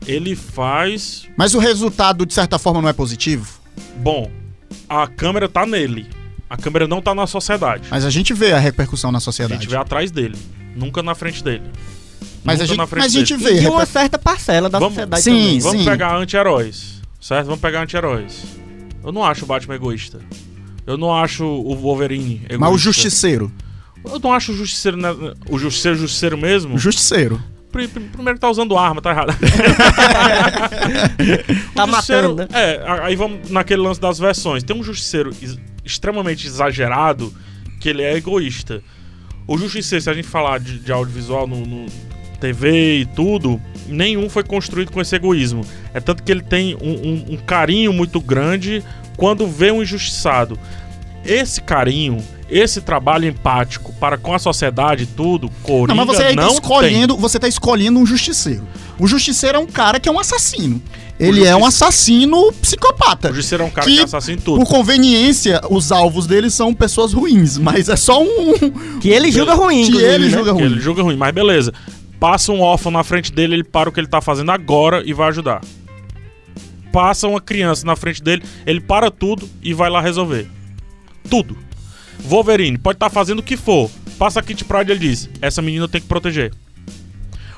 Ele 0.07 0.35
faz. 0.35 1.27
Mas 1.37 1.53
o 1.53 1.59
resultado, 1.59 2.25
de 2.25 2.33
certa 2.33 2.57
forma, 2.59 2.81
não 2.81 2.89
é 2.89 2.93
positivo? 2.93 3.59
Bom, 3.97 4.29
a 4.89 5.07
câmera 5.07 5.47
tá 5.47 5.65
nele. 5.65 6.07
A 6.49 6.57
câmera 6.57 6.87
não 6.87 7.01
tá 7.01 7.15
na 7.15 7.25
sociedade. 7.25 7.87
Mas 7.89 8.05
a 8.05 8.09
gente 8.09 8.33
vê 8.33 8.51
a 8.51 8.59
repercussão 8.59 9.11
na 9.11 9.17
A 9.17 9.21
sociedade. 9.21 9.61
gente 9.61 9.69
vê 9.69 9.77
atrás 9.77 10.11
dele. 10.11 10.37
Nunca 10.75 11.01
na 11.01 11.15
frente 11.15 11.43
dele. 11.43 11.63
Mas 12.43 12.59
a 12.59 12.63
Nunca 12.63 12.67
gente, 12.67 12.77
na 12.77 12.87
frente 12.87 13.03
mas 13.03 13.15
a 13.15 13.19
gente 13.19 13.37
dele. 13.37 13.43
vê. 13.51 13.57
E 13.57 13.61
de 13.61 13.67
uma 13.67 13.85
certa 13.85 14.19
parcela 14.19 14.69
da 14.69 14.77
Vamos- 14.77 14.93
sociedade 14.95 15.23
Sim, 15.23 15.31
também. 15.31 15.59
Vamos 15.59 15.79
sim. 15.83 15.89
pegar 15.89 16.15
anti-heróis. 16.17 17.01
Certo? 17.19 17.45
Vamos 17.45 17.61
pegar 17.61 17.81
anti-heróis. 17.83 18.43
Eu 19.03 19.11
não 19.11 19.23
acho 19.23 19.45
o 19.45 19.47
Batman 19.47 19.75
egoísta. 19.75 20.19
Eu 20.85 20.97
não 20.97 21.13
acho 21.15 21.45
o 21.45 21.75
Wolverine 21.75 22.35
egoísta. 22.43 22.57
Mas 22.59 22.73
o 22.73 22.77
justiceiro. 22.77 23.51
Eu 24.05 24.19
não 24.19 24.33
acho 24.33 24.51
o 24.51 24.55
justiceiro. 24.55 24.97
né, 24.97 25.09
O 25.49 25.57
justiceiro, 25.59 25.97
justiceiro 25.97 26.37
mesmo. 26.37 26.75
O 26.75 26.77
justiceiro. 26.79 27.41
Pri- 27.71 27.87
pri- 27.87 28.03
Primeiro 28.03 28.35
que 28.37 28.41
tá 28.41 28.49
usando 28.49 28.77
arma, 28.77 29.01
tá 29.01 29.09
errado. 29.11 29.33
Tá 31.75 31.83
O 31.85 31.87
justiceiro- 31.87 32.29
matando, 32.35 32.35
né? 32.35 32.47
É, 32.53 32.83
a- 32.85 33.05
aí 33.05 33.15
vamos 33.15 33.49
naquele 33.49 33.81
lance 33.81 33.99
das 33.99 34.19
versões. 34.19 34.63
Tem 34.63 34.75
um 34.75 34.83
justiceiro 34.83 35.31
ex- 35.41 35.57
extremamente 35.83 36.45
exagerado 36.47 37.33
que 37.79 37.89
ele 37.89 38.01
é 38.01 38.15
egoísta. 38.15 38.81
O 39.47 39.57
justiceiro, 39.57 40.01
se 40.03 40.09
a 40.09 40.13
gente 40.13 40.27
falar 40.27 40.59
de, 40.59 40.79
de 40.79 40.91
audiovisual 40.91 41.47
no, 41.47 41.65
no 41.65 41.85
TV 42.39 42.99
e 43.01 43.05
tudo, 43.05 43.59
nenhum 43.87 44.29
foi 44.29 44.43
construído 44.43 44.91
com 44.91 45.01
esse 45.01 45.15
egoísmo. 45.15 45.65
É 45.93 45.99
tanto 45.99 46.23
que 46.23 46.31
ele 46.31 46.43
tem 46.43 46.75
um, 46.75 46.91
um- 46.91 47.25
um 47.33 47.37
carinho 47.37 47.91
muito 47.91 48.19
grande 48.21 48.83
quando 49.17 49.47
vê 49.47 49.71
um 49.71 49.81
injustiçado. 49.81 50.57
Esse 51.25 51.61
carinho, 51.61 52.17
esse 52.57 52.81
trabalho 52.81 53.25
empático 53.27 53.93
para 53.99 54.17
com 54.17 54.33
a 54.33 54.39
sociedade 54.39 55.03
e 55.03 55.05
tudo, 55.07 55.49
Coringa 55.63 55.87
Não, 55.95 56.05
mas 56.05 56.17
você 56.17 56.23
aí 56.23 56.35
tá 56.35 56.41
não 56.43 56.53
escolhendo, 56.53 57.17
você 57.17 57.39
tá 57.39 57.47
escolhendo 57.47 57.99
um 57.99 58.05
justiceiro. 58.05 58.63
O 58.99 59.07
justiceiro 59.07 59.57
é 59.57 59.59
um 59.59 59.65
cara 59.65 59.99
que 59.99 60.07
é 60.07 60.11
um 60.11 60.19
assassino. 60.19 60.81
Ele 61.19 61.45
é 61.45 61.55
um 61.55 61.65
assassino 61.65 62.51
psicopata. 62.53 63.27
tem. 63.27 63.31
O 63.31 63.35
justiceiro 63.35 63.63
é 63.63 63.67
um 63.67 63.69
cara 63.69 63.87
Que- 63.87 63.97
que, 63.97 64.03
assassina 64.03 64.41
tudo. 64.43 64.59
Por 64.59 64.67
conveniência, 64.67 65.61
os 65.69 65.91
alvos 65.91 66.25
dele 66.27 66.49
são 66.49 66.73
pessoas 66.73 67.13
ruins, 67.13 67.57
mas 67.57 67.87
é 67.87 67.95
só 67.95 68.21
um. 68.21 68.53
Que 68.99 69.09
ele 69.09 69.31
julga 69.31 69.53
ruim, 69.53 69.89
Que 69.91 69.97
ele 69.97 70.25
né? 70.25 70.31
julga 70.31 70.53
Que 70.53 70.59
ruim. 70.61 70.71
ele 70.71 70.79
julga 70.81 71.03
ruim, 71.03 71.15
mas 71.15 71.33
beleza. 71.33 71.71
Passa 72.19 72.51
um 72.51 72.61
órfão 72.61 72.91
na 72.91 73.03
frente 73.03 73.31
dele, 73.31 73.55
ele 73.55 73.63
para 73.63 73.89
o 73.89 73.91
que 73.91 73.99
ele 73.99 74.07
tá 74.07 74.21
fazendo 74.21 74.51
agora 74.51 75.03
e 75.05 75.13
vai 75.13 75.27
ajudar. 75.29 75.61
Passa 76.91 77.27
uma 77.27 77.41
criança 77.41 77.85
na 77.85 77.95
frente 77.95 78.21
dele, 78.21 78.43
ele 78.65 78.79
para 78.79 79.09
tudo 79.09 79.49
e 79.61 79.73
vai 79.73 79.89
lá 79.89 79.99
resolver. 80.01 80.47
Tudo. 81.29 81.57
Wolverine 82.19 82.77
pode 82.77 82.95
estar 82.95 83.09
fazendo 83.09 83.39
o 83.39 83.43
que 83.43 83.57
for. 83.57 83.89
Passa 84.17 84.39
a 84.39 84.43
Kit 84.43 84.63
Pride 84.63 84.91
ele 84.91 84.99
diz: 84.99 85.29
Essa 85.41 85.61
menina 85.61 85.85
eu 85.85 85.89
tenho 85.89 86.01
que 86.01 86.07
proteger. 86.07 86.53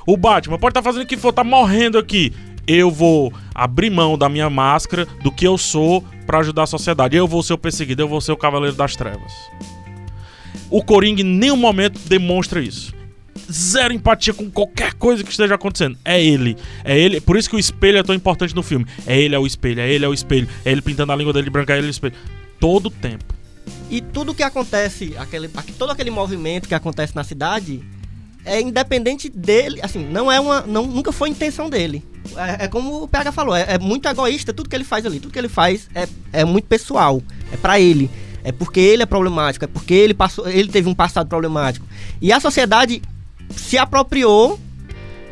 O 0.05 0.15
Batman 0.15 0.59
pode 0.59 0.71
estar 0.71 0.83
fazendo 0.83 1.03
o 1.03 1.07
que 1.07 1.17
for, 1.17 1.33
tá 1.33 1.43
morrendo 1.43 1.97
aqui. 1.97 2.31
Eu 2.67 2.89
vou 2.89 3.31
abrir 3.53 3.89
mão 3.89 4.17
da 4.17 4.27
minha 4.27 4.49
máscara, 4.49 5.07
do 5.23 5.31
que 5.31 5.45
eu 5.45 5.57
sou, 5.57 6.03
pra 6.25 6.39
ajudar 6.39 6.63
a 6.63 6.67
sociedade. 6.67 7.15
Eu 7.15 7.27
vou 7.27 7.43
ser 7.43 7.53
o 7.53 7.57
perseguido, 7.57 8.01
eu 8.01 8.07
vou 8.07 8.21
ser 8.21 8.31
o 8.31 8.37
Cavaleiro 8.37 8.75
das 8.75 8.95
Trevas. 8.95 9.33
O 10.69 10.83
Coringa 10.83 11.21
em 11.21 11.25
nenhum 11.25 11.57
momento 11.57 11.99
demonstra 12.07 12.59
isso. 12.61 12.93
Zero 13.51 13.93
empatia 13.93 14.33
com 14.33 14.49
qualquer 14.49 14.93
coisa 14.93 15.23
que 15.23 15.29
esteja 15.29 15.55
acontecendo. 15.55 15.97
É 16.03 16.23
ele. 16.23 16.57
É 16.83 16.97
ele. 16.97 17.21
Por 17.21 17.37
isso 17.37 17.49
que 17.49 17.55
o 17.55 17.59
espelho 17.59 17.99
é 17.99 18.03
tão 18.03 18.15
importante 18.15 18.55
no 18.55 18.63
filme. 18.63 18.85
É 19.05 19.19
ele 19.19 19.35
é 19.35 19.39
o 19.39 19.45
espelho, 19.45 19.81
é 19.81 19.89
ele 19.89 20.05
é 20.05 20.07
o 20.07 20.13
espelho. 20.13 20.47
É 20.63 20.71
ele 20.71 20.81
pintando 20.81 21.11
a 21.11 21.15
língua 21.15 21.33
dele 21.33 21.45
de 21.45 21.51
branca, 21.51 21.73
é 21.73 21.77
ele 21.77 21.87
é 21.87 21.89
o 21.89 21.91
espelho. 21.91 22.15
Todo 22.59 22.89
tempo. 22.89 23.34
E 23.89 24.01
tudo 24.01 24.33
que 24.33 24.43
acontece, 24.43 25.15
aquele, 25.17 25.47
aqu- 25.53 25.73
todo 25.77 25.91
aquele 25.91 26.09
movimento 26.09 26.67
que 26.67 26.75
acontece 26.75 27.15
na 27.15 27.23
cidade, 27.23 27.83
é 28.43 28.59
independente 28.61 29.29
dele, 29.29 29.79
assim, 29.81 30.05
não 30.07 30.31
é 30.31 30.39
uma, 30.39 30.61
não, 30.61 30.85
nunca 30.85 31.11
foi 31.11 31.29
intenção 31.29 31.69
dele. 31.69 32.03
É, 32.35 32.65
é 32.65 32.67
como 32.67 33.03
o 33.03 33.07
PH 33.07 33.31
falou, 33.31 33.55
é, 33.55 33.65
é 33.69 33.79
muito 33.79 34.07
egoísta 34.07 34.53
tudo 34.53 34.69
que 34.69 34.75
ele 34.75 34.83
faz 34.83 35.05
ali, 35.05 35.19
tudo 35.19 35.31
que 35.31 35.39
ele 35.39 35.49
faz 35.49 35.87
é, 35.93 36.07
é 36.33 36.45
muito 36.45 36.65
pessoal, 36.65 37.21
é 37.51 37.57
pra 37.57 37.79
ele, 37.79 38.09
é 38.43 38.51
porque 38.51 38.79
ele 38.79 39.03
é 39.03 39.05
problemático, 39.05 39.65
é 39.65 39.67
porque 39.67 39.93
ele 39.93 40.13
passou, 40.13 40.47
ele 40.47 40.69
teve 40.69 40.89
um 40.89 40.95
passado 40.95 41.27
problemático. 41.27 41.85
E 42.21 42.31
a 42.33 42.39
sociedade 42.39 43.01
se 43.55 43.77
apropriou 43.77 44.59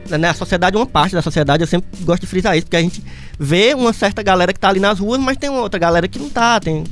né, 0.09 0.29
a 0.29 0.33
sociedade, 0.33 0.75
uma 0.77 0.85
parte 0.85 1.13
da 1.13 1.21
sociedade, 1.21 1.63
eu 1.63 1.67
sempre 1.67 1.87
gosto 2.03 2.21
de 2.21 2.27
frisar 2.27 2.55
isso, 2.55 2.65
porque 2.65 2.77
a 2.77 2.81
gente 2.81 3.03
vê 3.39 3.73
uma 3.73 3.93
certa 3.93 4.21
galera 4.21 4.53
que 4.53 4.59
tá 4.59 4.69
ali 4.69 4.79
nas 4.79 4.99
ruas, 4.99 5.19
mas 5.19 5.37
tem 5.37 5.49
outra 5.49 5.79
galera 5.79 6.07
que 6.07 6.19
não 6.19 6.29
tá, 6.29 6.59
tem... 6.59 6.83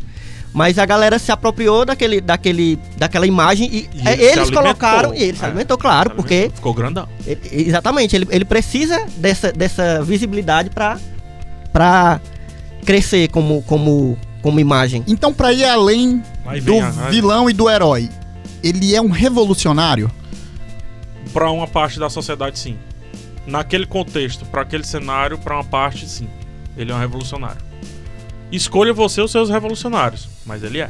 Mas 0.53 0.77
a 0.77 0.85
galera 0.85 1.17
se 1.17 1.31
apropriou 1.31 1.85
daquele, 1.85 2.19
daquele, 2.19 2.77
daquela 2.97 3.25
imagem 3.25 3.69
e, 3.71 3.89
E 3.93 4.07
é, 4.07 4.13
ele 4.13 4.23
eles 4.39 4.49
colocaram, 4.49 5.13
e 5.13 5.23
ele 5.23 5.37
se 5.37 5.43
É, 5.43 5.47
alimentou, 5.47 5.77
claro, 5.77 6.09
se 6.09 6.15
porque 6.15 6.33
alimentou. 6.33 6.55
Ficou 6.57 6.73
grandão. 6.73 7.07
ele- 7.25 7.39
exatamente, 7.67 8.15
ele, 8.15 8.27
ele 8.29 8.43
precisa 8.43 9.05
dessa, 9.17 9.51
dessa 9.53 10.03
visibilidade 10.03 10.69
pra, 10.69 10.99
pra 11.71 12.19
crescer 12.85 13.29
como, 13.29 13.61
como, 13.63 14.17
como 14.41 14.59
imagem. 14.59 15.03
Então, 15.07 15.33
pra 15.33 15.53
ir 15.53 15.63
além 15.63 16.21
do 16.63 16.79
a- 16.81 16.89
vilão 17.09 17.49
e 17.49 17.53
do 17.53 17.69
herói, 17.69 18.09
ele 18.61 18.93
é 18.93 19.01
um 19.01 19.09
revolucionário? 19.09 20.11
Pra 21.31 21.49
uma 21.49 21.65
parte 21.67 21.97
da 21.97 22.09
sociedade, 22.09 22.59
sim. 22.59 22.77
Naquele 23.47 23.85
contexto, 23.85 24.45
pra 24.45 24.63
aquele 24.63 24.83
cenário, 24.83 25.37
pra 25.37 25.55
uma 25.55 25.63
parte, 25.63 26.07
sim. 26.09 26.27
Ele 26.75 26.91
é 26.91 26.95
um 26.95 26.99
revolucionário. 26.99 27.61
Escolha 28.51 28.93
você 28.93 29.21
os 29.21 29.31
seus 29.31 29.49
revolucionários, 29.49 30.27
mas 30.45 30.63
ele 30.63 30.79
é. 30.79 30.89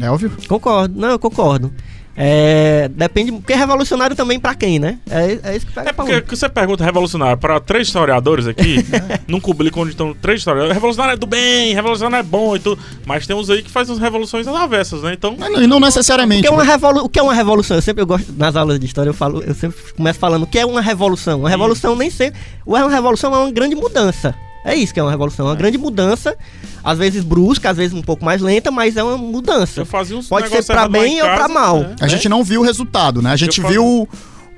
É 0.00 0.10
óbvio? 0.10 0.30
Concordo, 0.46 0.98
não, 0.98 1.08
eu 1.10 1.18
concordo. 1.18 1.72
É, 2.20 2.88
depende, 2.94 3.30
porque 3.30 3.52
é 3.52 3.56
revolucionário 3.56 4.16
também 4.16 4.40
pra 4.40 4.52
quem, 4.52 4.80
né? 4.80 4.98
É, 5.08 5.38
é 5.40 5.56
isso 5.56 5.64
que 5.64 5.72
pega 5.72 5.90
É 5.90 5.92
porque 5.92 6.20
que 6.22 6.34
você 6.36 6.48
pergunta 6.48 6.84
revolucionário 6.84 7.38
para 7.38 7.60
três 7.60 7.86
historiadores 7.86 8.48
aqui, 8.48 8.84
num 9.28 9.38
público 9.38 9.80
onde 9.80 9.90
estão 9.90 10.12
três 10.12 10.40
historiadores, 10.40 10.74
revolucionário 10.74 11.14
é 11.14 11.16
do 11.16 11.28
bem, 11.28 11.72
revolucionário 11.74 12.24
é 12.26 12.28
bom 12.28 12.56
e 12.56 12.58
tudo, 12.58 12.82
mas 13.06 13.24
tem 13.24 13.36
uns 13.36 13.48
aí 13.48 13.62
que 13.62 13.70
fazem 13.70 13.94
as 13.94 14.00
revoluções 14.00 14.48
às 14.48 14.54
avessas, 14.56 15.02
né? 15.02 15.12
Então, 15.12 15.36
Mas 15.38 15.48
não- 15.52 15.62
E 15.62 15.66
não 15.68 15.76
O 15.76 15.80
necessariamente. 15.80 16.42
que, 16.42 16.48
é 16.48 16.50
uma 16.50 16.64
revolu 16.64 17.04
o 17.04 17.08
que 17.08 17.20
é 17.20 17.22
uma 17.22 17.34
revolução? 17.34 17.76
Eu 17.76 17.82
sempre 17.82 18.02
eu 18.02 18.06
gosto, 18.06 18.32
nas 18.36 18.56
aulas 18.56 18.80
de 18.80 18.86
história, 18.86 19.10
eu 19.10 19.14
falo, 19.14 19.40
eu 19.44 19.54
sempre 19.54 19.78
começo 19.96 20.18
falando 20.18 20.42
o 20.42 20.46
que 20.48 20.58
é 20.58 20.66
uma 20.66 20.80
revolução. 20.80 21.38
Uma 21.40 21.48
revolução 21.50 21.94
nem 21.94 22.10
sempre. 22.10 22.40
Uma 22.66 22.88
revolução 22.90 23.32
é 23.32 23.38
uma 23.38 23.50
grande 23.52 23.76
mudança. 23.76 24.34
É 24.64 24.74
isso 24.74 24.92
que 24.92 25.00
é 25.00 25.02
uma 25.02 25.10
revolução. 25.10 25.46
Uma 25.46 25.54
grande 25.54 25.78
mudança, 25.78 26.36
às 26.82 26.98
vezes 26.98 27.24
brusca, 27.24 27.70
às 27.70 27.76
vezes 27.76 27.92
um 27.96 28.02
pouco 28.02 28.24
mais 28.24 28.40
lenta, 28.42 28.70
mas 28.70 28.96
é 28.96 29.02
uma 29.02 29.16
mudança. 29.16 29.80
eu 29.80 29.86
fazia 29.86 30.16
uns 30.16 30.28
Pode 30.28 30.48
ser 30.48 30.72
lá 30.74 30.88
bem 30.88 31.18
em 31.18 31.20
ou 31.22 31.26
pra 31.26 31.36
casa, 31.38 31.52
mal. 31.54 31.80
né? 31.80 31.96
A 32.00 32.08
gente 32.08 32.28
não 32.28 32.42
viu 32.44 32.60
o 32.60 32.64
resultado, 32.64 33.22
né? 33.22 33.30
A 33.30 33.36
gente 33.36 33.58
Eu 33.58 33.62
falo- 33.62 33.72
viu. 33.72 34.08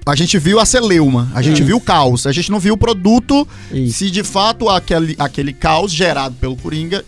A 0.07 0.17
gente 0.17 0.39
viu 0.39 0.59
a 0.59 0.65
celeuma, 0.65 1.31
a 1.35 1.43
gente 1.43 1.61
É. 1.61 1.65
viu 1.65 1.77
o 1.77 1.81
caos, 1.81 2.27
a 2.27 2.33
gente 2.33 2.51
não 2.51 2.59
viu 2.59 2.73
o 2.73 2.77
produto, 2.77 3.47
Isso. 3.71 3.99
se 3.99 4.11
de 4.11 4.25
fato 4.25 4.69
aquele, 4.69 5.15
aquele 5.19 5.53
caos 5.53 5.93
gerado 5.93 6.35
pelo 6.37 6.57
Coringa. 6.57 7.05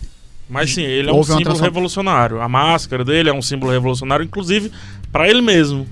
Mas 0.47 0.71
sim, 0.73 0.83
ele 0.83 1.09
é 1.09 1.13
um 1.13 1.23
símbolo 1.23 1.57
revolucionário. 1.57 2.39
A 2.39 2.47
máscara 2.47 3.03
dele 3.03 3.29
é 3.29 3.33
um 3.33 3.41
símbolo 3.41 3.71
revolucionário, 3.71 4.23
inclusive 4.23 4.71
para 5.11 5.27
ele 5.27 5.41
mesmo. 5.41 5.87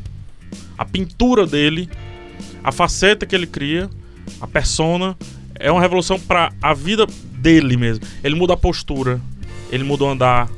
A 0.78 0.86
pintura 0.86 1.48
dele, 1.48 1.90
a 2.64 2.72
faceta 2.72 3.26
que 3.26 3.34
ele 3.36 3.48
cria, 3.48 3.90
a 4.40 4.46
persona, 4.46 5.18
é 5.62 5.72
uma 5.72 5.82
revolução 5.82 6.20
pra 6.20 6.52
a 6.62 6.74
vida 6.74 7.06
dele 7.34 7.78
mesmo. 7.78 8.04
Ele 8.24 8.36
muda 8.36 8.54
a 8.54 8.58
postura, 8.58 9.20
ele 9.72 9.84
muda 9.84 10.04
o 10.04 10.10
andar, 10.10 10.50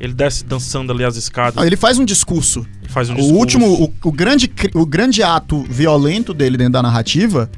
ele 0.00 0.12
desce 0.12 0.44
dançando 0.44 0.92
ali 0.92 1.04
as 1.04 1.16
escadas, 1.16 1.62
Ah, 1.62 1.66
Ele 1.66 1.76
faz 1.76 1.98
um 1.98 2.04
discurso. 2.04 2.66
faz 2.88 3.08
um 3.10 3.14
O 3.14 3.16
discurso. 3.16 3.38
último, 3.38 3.66
o, 3.84 3.92
o 4.08 4.12
grande, 4.12 4.50
o 4.74 4.84
grande 4.86 5.22
ato 5.22 5.62
violento 5.68 6.34
dele 6.34 6.56
dentro 6.56 6.74
da 6.74 6.82
narrativa, 6.82 7.50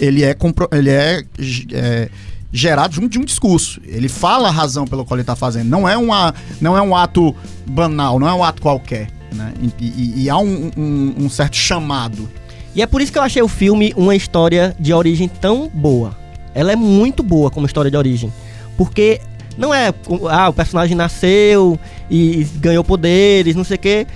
ele 0.00 0.22
é, 0.22 0.32
compro- 0.34 0.68
ele 0.72 0.90
é, 0.90 1.24
é, 1.72 2.08
gerado 2.52 2.94
junto 2.94 3.08
de 3.08 3.18
um 3.18 3.24
discurso. 3.24 3.80
Ele 3.84 4.08
fala 4.08 4.48
a 4.48 4.50
razão 4.50 4.86
pelo 4.86 5.04
qual 5.04 5.18
ele 5.18 5.24
tá 5.24 5.34
fazendo. 5.36 5.68
Não 5.68 5.88
é, 5.88 5.96
uma, 5.96 6.34
não 6.60 6.76
é 6.76 6.82
um 6.82 6.94
ato 6.94 7.34
banal, 7.66 8.18
não 8.18 8.28
é 8.28 8.32
um 8.34 8.44
ato 8.44 8.62
qualquer. 8.62 9.10
Né? 9.34 9.52
E, 9.78 9.84
e- 9.84 10.22
e 10.24 10.30
há 10.30 10.38
um, 10.38 10.70
um- 10.76 11.14
um 11.24 11.28
certo 11.30 11.56
chamado. 11.56 12.28
E 12.74 12.80
é 12.80 12.86
por 12.86 13.00
isso 13.02 13.10
que 13.12 13.18
eu 13.18 13.22
achei 13.22 13.42
o 13.42 13.48
filme 13.48 13.92
uma 13.96 14.14
história 14.14 14.74
de 14.78 14.92
origem 14.94 15.28
tão 15.28 15.68
boa. 15.68 16.16
Ela 16.58 16.72
é 16.72 16.76
muito 16.76 17.22
boa 17.22 17.50
como 17.50 17.66
história 17.66 17.90
de 17.90 17.96
origem. 17.96 18.32
Porque 18.76 19.20
não 19.56 19.72
é, 19.72 19.92
ah, 20.30 20.48
o 20.48 20.52
personagem 20.52 20.96
nasceu 20.96 21.78
e 22.10 22.44
ganhou 22.56 22.82
poderes, 22.82 23.54
não 23.54 23.64
sei 23.64 23.76
o 23.76 23.78
quê. 23.80 24.06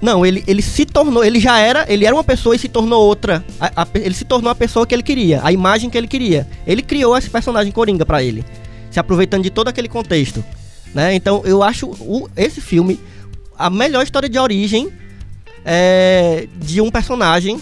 Não, 0.00 0.24
ele, 0.24 0.42
ele 0.46 0.62
se 0.62 0.86
tornou, 0.86 1.22
ele 1.22 1.38
já 1.38 1.58
era, 1.58 1.84
ele 1.92 2.06
era 2.06 2.14
uma 2.14 2.24
pessoa 2.24 2.56
e 2.56 2.58
se 2.58 2.68
tornou 2.68 3.04
outra. 3.06 3.44
A- 3.60 3.82
a 3.82 3.86
ele 3.94 4.14
se 4.14 4.24
tornou 4.24 4.50
a 4.50 4.54
pessoa 4.54 4.86
que 4.86 4.94
ele 4.94 5.02
queria, 5.02 5.40
a 5.44 5.52
imagem 5.52 5.90
que 5.90 5.98
ele 5.98 6.08
queria. 6.08 6.46
Ele 6.66 6.80
criou 6.80 7.16
esse 7.18 7.28
personagem 7.28 7.70
Coringa 7.70 8.06
pra 8.06 8.22
ele, 8.22 8.42
se 8.90 8.98
aproveitando 8.98 9.42
de 9.42 9.50
todo 9.50 9.68
aquele 9.68 9.88
contexto. 9.88 10.42
Né? 10.94 11.14
Então 11.14 11.42
eu 11.44 11.62
acho 11.62 11.86
o- 11.86 12.28
esse 12.36 12.60
filme 12.62 12.98
a 13.58 13.68
melhor 13.68 14.02
história 14.02 14.28
de 14.28 14.38
origem 14.38 14.88
é, 15.64 16.48
de 16.56 16.80
um 16.80 16.90
personagem 16.90 17.60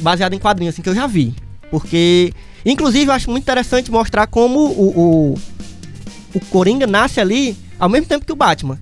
baseado 0.00 0.34
em 0.34 0.38
quadrinhos 0.38 0.74
assim, 0.74 0.82
que 0.82 0.88
eu 0.90 0.94
já 0.94 1.06
vi. 1.06 1.34
Porque, 1.70 2.32
inclusive, 2.64 3.06
eu 3.06 3.12
acho 3.14 3.30
muito 3.30 3.42
interessante 3.44 3.90
mostrar 3.90 4.26
como 4.26 4.58
o, 4.60 4.98
o, 4.98 5.34
o 6.34 6.40
Coringa 6.50 6.86
nasce 6.86 7.20
ali 7.20 7.56
ao 7.78 7.88
mesmo 7.88 8.06
tempo 8.06 8.24
que 8.24 8.32
o 8.32 8.36
Batman. 8.36 8.78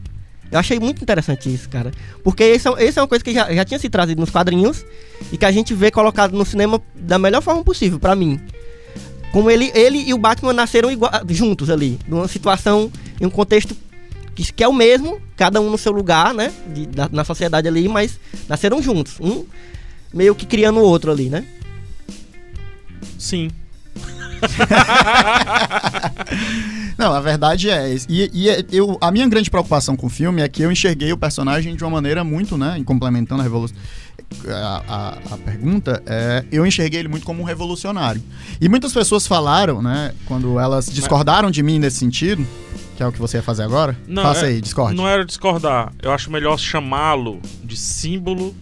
Eu 0.50 0.58
achei 0.60 0.78
muito 0.78 1.02
interessante 1.02 1.52
isso, 1.52 1.68
cara. 1.68 1.90
Porque 2.22 2.42
esse 2.44 2.68
é, 2.68 2.88
é 2.96 3.00
uma 3.00 3.08
coisa 3.08 3.22
que 3.24 3.32
já, 3.32 3.52
já 3.52 3.64
tinha 3.64 3.78
sido 3.80 3.90
trazido 3.90 4.20
nos 4.20 4.30
quadrinhos 4.30 4.84
e 5.32 5.36
que 5.36 5.44
a 5.44 5.50
gente 5.50 5.74
vê 5.74 5.90
colocado 5.90 6.32
no 6.36 6.44
cinema 6.46 6.80
da 6.94 7.18
melhor 7.18 7.42
forma 7.42 7.64
possível, 7.64 7.98
pra 7.98 8.14
mim. 8.14 8.40
Como 9.32 9.50
ele, 9.50 9.70
ele 9.74 9.98
e 9.98 10.14
o 10.14 10.18
Batman 10.18 10.52
nasceram 10.52 10.90
igua- 10.90 11.22
juntos 11.28 11.68
ali, 11.68 11.98
numa 12.06 12.28
situação, 12.28 12.90
em 13.20 13.26
um 13.26 13.30
contexto 13.30 13.76
que, 14.36 14.52
que 14.52 14.62
é 14.62 14.68
o 14.68 14.72
mesmo, 14.72 15.20
cada 15.36 15.60
um 15.60 15.68
no 15.68 15.76
seu 15.76 15.90
lugar, 15.92 16.32
né? 16.32 16.52
de- 16.72 16.86
da- 16.86 17.08
na 17.10 17.24
sociedade 17.24 17.66
ali, 17.66 17.88
mas 17.88 18.18
nasceram 18.48 18.80
juntos. 18.80 19.18
Um 19.20 19.44
meio 20.14 20.34
que 20.34 20.46
criando 20.46 20.78
o 20.78 20.82
outro 20.84 21.10
ali, 21.10 21.28
né? 21.28 21.44
Sim. 23.18 23.50
Não, 26.98 27.12
a 27.12 27.20
verdade 27.20 27.70
é. 27.70 27.94
E, 28.08 28.30
e 28.32 28.48
é- 28.48 28.64
eu, 28.72 28.96
a 29.00 29.10
minha 29.10 29.28
grande 29.28 29.50
preocupação 29.50 29.96
com 29.96 30.06
o 30.06 30.10
filme 30.10 30.40
é 30.42 30.48
que 30.48 30.62
eu 30.62 30.72
enxerguei 30.72 31.12
o 31.12 31.16
personagem 31.16 31.76
de 31.76 31.84
uma 31.84 31.90
maneira 31.90 32.24
muito, 32.24 32.56
né? 32.56 32.76
em 32.78 32.84
Complementando 32.84 33.40
a 33.40 33.44
revolução. 33.44 33.76
A, 34.48 34.82
a- 34.88 35.34
a 35.34 35.38
pergunta 35.38 36.02
é. 36.06 36.44
Eu 36.50 36.66
enxerguei 36.66 37.00
ele 37.00 37.08
muito 37.08 37.24
como 37.24 37.42
um 37.42 37.44
revolucionário. 37.44 38.22
E 38.60 38.68
muitas 38.68 38.92
pessoas 38.92 39.26
falaram, 39.26 39.82
né? 39.82 40.12
Quando 40.26 40.58
elas 40.58 40.86
discordaram 40.86 41.50
de 41.50 41.62
mim 41.62 41.78
nesse 41.78 41.98
sentido, 41.98 42.44
que 42.96 43.02
é 43.02 43.06
o 43.06 43.12
que 43.12 43.18
você 43.20 43.36
ia 43.36 43.42
fazer 43.42 43.62
agora. 43.62 43.96
Não, 44.08 44.22
Faça 44.22 44.46
é- 44.46 44.48
aí, 44.48 44.60
discorde. 44.60 44.96
Não 44.96 45.06
era 45.06 45.24
discordar. 45.24 45.92
Eu 46.02 46.12
acho 46.12 46.30
melhor 46.30 46.58
chamá-lo 46.58 47.40
de 47.62 47.76
símbolo 47.76 48.54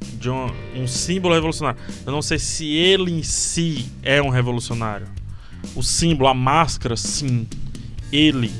de 0.00 0.28
um, 0.30 0.50
um 0.76 0.86
símbolo 0.86 1.34
revolucionário. 1.34 1.78
Eu 2.04 2.12
não 2.12 2.22
sei 2.22 2.38
se 2.38 2.66
ele 2.70 3.12
em 3.12 3.22
si 3.22 3.86
é 4.02 4.20
um 4.22 4.28
revolucionário. 4.28 5.06
O 5.74 5.82
símbolo, 5.82 6.28
a 6.28 6.34
máscara, 6.34 6.96
sim. 6.96 7.46
Ele. 8.12 8.52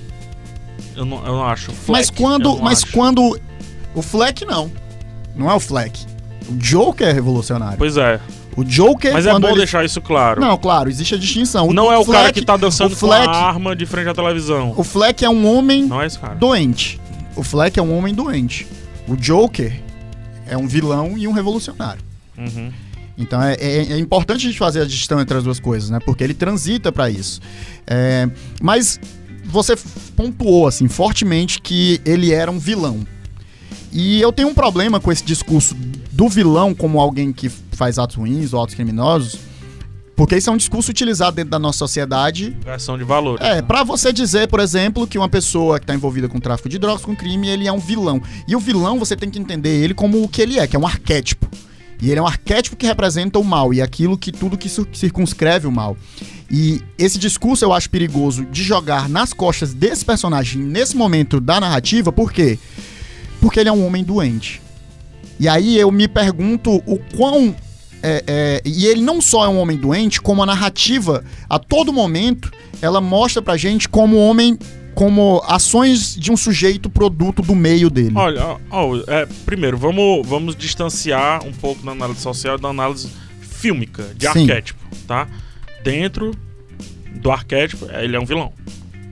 Eu 0.94 1.04
não, 1.04 1.18
eu 1.18 1.32
não 1.32 1.44
acho. 1.44 1.70
mas 1.88 2.08
Fleck, 2.08 2.08
eu 2.10 2.16
quando. 2.16 2.58
Mas 2.58 2.82
acho. 2.82 2.92
quando. 2.92 3.40
O 3.94 4.02
Fleck 4.02 4.44
não. 4.44 4.70
Não 5.34 5.50
é 5.50 5.54
o 5.54 5.60
Fleck. 5.60 6.04
O 6.48 6.54
Joker 6.56 7.06
é 7.08 7.12
revolucionário. 7.12 7.78
Pois 7.78 7.96
é. 7.96 8.20
O 8.56 8.64
Joker. 8.64 9.12
Mas 9.12 9.26
é 9.26 9.38
bom 9.38 9.48
ele- 9.48 9.58
deixar 9.58 9.84
isso 9.84 10.00
claro. 10.00 10.40
Não, 10.40 10.56
claro, 10.56 10.88
existe 10.88 11.14
a 11.14 11.18
distinção. 11.18 11.72
Não 11.72 11.92
é 11.92 11.98
o 11.98 12.04
cara 12.06 12.32
que 12.32 12.42
tá 12.42 12.54
o 12.54 12.58
dançando 12.58 12.90
com 12.90 13.06
Fleck- 13.06 13.28
a 13.28 13.30
arma 13.30 13.76
de 13.76 13.84
frente 13.84 14.08
à 14.08 14.14
televisão. 14.14 14.72
O 14.76 14.82
Fleck 14.82 15.24
é 15.24 15.28
um 15.30 15.46
homem 15.46 15.88
é 15.92 16.34
doente. 16.36 16.98
O 17.34 17.42
Fleck 17.42 17.78
é 17.78 17.82
um 17.82 17.96
homem 17.96 18.14
doente. 18.14 18.66
O 19.06 19.14
Joker 19.14 19.78
é 20.46 20.56
um 20.56 20.66
vilão 20.66 21.16
e 21.16 21.26
um 21.28 21.32
revolucionário. 21.32 22.02
Uhum. 22.36 22.72
Então 23.18 23.42
é, 23.42 23.54
é- 23.54 23.92
é 23.92 23.98
importante 23.98 24.46
a 24.46 24.50
gente 24.50 24.58
fazer 24.58 24.82
a 24.82 24.84
distinção 24.84 25.20
entre 25.20 25.36
as 25.38 25.44
duas 25.44 25.58
coisas, 25.58 25.88
né? 25.90 25.98
Porque 26.04 26.22
ele 26.22 26.34
transita 26.34 26.92
pra 26.92 27.08
isso. 27.10 27.40
É, 27.86 28.28
mas 28.60 29.00
você 29.44 29.74
pontuou 30.14 30.66
assim 30.66 30.88
fortemente 30.88 31.60
que 31.60 32.00
ele 32.04 32.32
era 32.32 32.50
um 32.50 32.58
vilão. 32.58 33.06
E 33.92 34.20
eu 34.20 34.30
tenho 34.32 34.48
um 34.48 34.54
problema 34.54 35.00
com 35.00 35.10
esse 35.10 35.24
discurso 35.24 35.74
do 36.12 36.28
vilão 36.28 36.74
como 36.74 37.00
alguém 37.00 37.32
que 37.32 37.48
faz 37.48 37.98
atos 37.98 38.16
ruins 38.16 38.52
ou 38.52 38.62
atos 38.62 38.74
criminosos, 38.74 39.38
porque 40.16 40.36
isso 40.36 40.48
é 40.48 40.52
um 40.52 40.56
discurso 40.56 40.90
utilizado 40.90 41.36
dentro 41.36 41.50
da 41.50 41.58
nossa 41.58 41.78
sociedade 41.78 42.56
Versão 42.64 42.96
de 42.96 43.04
valores. 43.04 43.44
é, 43.46 43.60
pra 43.62 43.84
você 43.84 44.12
dizer, 44.12 44.48
por 44.48 44.58
exemplo, 44.60 45.06
que 45.06 45.18
uma 45.18 45.28
pessoa 45.28 45.78
que 45.78 45.86
tá 45.86 45.94
envolvida 45.94 46.28
com 46.28 46.40
tráfico 46.40 46.68
de 46.68 46.78
drogas, 46.78 47.02
com 47.04 47.14
crime, 47.14 47.48
ele 47.48 47.68
é 47.68 47.72
um 47.72 47.78
vilão. 47.78 48.20
E 48.48 48.56
o 48.56 48.58
vilão, 48.58 48.98
você 48.98 49.14
tem 49.14 49.28
que 49.30 49.38
entender 49.38 49.68
ele 49.82 49.92
como 49.94 50.22
o 50.22 50.28
que 50.28 50.40
ele 50.42 50.58
é, 50.58 50.66
que 50.66 50.74
é 50.74 50.78
um 50.78 50.86
arquétipo. 50.86 51.46
E 52.00 52.10
ele 52.10 52.18
é 52.18 52.22
um 52.22 52.26
arquétipo 52.26 52.76
que 52.76 52.86
representa 52.86 53.38
o 53.38 53.44
mal 53.44 53.72
e 53.72 53.80
aquilo 53.80 54.18
que 54.18 54.30
tudo 54.32 54.58
que 54.58 54.68
cir- 54.68 54.86
circunscreve 54.92 55.66
o 55.66 55.72
mal. 55.72 55.96
E 56.50 56.80
esse 56.98 57.18
discurso 57.18 57.64
eu 57.64 57.72
acho 57.72 57.88
perigoso 57.90 58.44
de 58.44 58.62
jogar 58.62 59.08
nas 59.08 59.32
costas 59.32 59.72
desse 59.74 60.04
personagem 60.04 60.62
nesse 60.62 60.96
momento 60.96 61.40
da 61.40 61.58
narrativa, 61.60 62.12
por 62.12 62.30
quê? 62.32 62.58
Porque 63.40 63.58
ele 63.60 63.68
é 63.68 63.72
um 63.72 63.84
homem 63.86 64.04
doente. 64.04 64.60
E 65.40 65.48
aí 65.48 65.78
eu 65.78 65.90
me 65.90 66.06
pergunto 66.08 66.82
o 66.86 66.98
quão. 67.16 67.54
É, 68.02 68.24
é, 68.26 68.62
e 68.64 68.86
ele 68.86 69.00
não 69.00 69.20
só 69.20 69.44
é 69.44 69.48
um 69.48 69.58
homem 69.58 69.76
doente, 69.76 70.20
como 70.20 70.42
a 70.42 70.46
narrativa, 70.46 71.24
a 71.48 71.58
todo 71.58 71.92
momento, 71.92 72.50
ela 72.80 73.00
mostra 73.00 73.42
pra 73.42 73.56
gente 73.56 73.88
como 73.88 74.16
homem. 74.16 74.58
Como 74.94 75.42
ações 75.46 76.16
de 76.16 76.32
um 76.32 76.38
sujeito 76.38 76.88
produto 76.88 77.42
do 77.42 77.54
meio 77.54 77.90
dele. 77.90 78.14
Olha, 78.16 78.56
ó, 78.70 78.96
é, 79.06 79.26
primeiro, 79.44 79.76
vamos, 79.76 80.26
vamos 80.26 80.56
distanciar 80.56 81.44
um 81.44 81.52
pouco 81.52 81.84
da 81.84 81.92
análise 81.92 82.20
social 82.20 82.56
da 82.56 82.68
análise 82.68 83.10
fílmica, 83.42 84.04
de 84.16 84.26
Sim. 84.32 84.40
arquétipo, 84.40 84.80
tá? 85.06 85.28
Dentro 85.84 86.34
do 87.20 87.30
arquétipo, 87.30 87.86
é, 87.90 88.04
ele 88.04 88.16
é 88.16 88.18
um 88.18 88.24
vilão. 88.24 88.54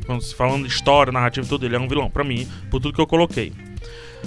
Quando 0.07 0.23
se 0.23 0.35
falando 0.35 0.67
de 0.67 0.73
história, 0.73 1.13
narrativa 1.13 1.45
e 1.45 1.49
tudo, 1.51 1.67
ele 1.67 1.77
é 1.77 1.79
um 1.79 1.87
vilão, 1.87 2.09
pra 2.09 2.25
mim, 2.25 2.49
por 2.71 2.81
tudo 2.81 2.95
que 2.95 3.01
eu 3.03 3.07
coloquei. 3.07 3.53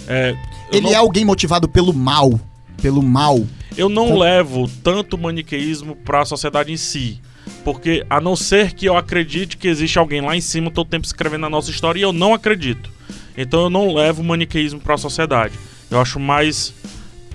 É, 0.07 0.31
eu 0.71 0.77
ele 0.77 0.81
não, 0.81 0.91
é 0.91 0.95
alguém 0.95 1.25
motivado 1.25 1.67
pelo 1.67 1.91
mal. 1.91 2.39
Pelo 2.79 3.01
mal. 3.01 3.43
Eu 3.75 3.89
não 3.89 4.09
com- 4.09 4.19
levo 4.19 4.69
tanto 4.83 5.17
maniqueísmo 5.17 5.95
pra 5.95 6.23
sociedade 6.25 6.71
em 6.71 6.77
si. 6.77 7.19
Porque, 7.63 8.05
a 8.09 8.21
não 8.21 8.35
ser 8.35 8.73
que 8.73 8.85
eu 8.85 8.95
acredite 8.97 9.57
que 9.57 9.67
existe 9.67 9.97
alguém 9.97 10.21
lá 10.21 10.35
em 10.35 10.41
cima 10.41 10.69
todo 10.71 10.87
tempo 10.89 11.05
escrevendo 11.05 11.45
a 11.45 11.49
nossa 11.49 11.69
história, 11.71 11.99
e 11.99 12.03
eu 12.03 12.13
não 12.13 12.33
acredito. 12.33 12.89
Então 13.37 13.63
eu 13.63 13.69
não 13.69 13.93
levo 13.93 14.23
maniqueísmo 14.23 14.79
pra 14.79 14.97
sociedade. 14.97 15.53
Eu 15.89 15.99
acho 16.01 16.19
mais 16.19 16.73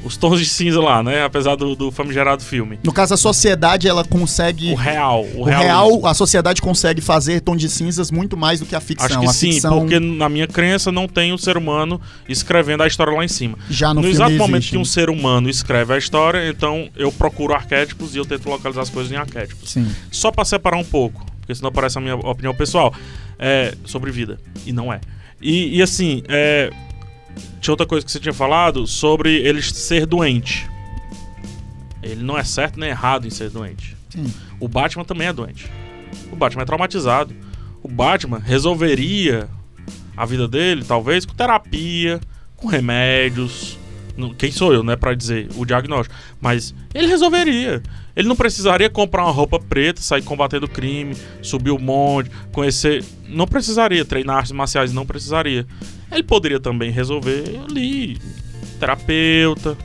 os 0.04 0.16
tons 0.16 0.38
de 0.38 0.46
cinza 0.46 0.80
lá, 0.80 1.02
né? 1.02 1.24
Apesar 1.24 1.56
do, 1.56 1.74
do 1.74 1.90
famigerado 1.90 2.42
filme. 2.42 2.78
No 2.82 2.92
caso, 2.92 3.14
a 3.14 3.16
sociedade, 3.16 3.88
ela 3.88 4.04
consegue. 4.04 4.72
O 4.72 4.74
real, 4.74 5.24
o, 5.24 5.40
O 5.40 5.44
real, 5.44 6.06
a 6.06 6.14
sociedade 6.14 6.60
consegue 6.60 7.00
fazer 7.00 7.40
tom 7.40 7.56
de 7.56 7.68
cinzas 7.68 8.10
muito 8.10 8.36
mais 8.36 8.60
do 8.60 8.66
que 8.66 8.74
a 8.74 8.80
ficção. 8.80 9.06
Acho 9.06 9.20
que 9.20 9.26
a 9.26 9.32
sim, 9.32 9.52
ficção 9.52 9.80
porque 9.80 9.98
na 9.98 10.28
minha 10.28 10.46
crença 10.46 10.90
não 10.90 11.06
tem 11.06 11.32
um 11.32 11.38
ser 11.38 11.56
humano 11.56 12.00
escrevendo 12.28 12.82
a 12.82 12.86
história 12.86 13.12
lá 13.12 13.24
em 13.24 13.28
cima. 13.28 13.58
já 13.70 13.92
no, 13.94 14.02
No, 14.02 14.08
exato 14.08 14.32
momento 14.32 14.56
existe, 14.56 14.70
que 14.70 14.76
um 14.76 14.80
né? 14.80 14.84
ser 14.86 15.10
humano 15.10 15.48
escreve 15.48 15.94
a 15.94 15.98
história, 15.98 16.48
então 16.48 16.88
eu 16.96 17.10
procuro 17.12 17.54
arquétipos 17.54 18.14
e 18.14 18.18
eu 18.18 18.24
tento 18.24 18.48
localizar 18.48 18.82
as 18.82 18.90
coisas 18.90 19.12
em 19.12 19.16
arquétipos. 19.16 19.70
Sim. 19.70 19.86
Só 20.10 20.30
pra 20.30 20.44
separar 20.44 20.76
um 20.76 20.84
pouco, 20.84 21.24
porque 21.40 21.54
senão 21.54 21.70
parece 21.72 21.98
a 21.98 22.00
minha 22.00 22.16
opinião 22.16 22.54
pessoal, 22.54 22.92
é 23.38 23.74
sobre 23.84 24.10
vida. 24.10 24.38
E 24.66 24.72
não 24.72 24.92
é. 24.92 25.00
E, 25.40 25.76
e 25.78 25.82
assim, 25.82 26.22
é, 26.28 26.70
tinha 27.62 27.72
outra 27.72 27.86
coisa 27.86 28.04
que 28.04 28.10
você 28.10 28.18
tinha 28.18 28.34
falado 28.34 28.86
sobre 28.88 29.36
ele 29.36 29.62
ser 29.62 30.04
doente. 30.04 30.68
Ele 32.02 32.20
não 32.20 32.36
é 32.36 32.42
certo 32.42 32.78
nem 32.78 32.90
errado 32.90 33.24
em 33.24 33.30
ser 33.30 33.50
doente. 33.50 33.96
Sim. 34.10 34.30
O 34.58 34.66
Batman 34.66 35.04
também 35.04 35.28
é 35.28 35.32
doente. 35.32 35.70
O 36.32 36.36
Batman 36.36 36.62
é 36.62 36.66
traumatizado. 36.66 37.32
O 37.80 37.88
Batman 37.88 38.38
resolveria 38.38 39.48
a 40.16 40.26
vida 40.26 40.48
dele, 40.48 40.84
talvez, 40.84 41.24
com 41.24 41.34
terapia, 41.34 42.20
com 42.56 42.66
remédios. 42.66 43.78
Quem 44.36 44.50
sou 44.50 44.74
eu, 44.74 44.82
né, 44.82 44.96
pra 44.96 45.14
dizer 45.14 45.48
o 45.56 45.64
diagnóstico? 45.64 46.14
Mas 46.40 46.74
ele 46.92 47.06
resolveria. 47.06 47.80
Ele 48.14 48.28
não 48.28 48.36
precisaria 48.36 48.90
comprar 48.90 49.22
uma 49.22 49.32
roupa 49.32 49.58
preta, 49.60 50.02
sair 50.02 50.22
combatendo 50.22 50.68
crime, 50.68 51.16
subir 51.40 51.70
o 51.70 51.78
monte, 51.78 52.28
conhecer. 52.50 53.04
Não 53.28 53.46
precisaria 53.46 54.04
treinar 54.04 54.38
artes 54.38 54.52
marciais, 54.52 54.92
não 54.92 55.06
precisaria. 55.06 55.64
Ele 56.12 56.22
poderia 56.22 56.60
também 56.60 56.90
resolver 56.90 57.60
ali, 57.68 58.18
terapeuta, 58.78 59.76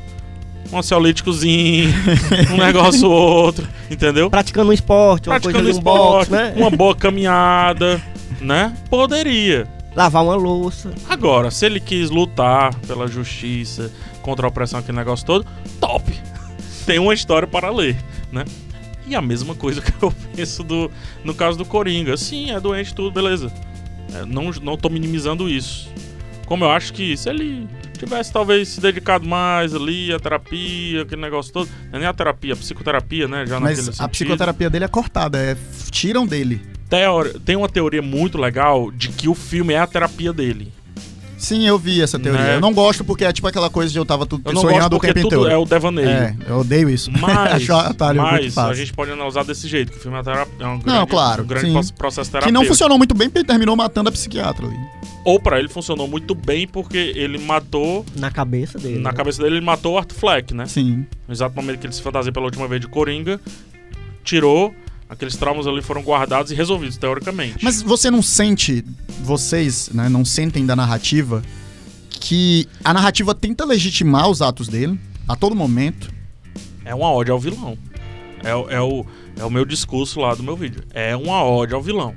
um 0.71 0.77
ansiolíticozinho, 0.77 1.93
um 2.53 2.57
negócio 2.57 3.09
ou 3.09 3.45
outro, 3.45 3.67
entendeu? 3.89 4.29
Praticando 4.29 4.69
um 4.69 4.73
esporte, 4.73 5.29
uma 5.29 5.39
Praticando 5.39 5.63
coisa 5.63 5.69
um 5.69 5.79
esporte, 5.79 6.29
boxe, 6.29 6.31
né? 6.31 6.53
uma 6.57 6.69
boa 6.69 6.95
caminhada, 6.95 8.01
né? 8.41 8.75
Poderia. 8.89 9.67
Lavar 9.95 10.23
uma 10.23 10.35
louça. 10.35 10.93
Agora, 11.09 11.49
se 11.49 11.65
ele 11.65 11.79
quis 11.79 12.09
lutar 12.09 12.75
pela 12.81 13.07
justiça, 13.07 13.91
contra 14.21 14.45
a 14.45 14.49
opressão, 14.49 14.79
aquele 14.79 14.97
negócio 14.97 15.25
todo, 15.25 15.45
top. 15.79 16.13
Tem 16.85 16.99
uma 16.99 17.13
história 17.13 17.47
para 17.47 17.71
ler, 17.71 17.97
né? 18.31 18.45
E 19.07 19.15
a 19.15 19.21
mesma 19.21 19.55
coisa 19.55 19.81
que 19.81 19.93
eu 20.03 20.13
penso 20.35 20.63
do, 20.63 20.91
no 21.23 21.33
caso 21.33 21.57
do 21.57 21.65
Coringa. 21.65 22.17
Sim, 22.17 22.51
é 22.51 22.59
doente 22.59 22.93
tudo, 22.93 23.11
beleza. 23.11 23.51
É, 24.13 24.25
não, 24.25 24.51
não 24.61 24.77
tô 24.77 24.89
minimizando 24.89 25.49
isso. 25.49 25.89
Como 26.47 26.63
eu 26.65 26.71
acho 26.71 26.93
que 26.93 27.15
se 27.15 27.29
ele 27.29 27.67
tivesse 27.99 28.31
talvez 28.33 28.69
se 28.69 28.81
dedicado 28.81 29.27
mais 29.27 29.75
ali 29.75 30.11
à 30.13 30.19
terapia, 30.19 31.01
aquele 31.03 31.21
negócio 31.21 31.51
todo. 31.53 31.69
Não 31.91 31.97
é 31.97 31.99
nem 31.99 32.07
a 32.07 32.13
terapia, 32.13 32.53
a 32.53 32.57
psicoterapia, 32.57 33.27
né? 33.27 33.45
Já 33.45 33.59
Mas 33.59 33.79
a 33.79 33.83
sentido. 33.91 34.09
psicoterapia 34.09 34.69
dele 34.69 34.85
é 34.85 34.87
cortada, 34.87 35.37
é 35.37 35.55
tiram 35.91 36.25
dele. 36.25 36.61
Teori- 36.89 37.37
Tem 37.39 37.55
uma 37.57 37.67
teoria 37.67 38.01
muito 38.01 38.37
legal 38.37 38.89
de 38.91 39.09
que 39.09 39.27
o 39.27 39.35
filme 39.35 39.73
é 39.73 39.79
a 39.79 39.85
terapia 39.85 40.31
dele. 40.31 40.71
Sim, 41.37 41.67
eu 41.67 41.77
vi 41.77 42.01
essa 42.01 42.17
teoria. 42.17 42.41
Né? 42.41 42.55
Eu 42.55 42.61
não 42.61 42.73
gosto 42.73 43.03
porque 43.05 43.23
é 43.23 43.31
tipo 43.31 43.47
aquela 43.47 43.69
coisa 43.69 43.91
de 43.91 43.97
eu 43.99 44.05
tava 44.05 44.25
tudo 44.25 44.41
Eu 44.45 44.53
não 44.53 44.61
gosto 44.63 44.73
sonhando 44.73 44.95
o 44.95 44.99
tempo 44.99 45.19
inteiro. 45.19 45.47
é 45.47 45.55
o 45.57 45.65
devaneio. 45.65 46.09
É, 46.09 46.35
eu 46.47 46.57
odeio 46.59 46.89
isso. 46.89 47.11
Mas, 47.19 47.53
Acho 47.53 47.73
atalho 47.73 48.21
muito 48.21 48.43
mas 48.45 48.53
fácil. 48.53 48.71
a 48.71 48.75
gente 48.75 48.91
pode 48.93 49.11
analisar 49.11 49.43
desse 49.43 49.67
jeito, 49.67 49.91
que 49.91 49.97
o 49.97 50.01
filme 50.01 50.17
é, 50.17 50.23
terapia, 50.23 50.53
é 50.59 50.67
um 50.67 50.79
grande, 50.79 50.99
Não, 50.99 51.05
claro, 51.07 51.43
um 51.43 51.47
grande 51.47 51.67
sim. 51.67 51.73
pro- 51.73 51.93
processo 51.93 52.29
Que 52.29 52.31
terapêutico. 52.33 52.59
não 52.61 52.67
funcionou 52.67 52.97
muito 52.97 53.13
bem 53.15 53.29
porque 53.29 53.39
ele 53.39 53.47
terminou 53.47 53.75
matando 53.75 54.09
a 54.09 54.11
psiquiatra 54.11 54.65
ali. 54.65 54.77
Ou 55.23 55.39
pra 55.39 55.59
ele 55.59 55.67
funcionou 55.67 56.07
muito 56.07 56.33
bem 56.33 56.67
porque 56.67 56.97
ele 57.15 57.37
matou, 57.37 58.05
Na 58.15 58.31
cabeça 58.31 58.79
dele. 58.79 58.99
na 58.99 59.11
né? 59.11 59.15
cabeça 59.15 59.43
dele, 59.43 59.57
ele 59.57 59.65
matou 59.65 59.93
o 59.95 59.97
Art 59.97 60.11
Fleck, 60.13 60.53
né? 60.53 60.65
Sim. 60.65 61.05
No 61.27 61.33
exato 61.33 61.55
momento 61.55 61.79
que 61.79 61.85
ele 61.85 61.93
se 61.93 62.01
fantasia 62.01 62.31
pela 62.31 62.45
última 62.45 62.67
vez 62.67 62.81
de 62.81 62.87
Coringa, 62.87 63.39
tirou, 64.23 64.73
aqueles 65.09 65.35
traumas 65.35 65.65
ali 65.67 65.81
foram 65.81 66.01
guardados 66.01 66.51
e 66.51 66.55
resolvidos, 66.55 66.97
teoricamente. 66.97 67.63
Mas 67.63 67.81
você 67.81 68.09
não 68.11 68.21
sente, 68.21 68.83
vocês, 69.23 69.89
né, 69.93 70.09
não 70.09 70.23
sentem 70.25 70.65
da 70.65 70.75
narrativa 70.75 71.41
que 72.09 72.67
a 72.83 72.93
narrativa 72.93 73.33
tenta 73.35 73.63
legitimar 73.65 74.27
os 74.29 74.41
atos 74.41 74.67
dele 74.67 74.99
a 75.27 75.35
todo 75.35 75.55
momento. 75.55 76.11
É 76.83 76.93
uma 76.95 77.09
ódio 77.11 77.33
ao 77.33 77.39
vilão. 77.39 77.77
É, 78.43 78.55
o- 78.55 78.69
é, 78.69 78.81
o, 78.81 79.05
é 79.37 79.43
o 79.45 79.49
meu 79.49 79.65
discurso 79.65 80.19
lá 80.19 80.33
do 80.35 80.43
meu 80.43 80.55
vídeo. 80.55 80.83
É 80.93 81.15
uma 81.15 81.43
ódio 81.43 81.75
ao 81.75 81.81
vilão. 81.81 82.13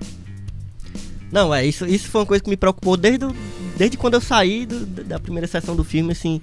Não, 1.31 1.55
é, 1.55 1.65
isso, 1.65 1.87
isso 1.87 2.09
foi 2.09 2.21
uma 2.23 2.27
coisa 2.27 2.43
que 2.43 2.51
me 2.51 2.57
preocupou 2.57 2.97
desde, 2.97 3.27
desde 3.77 3.97
quando 3.97 4.15
eu 4.15 4.21
saí 4.21 4.67
do- 4.67 4.85
da 5.05 5.19
primeira 5.19 5.47
sessão 5.47 5.77
do 5.77 5.85
filme, 5.85 6.13
assim. 6.13 6.41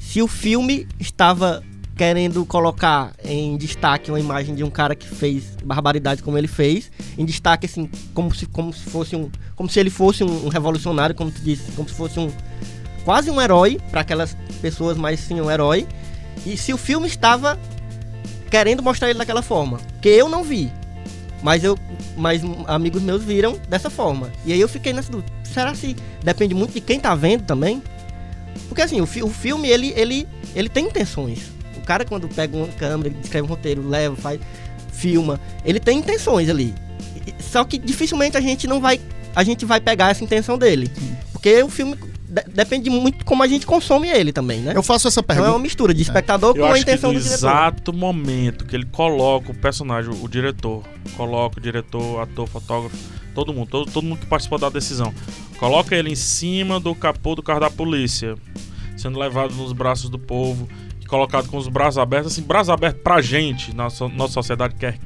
Se 0.00 0.22
o 0.22 0.28
filme 0.28 0.86
estava 1.00 1.62
querendo 1.96 2.44
colocar 2.46 3.12
em 3.24 3.56
destaque 3.56 4.10
uma 4.10 4.18
imagem 4.18 4.54
de 4.54 4.64
um 4.64 4.70
cara 4.70 4.94
que 4.94 5.06
fez 5.06 5.56
barbaridades 5.64 6.22
como 6.24 6.38
ele 6.38 6.48
fez, 6.48 6.90
em 7.18 7.24
destaque, 7.24 7.66
assim, 7.66 7.88
como 8.14 8.34
se, 8.34 8.46
como 8.46 8.72
se 8.72 8.88
fosse 8.90 9.14
um. 9.14 9.30
Como 9.54 9.68
se 9.68 9.78
ele 9.78 9.90
fosse 9.90 10.24
um, 10.24 10.46
um 10.46 10.48
revolucionário, 10.48 11.14
como 11.14 11.30
tu 11.30 11.40
disse, 11.42 11.70
como 11.72 11.88
se 11.88 11.94
fosse 11.94 12.18
um. 12.18 12.30
Quase 13.04 13.30
um 13.30 13.40
herói, 13.40 13.80
para 13.90 14.00
aquelas 14.00 14.36
pessoas, 14.60 14.96
mas 14.96 15.20
sim 15.20 15.40
um 15.40 15.50
herói. 15.50 15.86
E 16.46 16.56
se 16.56 16.72
o 16.72 16.76
filme 16.78 17.06
estava 17.06 17.58
querendo 18.50 18.82
mostrar 18.82 19.10
ele 19.10 19.18
daquela 19.18 19.42
forma, 19.42 19.78
que 20.00 20.08
eu 20.08 20.28
não 20.28 20.42
vi, 20.42 20.70
mas 21.42 21.64
eu, 21.64 21.78
mas 22.16 22.42
amigos 22.66 23.02
meus 23.02 23.22
viram 23.22 23.58
dessa 23.68 23.90
forma. 23.90 24.30
E 24.44 24.52
aí 24.52 24.60
eu 24.60 24.68
fiquei 24.68 24.92
nessa 24.92 25.10
dúvida. 25.10 25.32
Será 25.44 25.74
se 25.74 25.94
depende 26.22 26.54
muito 26.54 26.72
de 26.72 26.80
quem 26.80 26.98
tá 26.98 27.14
vendo 27.14 27.44
também? 27.44 27.82
Porque 28.68 28.82
assim, 28.82 29.00
o, 29.00 29.06
fi- 29.06 29.22
o 29.22 29.28
filme 29.28 29.68
ele, 29.68 29.92
ele, 29.96 30.26
ele 30.54 30.68
tem 30.68 30.86
intenções. 30.86 31.50
O 31.82 31.86
cara 31.86 32.04
quando 32.04 32.28
pega 32.28 32.56
uma 32.56 32.68
câmera, 32.68 33.08
ele 33.10 33.18
escreve 33.22 33.46
um 33.46 33.50
roteiro, 33.50 33.86
leva, 33.88 34.14
faz, 34.16 34.40
filma, 34.92 35.40
ele 35.64 35.80
tem 35.80 35.98
intenções 35.98 36.48
ali. 36.48 36.74
Só 37.38 37.64
que 37.64 37.78
dificilmente 37.78 38.36
a 38.36 38.40
gente 38.40 38.66
não 38.66 38.80
vai, 38.80 39.00
a 39.34 39.42
gente 39.44 39.64
vai 39.64 39.80
pegar 39.80 40.10
essa 40.10 40.22
intenção 40.24 40.56
dele, 40.58 40.90
porque 41.32 41.62
o 41.62 41.68
filme 41.68 41.96
de- 42.28 42.44
depende 42.54 42.88
muito 42.88 43.18
de 43.18 43.24
como 43.24 43.42
a 43.42 43.46
gente 43.46 43.66
consome 43.66 44.08
ele 44.08 44.32
também, 44.32 44.60
né? 44.60 44.72
Eu 44.74 44.82
faço 44.82 45.06
essa 45.08 45.20
Então 45.20 45.34
é 45.34 45.36
pergunta. 45.38 45.56
uma 45.56 45.62
mistura 45.62 45.92
de 45.92 46.02
espectador 46.02 46.56
Eu 46.56 46.66
com 46.66 46.72
a 46.72 46.78
intenção 46.78 47.12
do 47.12 47.18
diretor. 47.18 47.34
exato 47.36 47.92
momento 47.92 48.64
que 48.64 48.74
ele 48.74 48.86
coloca 48.86 49.50
o 49.50 49.54
personagem, 49.54 50.10
o 50.22 50.28
diretor, 50.28 50.82
coloca 51.16 51.58
o 51.58 51.62
diretor, 51.62 52.20
ator, 52.22 52.48
fotógrafo, 52.48 52.96
todo 53.34 53.52
mundo, 53.52 53.68
todo, 53.68 53.90
todo 53.90 54.04
mundo 54.04 54.18
que 54.20 54.26
participou 54.26 54.58
da 54.58 54.68
decisão, 54.70 55.12
coloca 55.58 55.94
ele 55.94 56.10
em 56.10 56.14
cima 56.16 56.80
do 56.80 56.94
capô 56.94 57.34
do 57.34 57.42
carro 57.42 57.60
da 57.60 57.70
polícia, 57.70 58.34
sendo 58.96 59.18
levado 59.18 59.54
nos 59.54 59.72
braços 59.72 60.08
do 60.08 60.18
povo, 60.18 60.68
colocado 61.12 61.46
com 61.50 61.58
os 61.58 61.68
braços 61.68 61.98
abertos, 61.98 62.32
assim, 62.32 62.40
braços 62.40 62.70
abertos 62.70 63.02
pra 63.02 63.20
gente, 63.20 63.70
so- 63.90 64.08
nossa 64.08 64.32
sociedade, 64.32 64.74
quer 64.76 64.98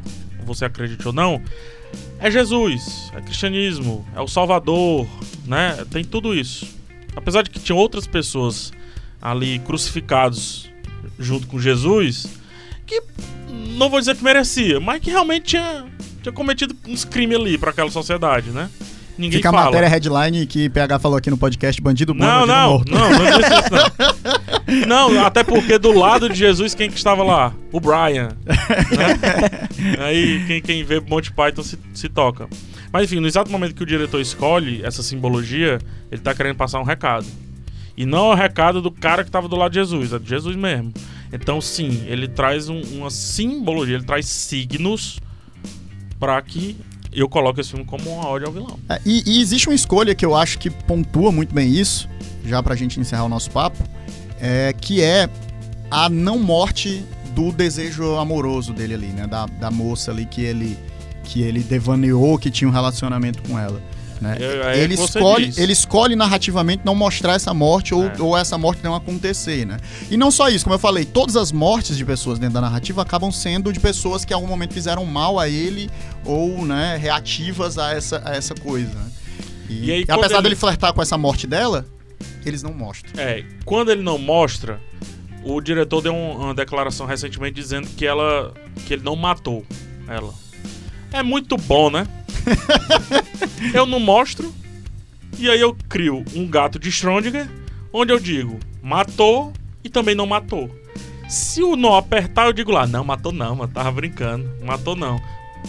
você 0.44 0.64
acredite 0.64 1.04
ou 1.04 1.12
não, 1.12 1.42
é 2.20 2.30
Jesus, 2.30 3.11
é 3.12 3.20
cristianismo, 3.20 4.07
é 4.14 4.20
o 4.20 4.28
Salvador, 4.28 5.04
né? 5.44 5.84
Tem 5.90 6.04
tudo 6.04 6.32
isso. 6.32 6.64
Apesar 7.16 7.42
de 7.42 7.50
que 7.50 7.59
tinha 7.59 7.74
outras 7.74 8.07
pessoas 8.07 8.72
ali 9.20 9.59
crucificados 9.59 10.70
junto 11.18 11.48
com 11.48 11.59
Jesus, 11.59 12.28
que 12.86 13.02
não 13.76 13.90
vou 13.90 13.98
dizer 13.98 14.14
que 14.16 14.22
merecia, 14.22 14.78
mas 14.78 15.00
que 15.02 15.11
realmente 15.11 15.46
tinha, 15.46 15.84
tinha 16.22 16.32
cometido 16.32 16.76
uns 16.86 17.04
crimes 17.04 17.36
ali 17.36 17.59
pra 17.59 17.70
aquela 17.72 17.90
sociedade, 17.90 18.50
né? 18.50 18.70
Ninguém 19.18 19.38
Fica 19.38 19.48
a 19.48 19.52
fala. 19.52 19.64
matéria 19.66 19.88
headline 19.88 20.46
que 20.46 20.68
PH 20.68 20.98
falou 20.98 21.16
aqui 21.16 21.30
no 21.30 21.38
podcast 21.38 21.80
Bandido 21.80 22.12
Bom, 22.12 22.20
Não, 22.24 22.46
não, 22.46 22.70
Morto. 22.72 22.92
não, 22.92 23.10
não 23.10 23.38
disse 23.38 23.52
isso 23.54 23.72
não. 23.72 24.36
Não, 25.16 25.24
até 25.24 25.44
porque 25.44 25.78
do 25.78 25.92
lado 25.96 26.28
de 26.28 26.34
Jesus, 26.34 26.74
quem 26.74 26.90
que 26.90 26.96
estava 26.96 27.22
lá? 27.22 27.54
O 27.70 27.78
Brian. 27.80 28.30
né? 28.44 29.96
Aí 30.04 30.44
quem, 30.46 30.60
quem 30.60 30.84
vê 30.84 30.98
Monty 31.00 31.32
Python 31.32 31.62
se, 31.62 31.78
se 31.94 32.08
toca. 32.08 32.48
Mas 32.92 33.04
enfim, 33.04 33.20
no 33.20 33.28
exato 33.28 33.50
momento 33.50 33.74
que 33.76 33.82
o 33.84 33.86
diretor 33.86 34.20
escolhe 34.20 34.82
essa 34.84 35.04
simbologia, 35.04 35.78
ele 36.10 36.20
tá 36.20 36.34
querendo 36.34 36.56
passar 36.56 36.80
um 36.80 36.84
recado. 36.84 37.26
E 37.96 38.04
não 38.04 38.32
é 38.32 38.34
o 38.34 38.34
recado 38.34 38.82
do 38.82 38.90
cara 38.90 39.22
que 39.24 39.30
tava 39.30 39.46
do 39.48 39.54
lado 39.56 39.70
de 39.72 39.78
Jesus, 39.78 40.12
é 40.12 40.18
de 40.18 40.28
Jesus 40.28 40.56
mesmo. 40.56 40.92
Então, 41.32 41.60
sim, 41.60 42.02
ele 42.06 42.26
traz 42.26 42.68
um- 42.68 42.82
uma 42.98 43.08
simbologia, 43.10 43.94
ele 43.94 44.04
traz 44.04 44.26
signos 44.26 45.20
pra 46.18 46.42
que 46.42 46.76
eu 47.20 47.28
coloque 47.28 47.60
esse 47.60 47.70
filme 47.70 47.84
como 47.84 48.10
uma 48.10 48.28
ódio 48.28 48.46
ao 48.46 48.52
vilão. 48.52 48.78
É, 48.88 49.00
e, 49.04 49.22
e 49.26 49.40
existe 49.40 49.68
uma 49.68 49.74
escolha 49.74 50.14
que 50.14 50.24
eu 50.24 50.34
acho 50.34 50.58
que 50.58 50.68
pontua 50.68 51.32
muito 51.32 51.54
bem 51.54 51.70
isso, 51.70 52.08
já 52.44 52.62
pra 52.62 52.76
gente 52.76 53.00
encerrar 53.00 53.24
o 53.24 53.28
nosso 53.28 53.50
papo, 53.50 53.82
é, 54.40 54.72
que 54.72 55.02
é 55.02 55.28
a 55.90 56.08
não 56.08 56.38
morte 56.38 57.04
do 57.34 57.52
desejo 57.52 58.16
amoroso 58.16 58.72
dele 58.72 58.94
ali, 58.94 59.06
né? 59.08 59.26
Da, 59.26 59.46
da 59.46 59.70
moça 59.70 60.10
ali 60.10 60.26
que 60.26 60.42
ele, 60.42 60.78
que 61.24 61.42
ele 61.42 61.60
devaneou 61.60 62.38
que 62.38 62.50
tinha 62.50 62.68
um 62.68 62.72
relacionamento 62.72 63.42
com 63.48 63.58
ela. 63.58 63.80
Né? 64.20 64.36
É- 64.40 64.78
é 64.78 64.82
ele, 64.82 64.94
escolhe, 64.94 65.46
diz. 65.46 65.58
ele 65.58 65.72
escolhe 65.72 66.16
narrativamente 66.16 66.82
não 66.84 66.94
mostrar 66.94 67.34
essa 67.34 67.52
morte 67.52 67.94
ou, 67.94 68.06
É. 68.06 68.14
ou 68.18 68.36
essa 68.36 68.56
morte 68.56 68.82
não 68.82 68.94
acontecer, 68.94 69.66
né? 69.66 69.76
E 70.10 70.16
não 70.16 70.30
só 70.30 70.48
isso, 70.48 70.64
como 70.64 70.74
eu 70.74 70.78
falei, 70.78 71.04
todas 71.04 71.36
as 71.36 71.52
mortes 71.52 71.96
de 71.98 72.04
pessoas 72.04 72.38
dentro 72.38 72.54
da 72.54 72.60
narrativa 72.62 73.02
acabam 73.02 73.30
sendo 73.30 73.70
de 73.72 73.78
pessoas 73.78 74.24
que 74.24 74.32
em 74.32 74.34
algum 74.36 74.46
momento 74.46 74.72
fizeram 74.72 75.04
mal 75.04 75.38
a 75.38 75.48
ele 75.48 75.90
ou, 76.24 76.64
né, 76.64 76.96
reativas 76.96 77.76
a 77.78 77.92
essa, 77.92 78.22
a 78.24 78.34
essa 78.34 78.54
coisa. 78.54 78.96
E, 79.68 79.86
E 79.86 79.92
aí, 79.92 80.04
e 80.08 80.10
apesar 80.10 80.36
ele- 80.36 80.42
dele 80.44 80.56
flertar 80.56 80.92
com 80.94 81.02
essa 81.02 81.18
morte 81.18 81.46
dela, 81.46 81.84
eles 82.44 82.62
não 82.62 82.72
mostram. 82.72 83.12
É, 83.22 83.44
quando 83.64 83.90
ele 83.90 84.02
não 84.02 84.16
mostra, 84.16 84.80
o 85.44 85.60
diretor 85.60 86.00
deu 86.00 86.14
um- 86.14 86.36
uma 86.44 86.54
declaração 86.54 87.04
recentemente 87.06 87.54
dizendo 87.54 87.86
que 87.88 88.06
ela 88.06 88.54
que 88.86 88.94
ele 88.94 89.02
não 89.02 89.14
matou 89.16 89.64
ela. 90.08 90.32
É 91.12 91.22
muito 91.22 91.56
bom, 91.56 91.90
né? 91.90 92.06
eu 93.74 93.86
não 93.86 94.01
mostro 94.01 94.53
e 95.38 95.51
aí 95.51 95.61
eu 95.61 95.76
crio 95.88 96.24
um 96.34 96.47
gato 96.49 96.78
de 96.78 96.90
Schrödinger, 96.90 97.49
onde 97.92 98.12
eu 98.12 98.18
digo 98.18 98.59
matou 98.82 99.53
e 99.82 99.88
também 99.88 100.14
não 100.14 100.26
matou. 100.26 100.70
Se 101.28 101.61
o 101.62 101.74
nó 101.74 101.97
apertar, 101.99 102.47
eu 102.47 102.53
digo 102.53 102.70
lá, 102.70 102.86
não, 102.86 103.03
matou 103.03 103.32
não, 103.32 103.57
mano, 103.57 103.72
tava 103.72 103.90
brincando, 103.90 104.49
matou 104.64 104.94
não. 104.94 105.20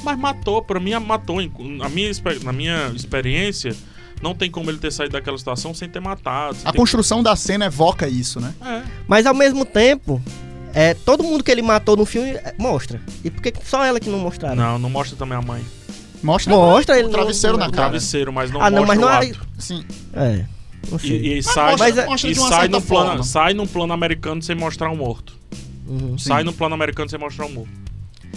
Mas 0.04 0.18
matou, 0.18 0.62
pra 0.62 0.80
mim 0.80 0.92
matou. 1.00 1.40
A 1.40 1.90
minha, 1.90 2.12
na 2.44 2.54
minha 2.54 2.88
experiência, 2.96 3.76
não 4.22 4.36
tem 4.36 4.52
como 4.52 4.70
ele 4.70 4.78
ter 4.78 4.92
saído 4.92 5.14
daquela 5.14 5.38
situação 5.38 5.74
sem 5.74 5.90
ter 5.90 6.00
matado. 6.00 6.58
sem 6.58 6.68
A 6.68 6.72
ter 6.72 6.78
construção 6.78 7.24
da 7.24 7.36
cena 7.36 7.66
evoca 7.66 8.08
isso, 8.08 8.40
né? 8.40 8.54
é. 8.64 8.84
Mas 9.08 9.26
ao 9.26 9.34
mesmo 9.34 9.66
tempo, 9.66 10.22
é, 10.76 10.94
todo 10.94 11.24
mundo 11.24 11.44
que 11.44 11.52
ele 11.52 11.64
matou 11.64 11.98
no 11.98 12.06
filme 12.06 12.30
é, 12.30 12.54
mostra. 12.60 13.02
E 13.24 13.32
por 13.32 13.42
que 13.42 13.52
só 13.64 13.84
ela 13.84 14.00
que 14.00 14.10
não 14.10 14.20
mostraram? 14.20 14.56
Não, 14.56 14.78
não 14.78 14.90
mostra 14.92 15.18
também 15.18 15.36
a 15.36 15.42
mãe. 15.42 15.66
Mostra, 16.24 16.52
Mostra 16.54 16.98
ele 17.00 17.08
o 17.08 17.12
travesseiro 17.12 17.54
no- 17.56 17.60
na 17.60 17.66
no- 17.68 17.72
cara. 17.72 17.84
Travesseiro, 17.90 18.34
mas 18.34 18.52
não 18.52 18.62
Ah, 18.62 18.70
não, 18.70 18.80
mostra 18.86 18.96
mas 18.96 19.00
não 19.00 19.08
o 19.08 19.24
é- 19.24 19.30
ato. 19.30 19.48
Sim. 19.60 19.86
É. 20.14 20.46
E, 21.04 21.38
e 21.38 21.44
sai, 21.44 21.72
mostra- 21.72 21.78
Mas 21.88 21.98
é- 21.98 22.06
mostra 22.06 22.30
e 22.30 22.34
de 22.34 22.40
uma 22.40 22.50
sai, 22.50 22.68
no 22.68 22.82
plano, 22.82 23.08
forma. 23.10 23.24
sai 23.24 23.54
num 23.54 23.68
plano 23.68 23.94
americano 23.94 24.42
sem 24.42 24.56
mostrar 24.56 24.90
um 24.90 24.96
morto. 24.96 25.34
Uhum. 25.88 26.18
Sai 26.18 26.44
no 26.44 26.54
plano 26.54 26.76
americano 26.76 27.10
sem 27.10 27.20
mostrar 27.20 27.46
um 27.46 27.52
morto. 27.52 27.70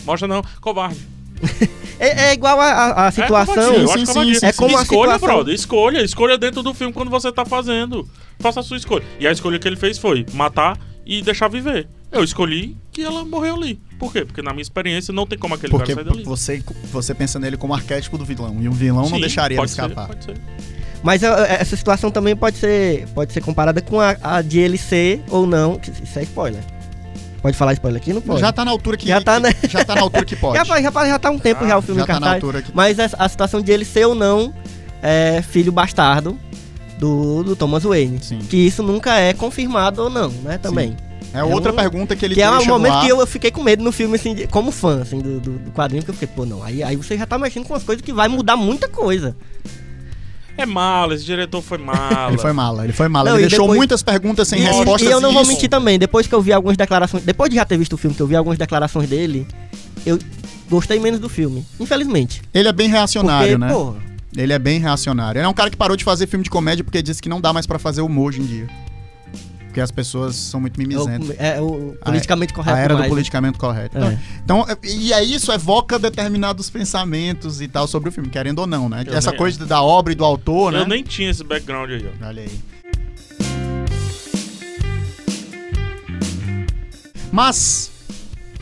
Mostra 0.04 0.26
não, 0.28 0.42
covarde. 0.60 0.98
É, 2.02 2.30
é 2.30 2.32
igual 2.32 2.58
a, 2.58 2.64
a- 2.64 3.06
a 3.08 3.10
situação. 3.10 3.54
covardia, 3.54 3.82
eu 3.82 3.88
Sim, 3.88 4.06
sim, 4.06 4.34
sim, 4.34 4.46
É 4.46 4.52
como 4.54 4.78
a 4.78 4.80
escolha, 4.82 5.12
situação- 5.12 5.28
brother, 5.36 5.54
escolha. 5.54 6.02
Escolha 6.02 6.38
dentro 6.38 6.62
do 6.62 6.72
filme 6.72 6.94
quando 6.94 7.10
você 7.10 7.30
tá 7.30 7.44
fazendo. 7.44 8.08
Faça 8.38 8.60
a 8.60 8.62
sua 8.62 8.78
escolha. 8.78 9.04
E 9.18 9.26
a 9.26 9.30
escolha 9.32 9.58
que 9.58 9.68
ele 9.68 9.76
fez 9.76 9.98
foi 9.98 10.24
matar 10.32 10.78
e 11.04 11.20
deixar 11.20 11.48
viver. 11.48 11.86
Eu 12.12 12.24
escolhi 12.24 12.76
que 12.90 13.02
ela 13.02 13.24
morreu 13.24 13.54
ali. 13.54 13.80
Por 13.98 14.12
quê? 14.12 14.24
Porque 14.24 14.42
na 14.42 14.50
minha 14.52 14.62
experiência 14.62 15.12
não 15.12 15.26
tem 15.26 15.38
como 15.38 15.54
aquele 15.54 15.70
Porque 15.70 15.94
cara 15.94 16.04
sair 16.04 16.12
dali. 16.12 16.24
você, 16.24 16.62
você 16.90 17.14
pensa 17.14 17.38
nele 17.38 17.56
como 17.56 17.72
arquétipo 17.74 18.18
do 18.18 18.24
vilão. 18.24 18.56
E 18.60 18.68
um 18.68 18.72
vilão 18.72 19.02
não 19.02 19.10
Sim, 19.10 19.20
deixaria 19.20 19.54
ele 19.54 19.60
pode 19.60 19.70
ser, 19.70 19.82
escapar. 19.82 20.08
pode 20.08 20.24
ser. 20.24 20.34
Mas 21.02 21.22
é, 21.22 21.28
essa 21.60 21.76
situação 21.76 22.10
também 22.10 22.34
pode 22.34 22.56
ser, 22.58 23.06
pode 23.14 23.32
ser 23.32 23.40
comparada 23.40 23.80
com 23.80 24.00
a, 24.00 24.16
a 24.22 24.42
de 24.42 24.58
ele 24.58 24.76
ser 24.76 25.22
ou 25.28 25.46
não. 25.46 25.78
que 25.78 25.90
Isso 26.02 26.18
é 26.18 26.22
spoiler. 26.24 26.62
Pode 27.40 27.56
falar 27.56 27.72
spoiler 27.74 28.02
aqui? 28.02 28.12
Não 28.12 28.20
pode. 28.20 28.40
Já 28.40 28.52
tá 28.52 28.64
na 28.64 28.70
altura 28.70 28.96
que. 28.96 29.06
Já 29.08 29.20
tá, 29.20 29.38
né? 29.40 29.50
Já 29.68 29.84
tá 29.84 29.94
na 29.94 30.02
altura 30.02 30.24
que 30.24 30.34
pode. 30.36 30.58
Já, 30.58 30.64
já, 30.64 30.90
já 31.06 31.18
tá 31.18 31.30
um 31.30 31.38
tempo 31.38 31.64
Ah, 31.64 31.68
já 31.68 31.78
o 31.78 31.82
filme 31.82 32.00
já 32.00 32.04
em 32.04 32.06
tá 32.06 32.14
na 32.14 32.20
cartaz. 32.20 32.34
altura 32.42 32.62
que. 32.62 32.70
Mas 32.74 32.98
a, 33.00 33.08
a 33.18 33.28
situação 33.28 33.62
de 33.62 33.70
ele 33.72 33.84
ser 33.84 34.04
ou 34.06 34.14
não 34.14 34.52
é, 35.00 35.40
filho 35.42 35.72
bastardo 35.72 36.38
do, 36.98 37.42
do 37.44 37.56
Thomas 37.56 37.84
Wayne. 37.84 38.18
Sim. 38.20 38.38
Que 38.40 38.56
isso 38.58 38.82
nunca 38.82 39.14
é 39.16 39.32
confirmado 39.32 40.02
ou 40.02 40.10
não, 40.10 40.28
né? 40.28 40.58
Também. 40.58 40.96
É 41.32 41.44
outra 41.44 41.72
um- 41.72 41.76
pergunta 41.76 42.16
que 42.16 42.24
ele 42.24 42.34
que 42.34 42.42
é 42.42 42.50
o 42.50 42.64
momento 42.66 42.92
ar. 42.94 43.04
que 43.04 43.08
eu, 43.12 43.20
eu 43.20 43.26
fiquei 43.26 43.50
com 43.50 43.62
medo 43.62 43.82
no 43.84 43.92
filme, 43.92 44.16
assim, 44.16 44.34
de- 44.34 44.46
como 44.48 44.70
fã, 44.72 45.02
assim, 45.02 45.20
do, 45.20 45.38
do, 45.40 45.50
do 45.58 45.70
quadrinho, 45.70 46.02
que 46.02 46.10
eu 46.10 46.14
fiquei, 46.14 46.28
pô, 46.28 46.44
não, 46.44 46.62
aí, 46.62 46.82
aí 46.82 46.96
você 46.96 47.16
já 47.16 47.24
tá 47.26 47.38
mexendo 47.38 47.64
com 47.66 47.72
umas 47.74 47.82
coisas 47.84 48.02
que 48.04 48.12
vai 48.12 48.26
mudar 48.28 48.56
muita 48.56 48.88
coisa. 48.88 49.36
É 50.58 50.66
mala, 50.66 51.14
esse 51.14 51.24
diretor 51.24 51.62
foi 51.62 51.78
mala. 51.78 52.28
Ele 52.28 52.38
foi 52.38 52.52
mala, 52.52 52.84
ele 52.84 52.92
foi 52.92 53.08
mala. 53.08 53.30
Não, 53.30 53.36
ele 53.38 53.46
e 53.46 53.48
deixou 53.48 53.64
depois- 53.66 53.78
muitas 53.78 54.02
perguntas 54.02 54.46
sem 54.48 54.60
e, 54.60 54.64
respostas. 54.64 55.08
e 55.08 55.10
eu 55.10 55.20
não 55.20 55.32
vou 55.32 55.42
isso- 55.42 55.52
mentir 55.52 55.70
também, 55.70 55.98
depois 55.98 56.26
que 56.26 56.34
eu 56.34 56.42
vi 56.42 56.52
algumas 56.52 56.76
declarações, 56.76 57.22
depois 57.24 57.48
de 57.48 57.56
já 57.56 57.64
ter 57.64 57.78
visto 57.78 57.94
o 57.94 57.96
filme, 57.96 58.14
que 58.14 58.20
eu 58.22 58.26
vi 58.26 58.36
algumas 58.36 58.58
declarações 58.58 59.08
dele, 59.08 59.46
eu 60.04 60.18
gostei 60.68 60.98
menos 61.00 61.18
do 61.18 61.28
filme, 61.28 61.64
infelizmente. 61.78 62.42
Ele 62.52 62.68
é 62.68 62.72
bem 62.72 62.88
reacionário, 62.90 63.58
Porque, 63.58 63.72
né? 63.72 63.72
porra, 63.72 63.96
Ele 64.36 64.52
é 64.52 64.58
bem 64.58 64.78
reacionário. 64.80 65.38
Ele 65.38 65.46
é 65.46 65.48
um 65.48 65.54
cara 65.54 65.70
que 65.70 65.76
parou 65.76 65.96
de 65.96 66.04
fazer 66.04 66.26
filme 66.26 66.44
de 66.44 66.50
comédia 66.50 66.84
porque 66.84 67.00
disse 67.02 67.22
que 67.22 67.28
não 67.28 67.40
dá 67.40 67.52
mais 67.52 67.66
pra 67.66 67.78
fazer 67.78 68.00
humor 68.02 68.28
hoje 68.28 68.40
em 68.40 68.44
dia. 68.46 68.66
Porque 69.70 69.80
as 69.80 69.92
pessoas 69.92 70.34
são 70.34 70.60
muito 70.60 70.80
é 70.80 70.84
mimizentas. 70.84 71.36
é 71.38 71.60
o 71.60 71.94
politicamente 72.04 72.52
correto 72.52 72.76
A 72.76 72.80
era 72.80 72.88
demais, 72.88 72.98
do 72.98 73.02
né? 73.02 73.08
politicamente 73.08 73.56
correto. 73.56 73.96
É. 73.98 74.18
Então, 74.44 74.66
é- 74.68 74.76
e 74.84 75.12
é 75.12 75.22
isso, 75.22 75.52
evoca 75.52 75.96
determinados 75.96 76.68
pensamentos 76.68 77.60
e 77.60 77.68
tal 77.68 77.86
sobre 77.86 78.08
o 78.08 78.12
filme, 78.12 78.28
querendo 78.28 78.58
ou 78.58 78.66
não, 78.66 78.88
né? 78.88 79.04
Eu 79.06 79.14
Essa 79.14 79.30
nem- 79.30 79.38
coisa 79.38 79.64
da 79.64 79.80
obra 79.80 80.12
e 80.12 80.16
do 80.16 80.24
autor, 80.24 80.72
né? 80.72 80.80
Eu 80.80 80.88
nem 80.88 81.04
tinha 81.04 81.30
esse 81.30 81.44
background 81.44 81.88
aí, 81.90 82.04
ó. 82.20 82.26
Olha 82.26 82.42
aí. 82.42 82.60
Mas 87.32 87.92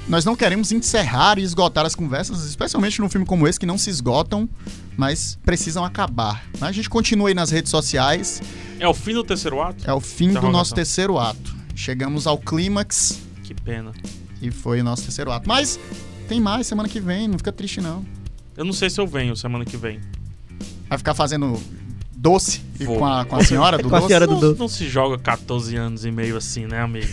nós 0.06 0.26
não 0.26 0.36
queremos 0.36 0.72
encerrar 0.72 1.38
e 1.38 1.42
esgotar 1.42 1.86
as 1.86 1.94
conversas, 1.94 2.44
especialmente 2.44 3.00
num 3.00 3.08
filme 3.08 3.26
como 3.26 3.48
esse 3.48 3.58
que 3.58 3.64
não 3.64 3.78
se 3.78 3.88
esgotam, 3.88 4.46
mas 4.94 5.38
precisam 5.42 5.84
acabar. 5.86 6.44
A 6.60 6.70
gente 6.70 6.90
continua 6.90 7.28
aí 7.28 7.34
nas 7.34 7.50
redes 7.50 7.70
sociais. 7.70 8.42
É 8.78 8.86
o 8.88 8.94
fim 8.94 9.12
do 9.14 9.24
terceiro 9.24 9.60
ato? 9.60 9.84
É 9.88 9.92
o 9.92 10.00
fim 10.00 10.32
do 10.32 10.48
nosso 10.50 10.74
terceiro 10.74 11.18
ato. 11.18 11.56
Chegamos 11.74 12.26
ao 12.26 12.38
clímax 12.38 13.20
Que 13.44 13.54
pena. 13.54 13.92
e 14.42 14.50
foi 14.50 14.80
o 14.80 14.84
nosso 14.84 15.02
terceiro 15.02 15.30
ato. 15.32 15.48
Mas 15.48 15.78
tem 16.28 16.40
mais 16.40 16.66
semana 16.66 16.88
que 16.88 17.00
vem, 17.00 17.28
não 17.28 17.38
fica 17.38 17.52
triste 17.52 17.80
não. 17.80 18.04
Eu 18.56 18.64
não 18.64 18.72
sei 18.72 18.90
se 18.90 19.00
eu 19.00 19.06
venho 19.06 19.36
semana 19.36 19.64
que 19.64 19.76
vem. 19.76 20.00
Vai 20.88 20.98
ficar 20.98 21.14
fazendo 21.14 21.60
doce 22.12 22.60
e 22.80 22.84
com, 22.84 23.04
a, 23.06 23.24
com 23.24 23.36
a 23.36 23.44
senhora 23.44 23.78
do 23.78 23.88
Com 23.90 23.94
a 23.96 23.98
doce? 23.98 24.08
senhora 24.08 24.26
do 24.26 24.34
Não, 24.34 24.40
doce. 24.40 24.58
não 24.58 24.68
se 24.68 24.88
joga 24.88 25.16
14 25.18 25.76
anos 25.76 26.04
e 26.04 26.10
meio 26.10 26.36
assim, 26.36 26.66
né, 26.66 26.80
amigo? 26.80 27.06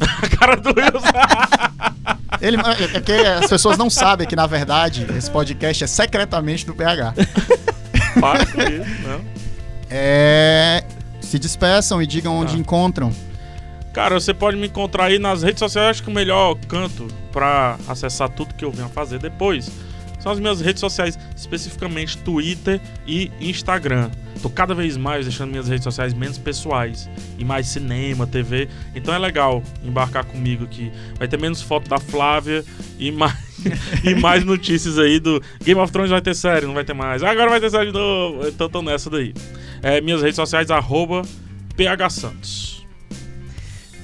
A 0.00 0.28
cara 0.36 0.56
do 0.56 0.68
Wilson. 0.68 1.06
Ele, 2.40 2.56
é 2.94 3.00
que 3.00 3.12
as 3.12 3.48
pessoas 3.48 3.76
não 3.78 3.88
sabem 3.90 4.26
que, 4.26 4.36
na 4.36 4.46
verdade, 4.46 5.06
esse 5.16 5.30
podcast 5.30 5.82
é 5.82 5.86
secretamente 5.86 6.66
do 6.66 6.74
PH. 6.74 7.14
Para 8.20 8.46
com 8.46 8.60
isso, 8.62 9.02
não. 9.02 9.35
É, 9.90 10.84
se 11.20 11.38
despeçam 11.38 12.02
e 12.02 12.06
digam 12.06 12.34
onde 12.34 12.52
Tá. 12.52 12.58
encontram. 12.58 13.12
Cara, 13.92 14.18
você 14.20 14.34
pode 14.34 14.56
me 14.56 14.66
encontrar 14.66 15.04
aí 15.06 15.18
nas 15.18 15.42
redes 15.42 15.58
sociais. 15.58 15.90
Acho 15.90 16.02
que 16.02 16.10
o 16.10 16.14
melhor 16.14 16.54
canto 16.68 17.08
pra 17.32 17.78
acessar 17.88 18.28
tudo 18.28 18.54
que 18.54 18.64
eu 18.64 18.70
venho 18.70 18.86
a 18.86 18.90
fazer 18.90 19.18
depois 19.18 19.70
são 20.20 20.32
as 20.32 20.38
minhas 20.40 20.60
redes 20.60 20.80
sociais, 20.80 21.18
especificamente 21.36 22.18
Twitter 22.18 22.80
e 23.06 23.30
Instagram. 23.40 24.10
Tô 24.42 24.50
cada 24.50 24.74
vez 24.74 24.96
mais 24.98 25.24
deixando 25.24 25.50
minhas 25.50 25.68
redes 25.68 25.84
sociais 25.84 26.12
menos 26.12 26.36
pessoais 26.36 27.08
e 27.38 27.44
mais 27.44 27.68
cinema, 27.68 28.26
TV. 28.26 28.68
Então 28.94 29.14
é 29.14 29.18
legal 29.18 29.62
embarcar 29.82 30.24
comigo 30.24 30.64
aqui. 30.64 30.92
Vai 31.18 31.26
ter 31.26 31.38
menos 31.40 31.62
foto 31.62 31.88
da 31.88 31.98
Flávia 31.98 32.64
e 32.98 33.10
mais, 33.10 33.34
e 34.04 34.14
mais 34.14 34.44
notícias 34.44 34.98
aí 34.98 35.18
do 35.18 35.40
Game 35.62 35.80
of 35.80 35.92
Thrones 35.92 36.10
vai 36.10 36.20
ter 36.20 36.34
série, 36.34 36.66
não 36.66 36.74
vai 36.74 36.84
ter 36.84 36.94
mais. 36.94 37.22
Agora 37.22 37.50
vai 37.50 37.60
ter 37.60 37.70
série 37.70 37.86
de 37.86 37.92
novo. 37.92 38.46
Então 38.46 38.68
tô 38.68 38.82
nessa 38.82 39.10
daí. 39.10 39.34
É, 39.82 40.00
minhas 40.00 40.22
redes 40.22 40.36
sociais, 40.36 40.70
arroba 40.70 41.22
phsantos. 42.08 42.86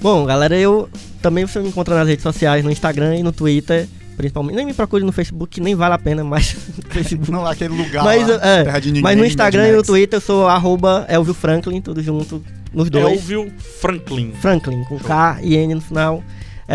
Bom, 0.00 0.24
galera, 0.26 0.56
eu 0.58 0.88
também 1.22 1.46
você 1.46 1.60
me 1.60 1.68
encontra 1.68 1.94
nas 1.94 2.08
redes 2.08 2.22
sociais, 2.22 2.64
no 2.64 2.70
Instagram 2.70 3.16
e 3.16 3.22
no 3.22 3.32
Twitter, 3.32 3.88
principalmente. 4.16 4.56
Nem 4.56 4.66
me 4.66 4.74
procure 4.74 5.04
no 5.04 5.12
Facebook, 5.12 5.60
nem 5.60 5.74
vale 5.74 5.94
a 5.94 5.98
pena 5.98 6.24
mais 6.24 6.56
no 6.76 6.82
Facebook. 6.90 7.30
Não 7.30 7.46
aquele 7.46 7.74
lugar 7.74 8.04
Mas, 8.04 8.26
lá, 8.26 8.34
é, 8.34 8.64
terra 8.64 8.80
de 8.80 8.88
ninguém, 8.88 9.02
Mas 9.02 9.16
no 9.16 9.24
Instagram 9.24 9.68
e 9.68 9.72
no. 9.72 9.82
Twitter 9.82 10.16
eu 10.16 10.20
sou 10.20 10.48
arroba 10.48 11.06
Elvio 11.08 11.32
Franklin, 11.32 11.80
tudo 11.80 12.02
junto, 12.02 12.42
nos 12.74 12.90
dois. 12.90 13.12
Elvio 13.12 13.52
Franklin. 13.80 14.32
Franklin, 14.32 14.84
com 14.84 14.98
K 14.98 15.38
e 15.42 15.54
N 15.54 15.74
no 15.76 15.80
final. 15.80 16.22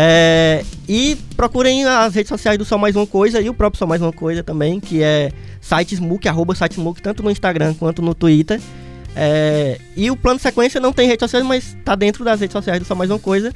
É, 0.00 0.64
e 0.88 1.16
procurem 1.36 1.84
as 1.84 2.14
redes 2.14 2.28
sociais 2.28 2.56
do 2.56 2.64
Só 2.64 2.78
Mais 2.78 2.94
Uma 2.94 3.04
Coisa 3.04 3.40
e 3.40 3.50
o 3.50 3.54
próprio 3.54 3.80
Só 3.80 3.84
Mais 3.84 4.00
Uma 4.00 4.12
Coisa 4.12 4.44
também, 4.44 4.78
que 4.78 5.02
é 5.02 5.32
sitesmook, 5.60 6.28
arroba 6.28 6.54
sitesmook, 6.54 7.02
tanto 7.02 7.20
no 7.20 7.32
Instagram 7.32 7.74
quanto 7.74 8.00
no 8.00 8.14
Twitter. 8.14 8.60
É, 9.16 9.76
e 9.96 10.08
o 10.08 10.16
plano 10.16 10.38
sequência 10.38 10.80
não 10.80 10.92
tem 10.92 11.08
redes 11.08 11.24
sociais, 11.24 11.44
mas 11.44 11.76
tá 11.84 11.96
dentro 11.96 12.24
das 12.24 12.40
redes 12.40 12.52
sociais 12.52 12.78
do 12.78 12.86
Só 12.86 12.94
Mais 12.94 13.10
Uma 13.10 13.18
Coisa. 13.18 13.52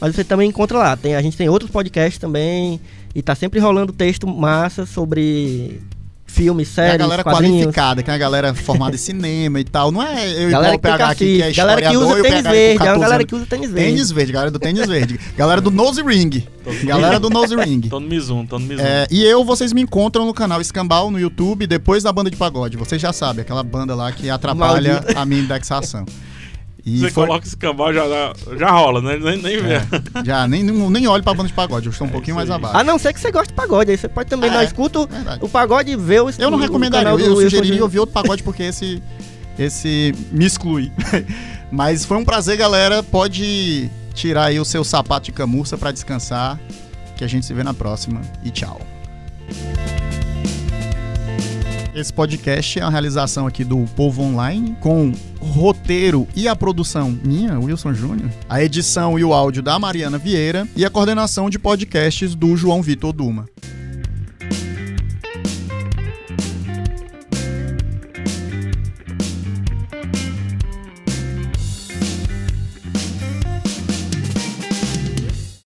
Mas 0.00 0.14
você 0.16 0.24
também 0.24 0.48
encontra 0.48 0.78
lá. 0.78 0.96
Tem, 0.96 1.14
a 1.14 1.20
gente 1.20 1.36
tem 1.36 1.50
outros 1.50 1.70
podcasts 1.70 2.18
também. 2.18 2.80
E 3.14 3.20
tá 3.20 3.34
sempre 3.34 3.60
rolando 3.60 3.92
texto 3.92 4.26
massa 4.26 4.86
sobre 4.86 5.78
filmes, 6.32 6.76
É 6.78 6.92
a 6.92 6.96
galera 6.96 7.22
quadrinhos. 7.22 7.58
qualificada, 7.64 8.02
que 8.02 8.10
é 8.10 8.14
a 8.14 8.18
galera 8.18 8.54
formada 8.54 8.94
em 8.94 8.98
cinema 8.98 9.60
e 9.60 9.64
tal. 9.64 9.92
Não 9.92 10.02
é 10.02 10.26
eu 10.28 10.48
igual 10.48 10.50
Galera 10.62 10.76
o 10.76 10.78
PH 10.78 11.08
aqui, 11.10 11.36
que 11.36 11.42
é 11.42 11.52
galera 11.52 11.80
que 11.82 11.86
historiador 11.88 12.08
usa 12.10 12.16
e 12.16 12.20
o 12.20 12.22
tênis 12.24 12.42
verde, 12.42 12.58
é 12.58 12.72
uma 12.72 12.78
14 12.78 13.00
galera 13.00 13.24
que 13.24 13.34
usa 13.34 13.46
tênis 13.46 13.70
verde. 13.70 13.88
Tênis 13.90 14.10
verde, 14.10 14.32
galera 14.32 14.50
do 14.50 14.58
tênis 14.58 14.86
verde. 14.88 15.20
Galera 15.36 15.60
do 15.60 15.70
Nose 15.70 16.02
Ring. 16.02 16.44
Galera 16.84 17.20
do 17.20 17.28
Nose 17.30 17.54
Ring. 17.56 17.80
Tô 17.82 18.00
no 18.00 18.08
Mizuno, 18.08 18.46
tô 18.46 18.58
no 18.58 18.66
Mizuno. 18.66 18.86
É, 18.88 19.06
e 19.10 19.22
eu, 19.24 19.44
vocês 19.44 19.72
me 19.72 19.82
encontram 19.82 20.26
no 20.26 20.32
canal 20.34 20.60
Escambau 20.60 21.10
no 21.10 21.20
YouTube, 21.20 21.66
depois 21.66 22.02
da 22.02 22.12
banda 22.12 22.30
de 22.30 22.36
pagode. 22.36 22.76
Vocês 22.76 23.00
já 23.00 23.12
sabem, 23.12 23.42
aquela 23.42 23.62
banda 23.62 23.94
lá 23.94 24.10
que 24.12 24.30
atrapalha 24.30 24.94
Maldita. 24.94 25.20
a 25.20 25.24
minha 25.26 25.42
indexação. 25.42 26.04
E 26.84 26.98
Você 26.98 27.10
foi- 27.10 27.26
coloca 27.26 27.46
esse 27.46 27.56
cambal, 27.56 27.94
já, 27.94 28.02
já 28.58 28.70
rola, 28.72 29.00
né? 29.00 29.16
Nem, 29.16 29.40
nem 29.40 29.62
vê. 29.62 29.74
É, 29.74 29.82
já, 30.24 30.48
nem, 30.48 30.64
nem, 30.64 30.90
nem 30.90 31.06
olho 31.06 31.22
pra 31.22 31.32
banda 31.32 31.46
de 31.48 31.54
pagode, 31.54 31.86
eu 31.86 31.92
estou 31.92 32.08
um 32.08 32.10
pouquinho 32.10 32.34
mais 32.34 32.50
aí. 32.50 32.56
abaixo. 32.56 32.76
A 32.76 32.82
não 32.82 32.98
ser 32.98 33.12
que 33.12 33.20
você 33.20 33.30
goste 33.30 33.48
de 33.48 33.54
pagode, 33.54 33.90
aí 33.92 33.96
você 33.96 34.08
pode 34.08 34.28
também 34.28 34.50
É, 34.50 34.54
não 34.54 34.62
escuta 34.62 34.98
o- 35.00 35.06
verdade. 35.06 35.38
o 35.44 35.48
pagode 35.48 35.92
e 35.92 35.96
ver 35.96 36.22
o 36.22 36.30
Eu 36.38 36.50
não 36.50 36.58
recomendaria, 36.58 37.10
eu, 37.10 37.18
eu 37.20 37.36
sugeriria 37.36 37.82
ouvir 37.82 38.00
outro 38.00 38.12
pagode 38.12 38.42
porque 38.42 38.64
esse, 38.64 39.00
esse 39.56 40.12
me 40.32 40.44
exclui. 40.44 40.90
Mas 41.70 42.04
foi 42.04 42.16
um 42.18 42.24
prazer, 42.24 42.56
galera. 42.56 43.00
Pode 43.02 43.88
tirar 44.12 44.46
aí 44.46 44.58
o 44.58 44.64
seu 44.64 44.82
sapato 44.82 45.26
de 45.26 45.32
camurça 45.32 45.78
pra 45.78 45.92
descansar, 45.92 46.58
que 47.16 47.22
a 47.22 47.28
gente 47.28 47.46
se 47.46 47.54
vê 47.54 47.62
na 47.62 47.72
próxima. 47.72 48.20
E 48.44 48.50
tchau. 48.50 48.80
Esse 51.94 52.10
podcast 52.10 52.78
é 52.78 52.82
uma 52.82 52.90
realização 52.90 53.46
aqui 53.46 53.62
do 53.62 53.84
Povo 53.94 54.22
Online, 54.22 54.74
com 54.80 55.12
roteiro 55.38 56.26
e 56.34 56.48
a 56.48 56.56
produção 56.56 57.10
minha, 57.22 57.60
Wilson 57.60 57.92
Júnior, 57.92 58.30
a 58.48 58.62
edição 58.62 59.18
e 59.18 59.24
o 59.24 59.34
áudio 59.34 59.62
da 59.62 59.78
Mariana 59.78 60.16
Vieira 60.16 60.66
e 60.74 60.86
a 60.86 60.90
coordenação 60.90 61.50
de 61.50 61.58
podcasts 61.58 62.34
do 62.34 62.56
João 62.56 62.80
Vitor 62.80 63.12
Duma. 63.12 63.46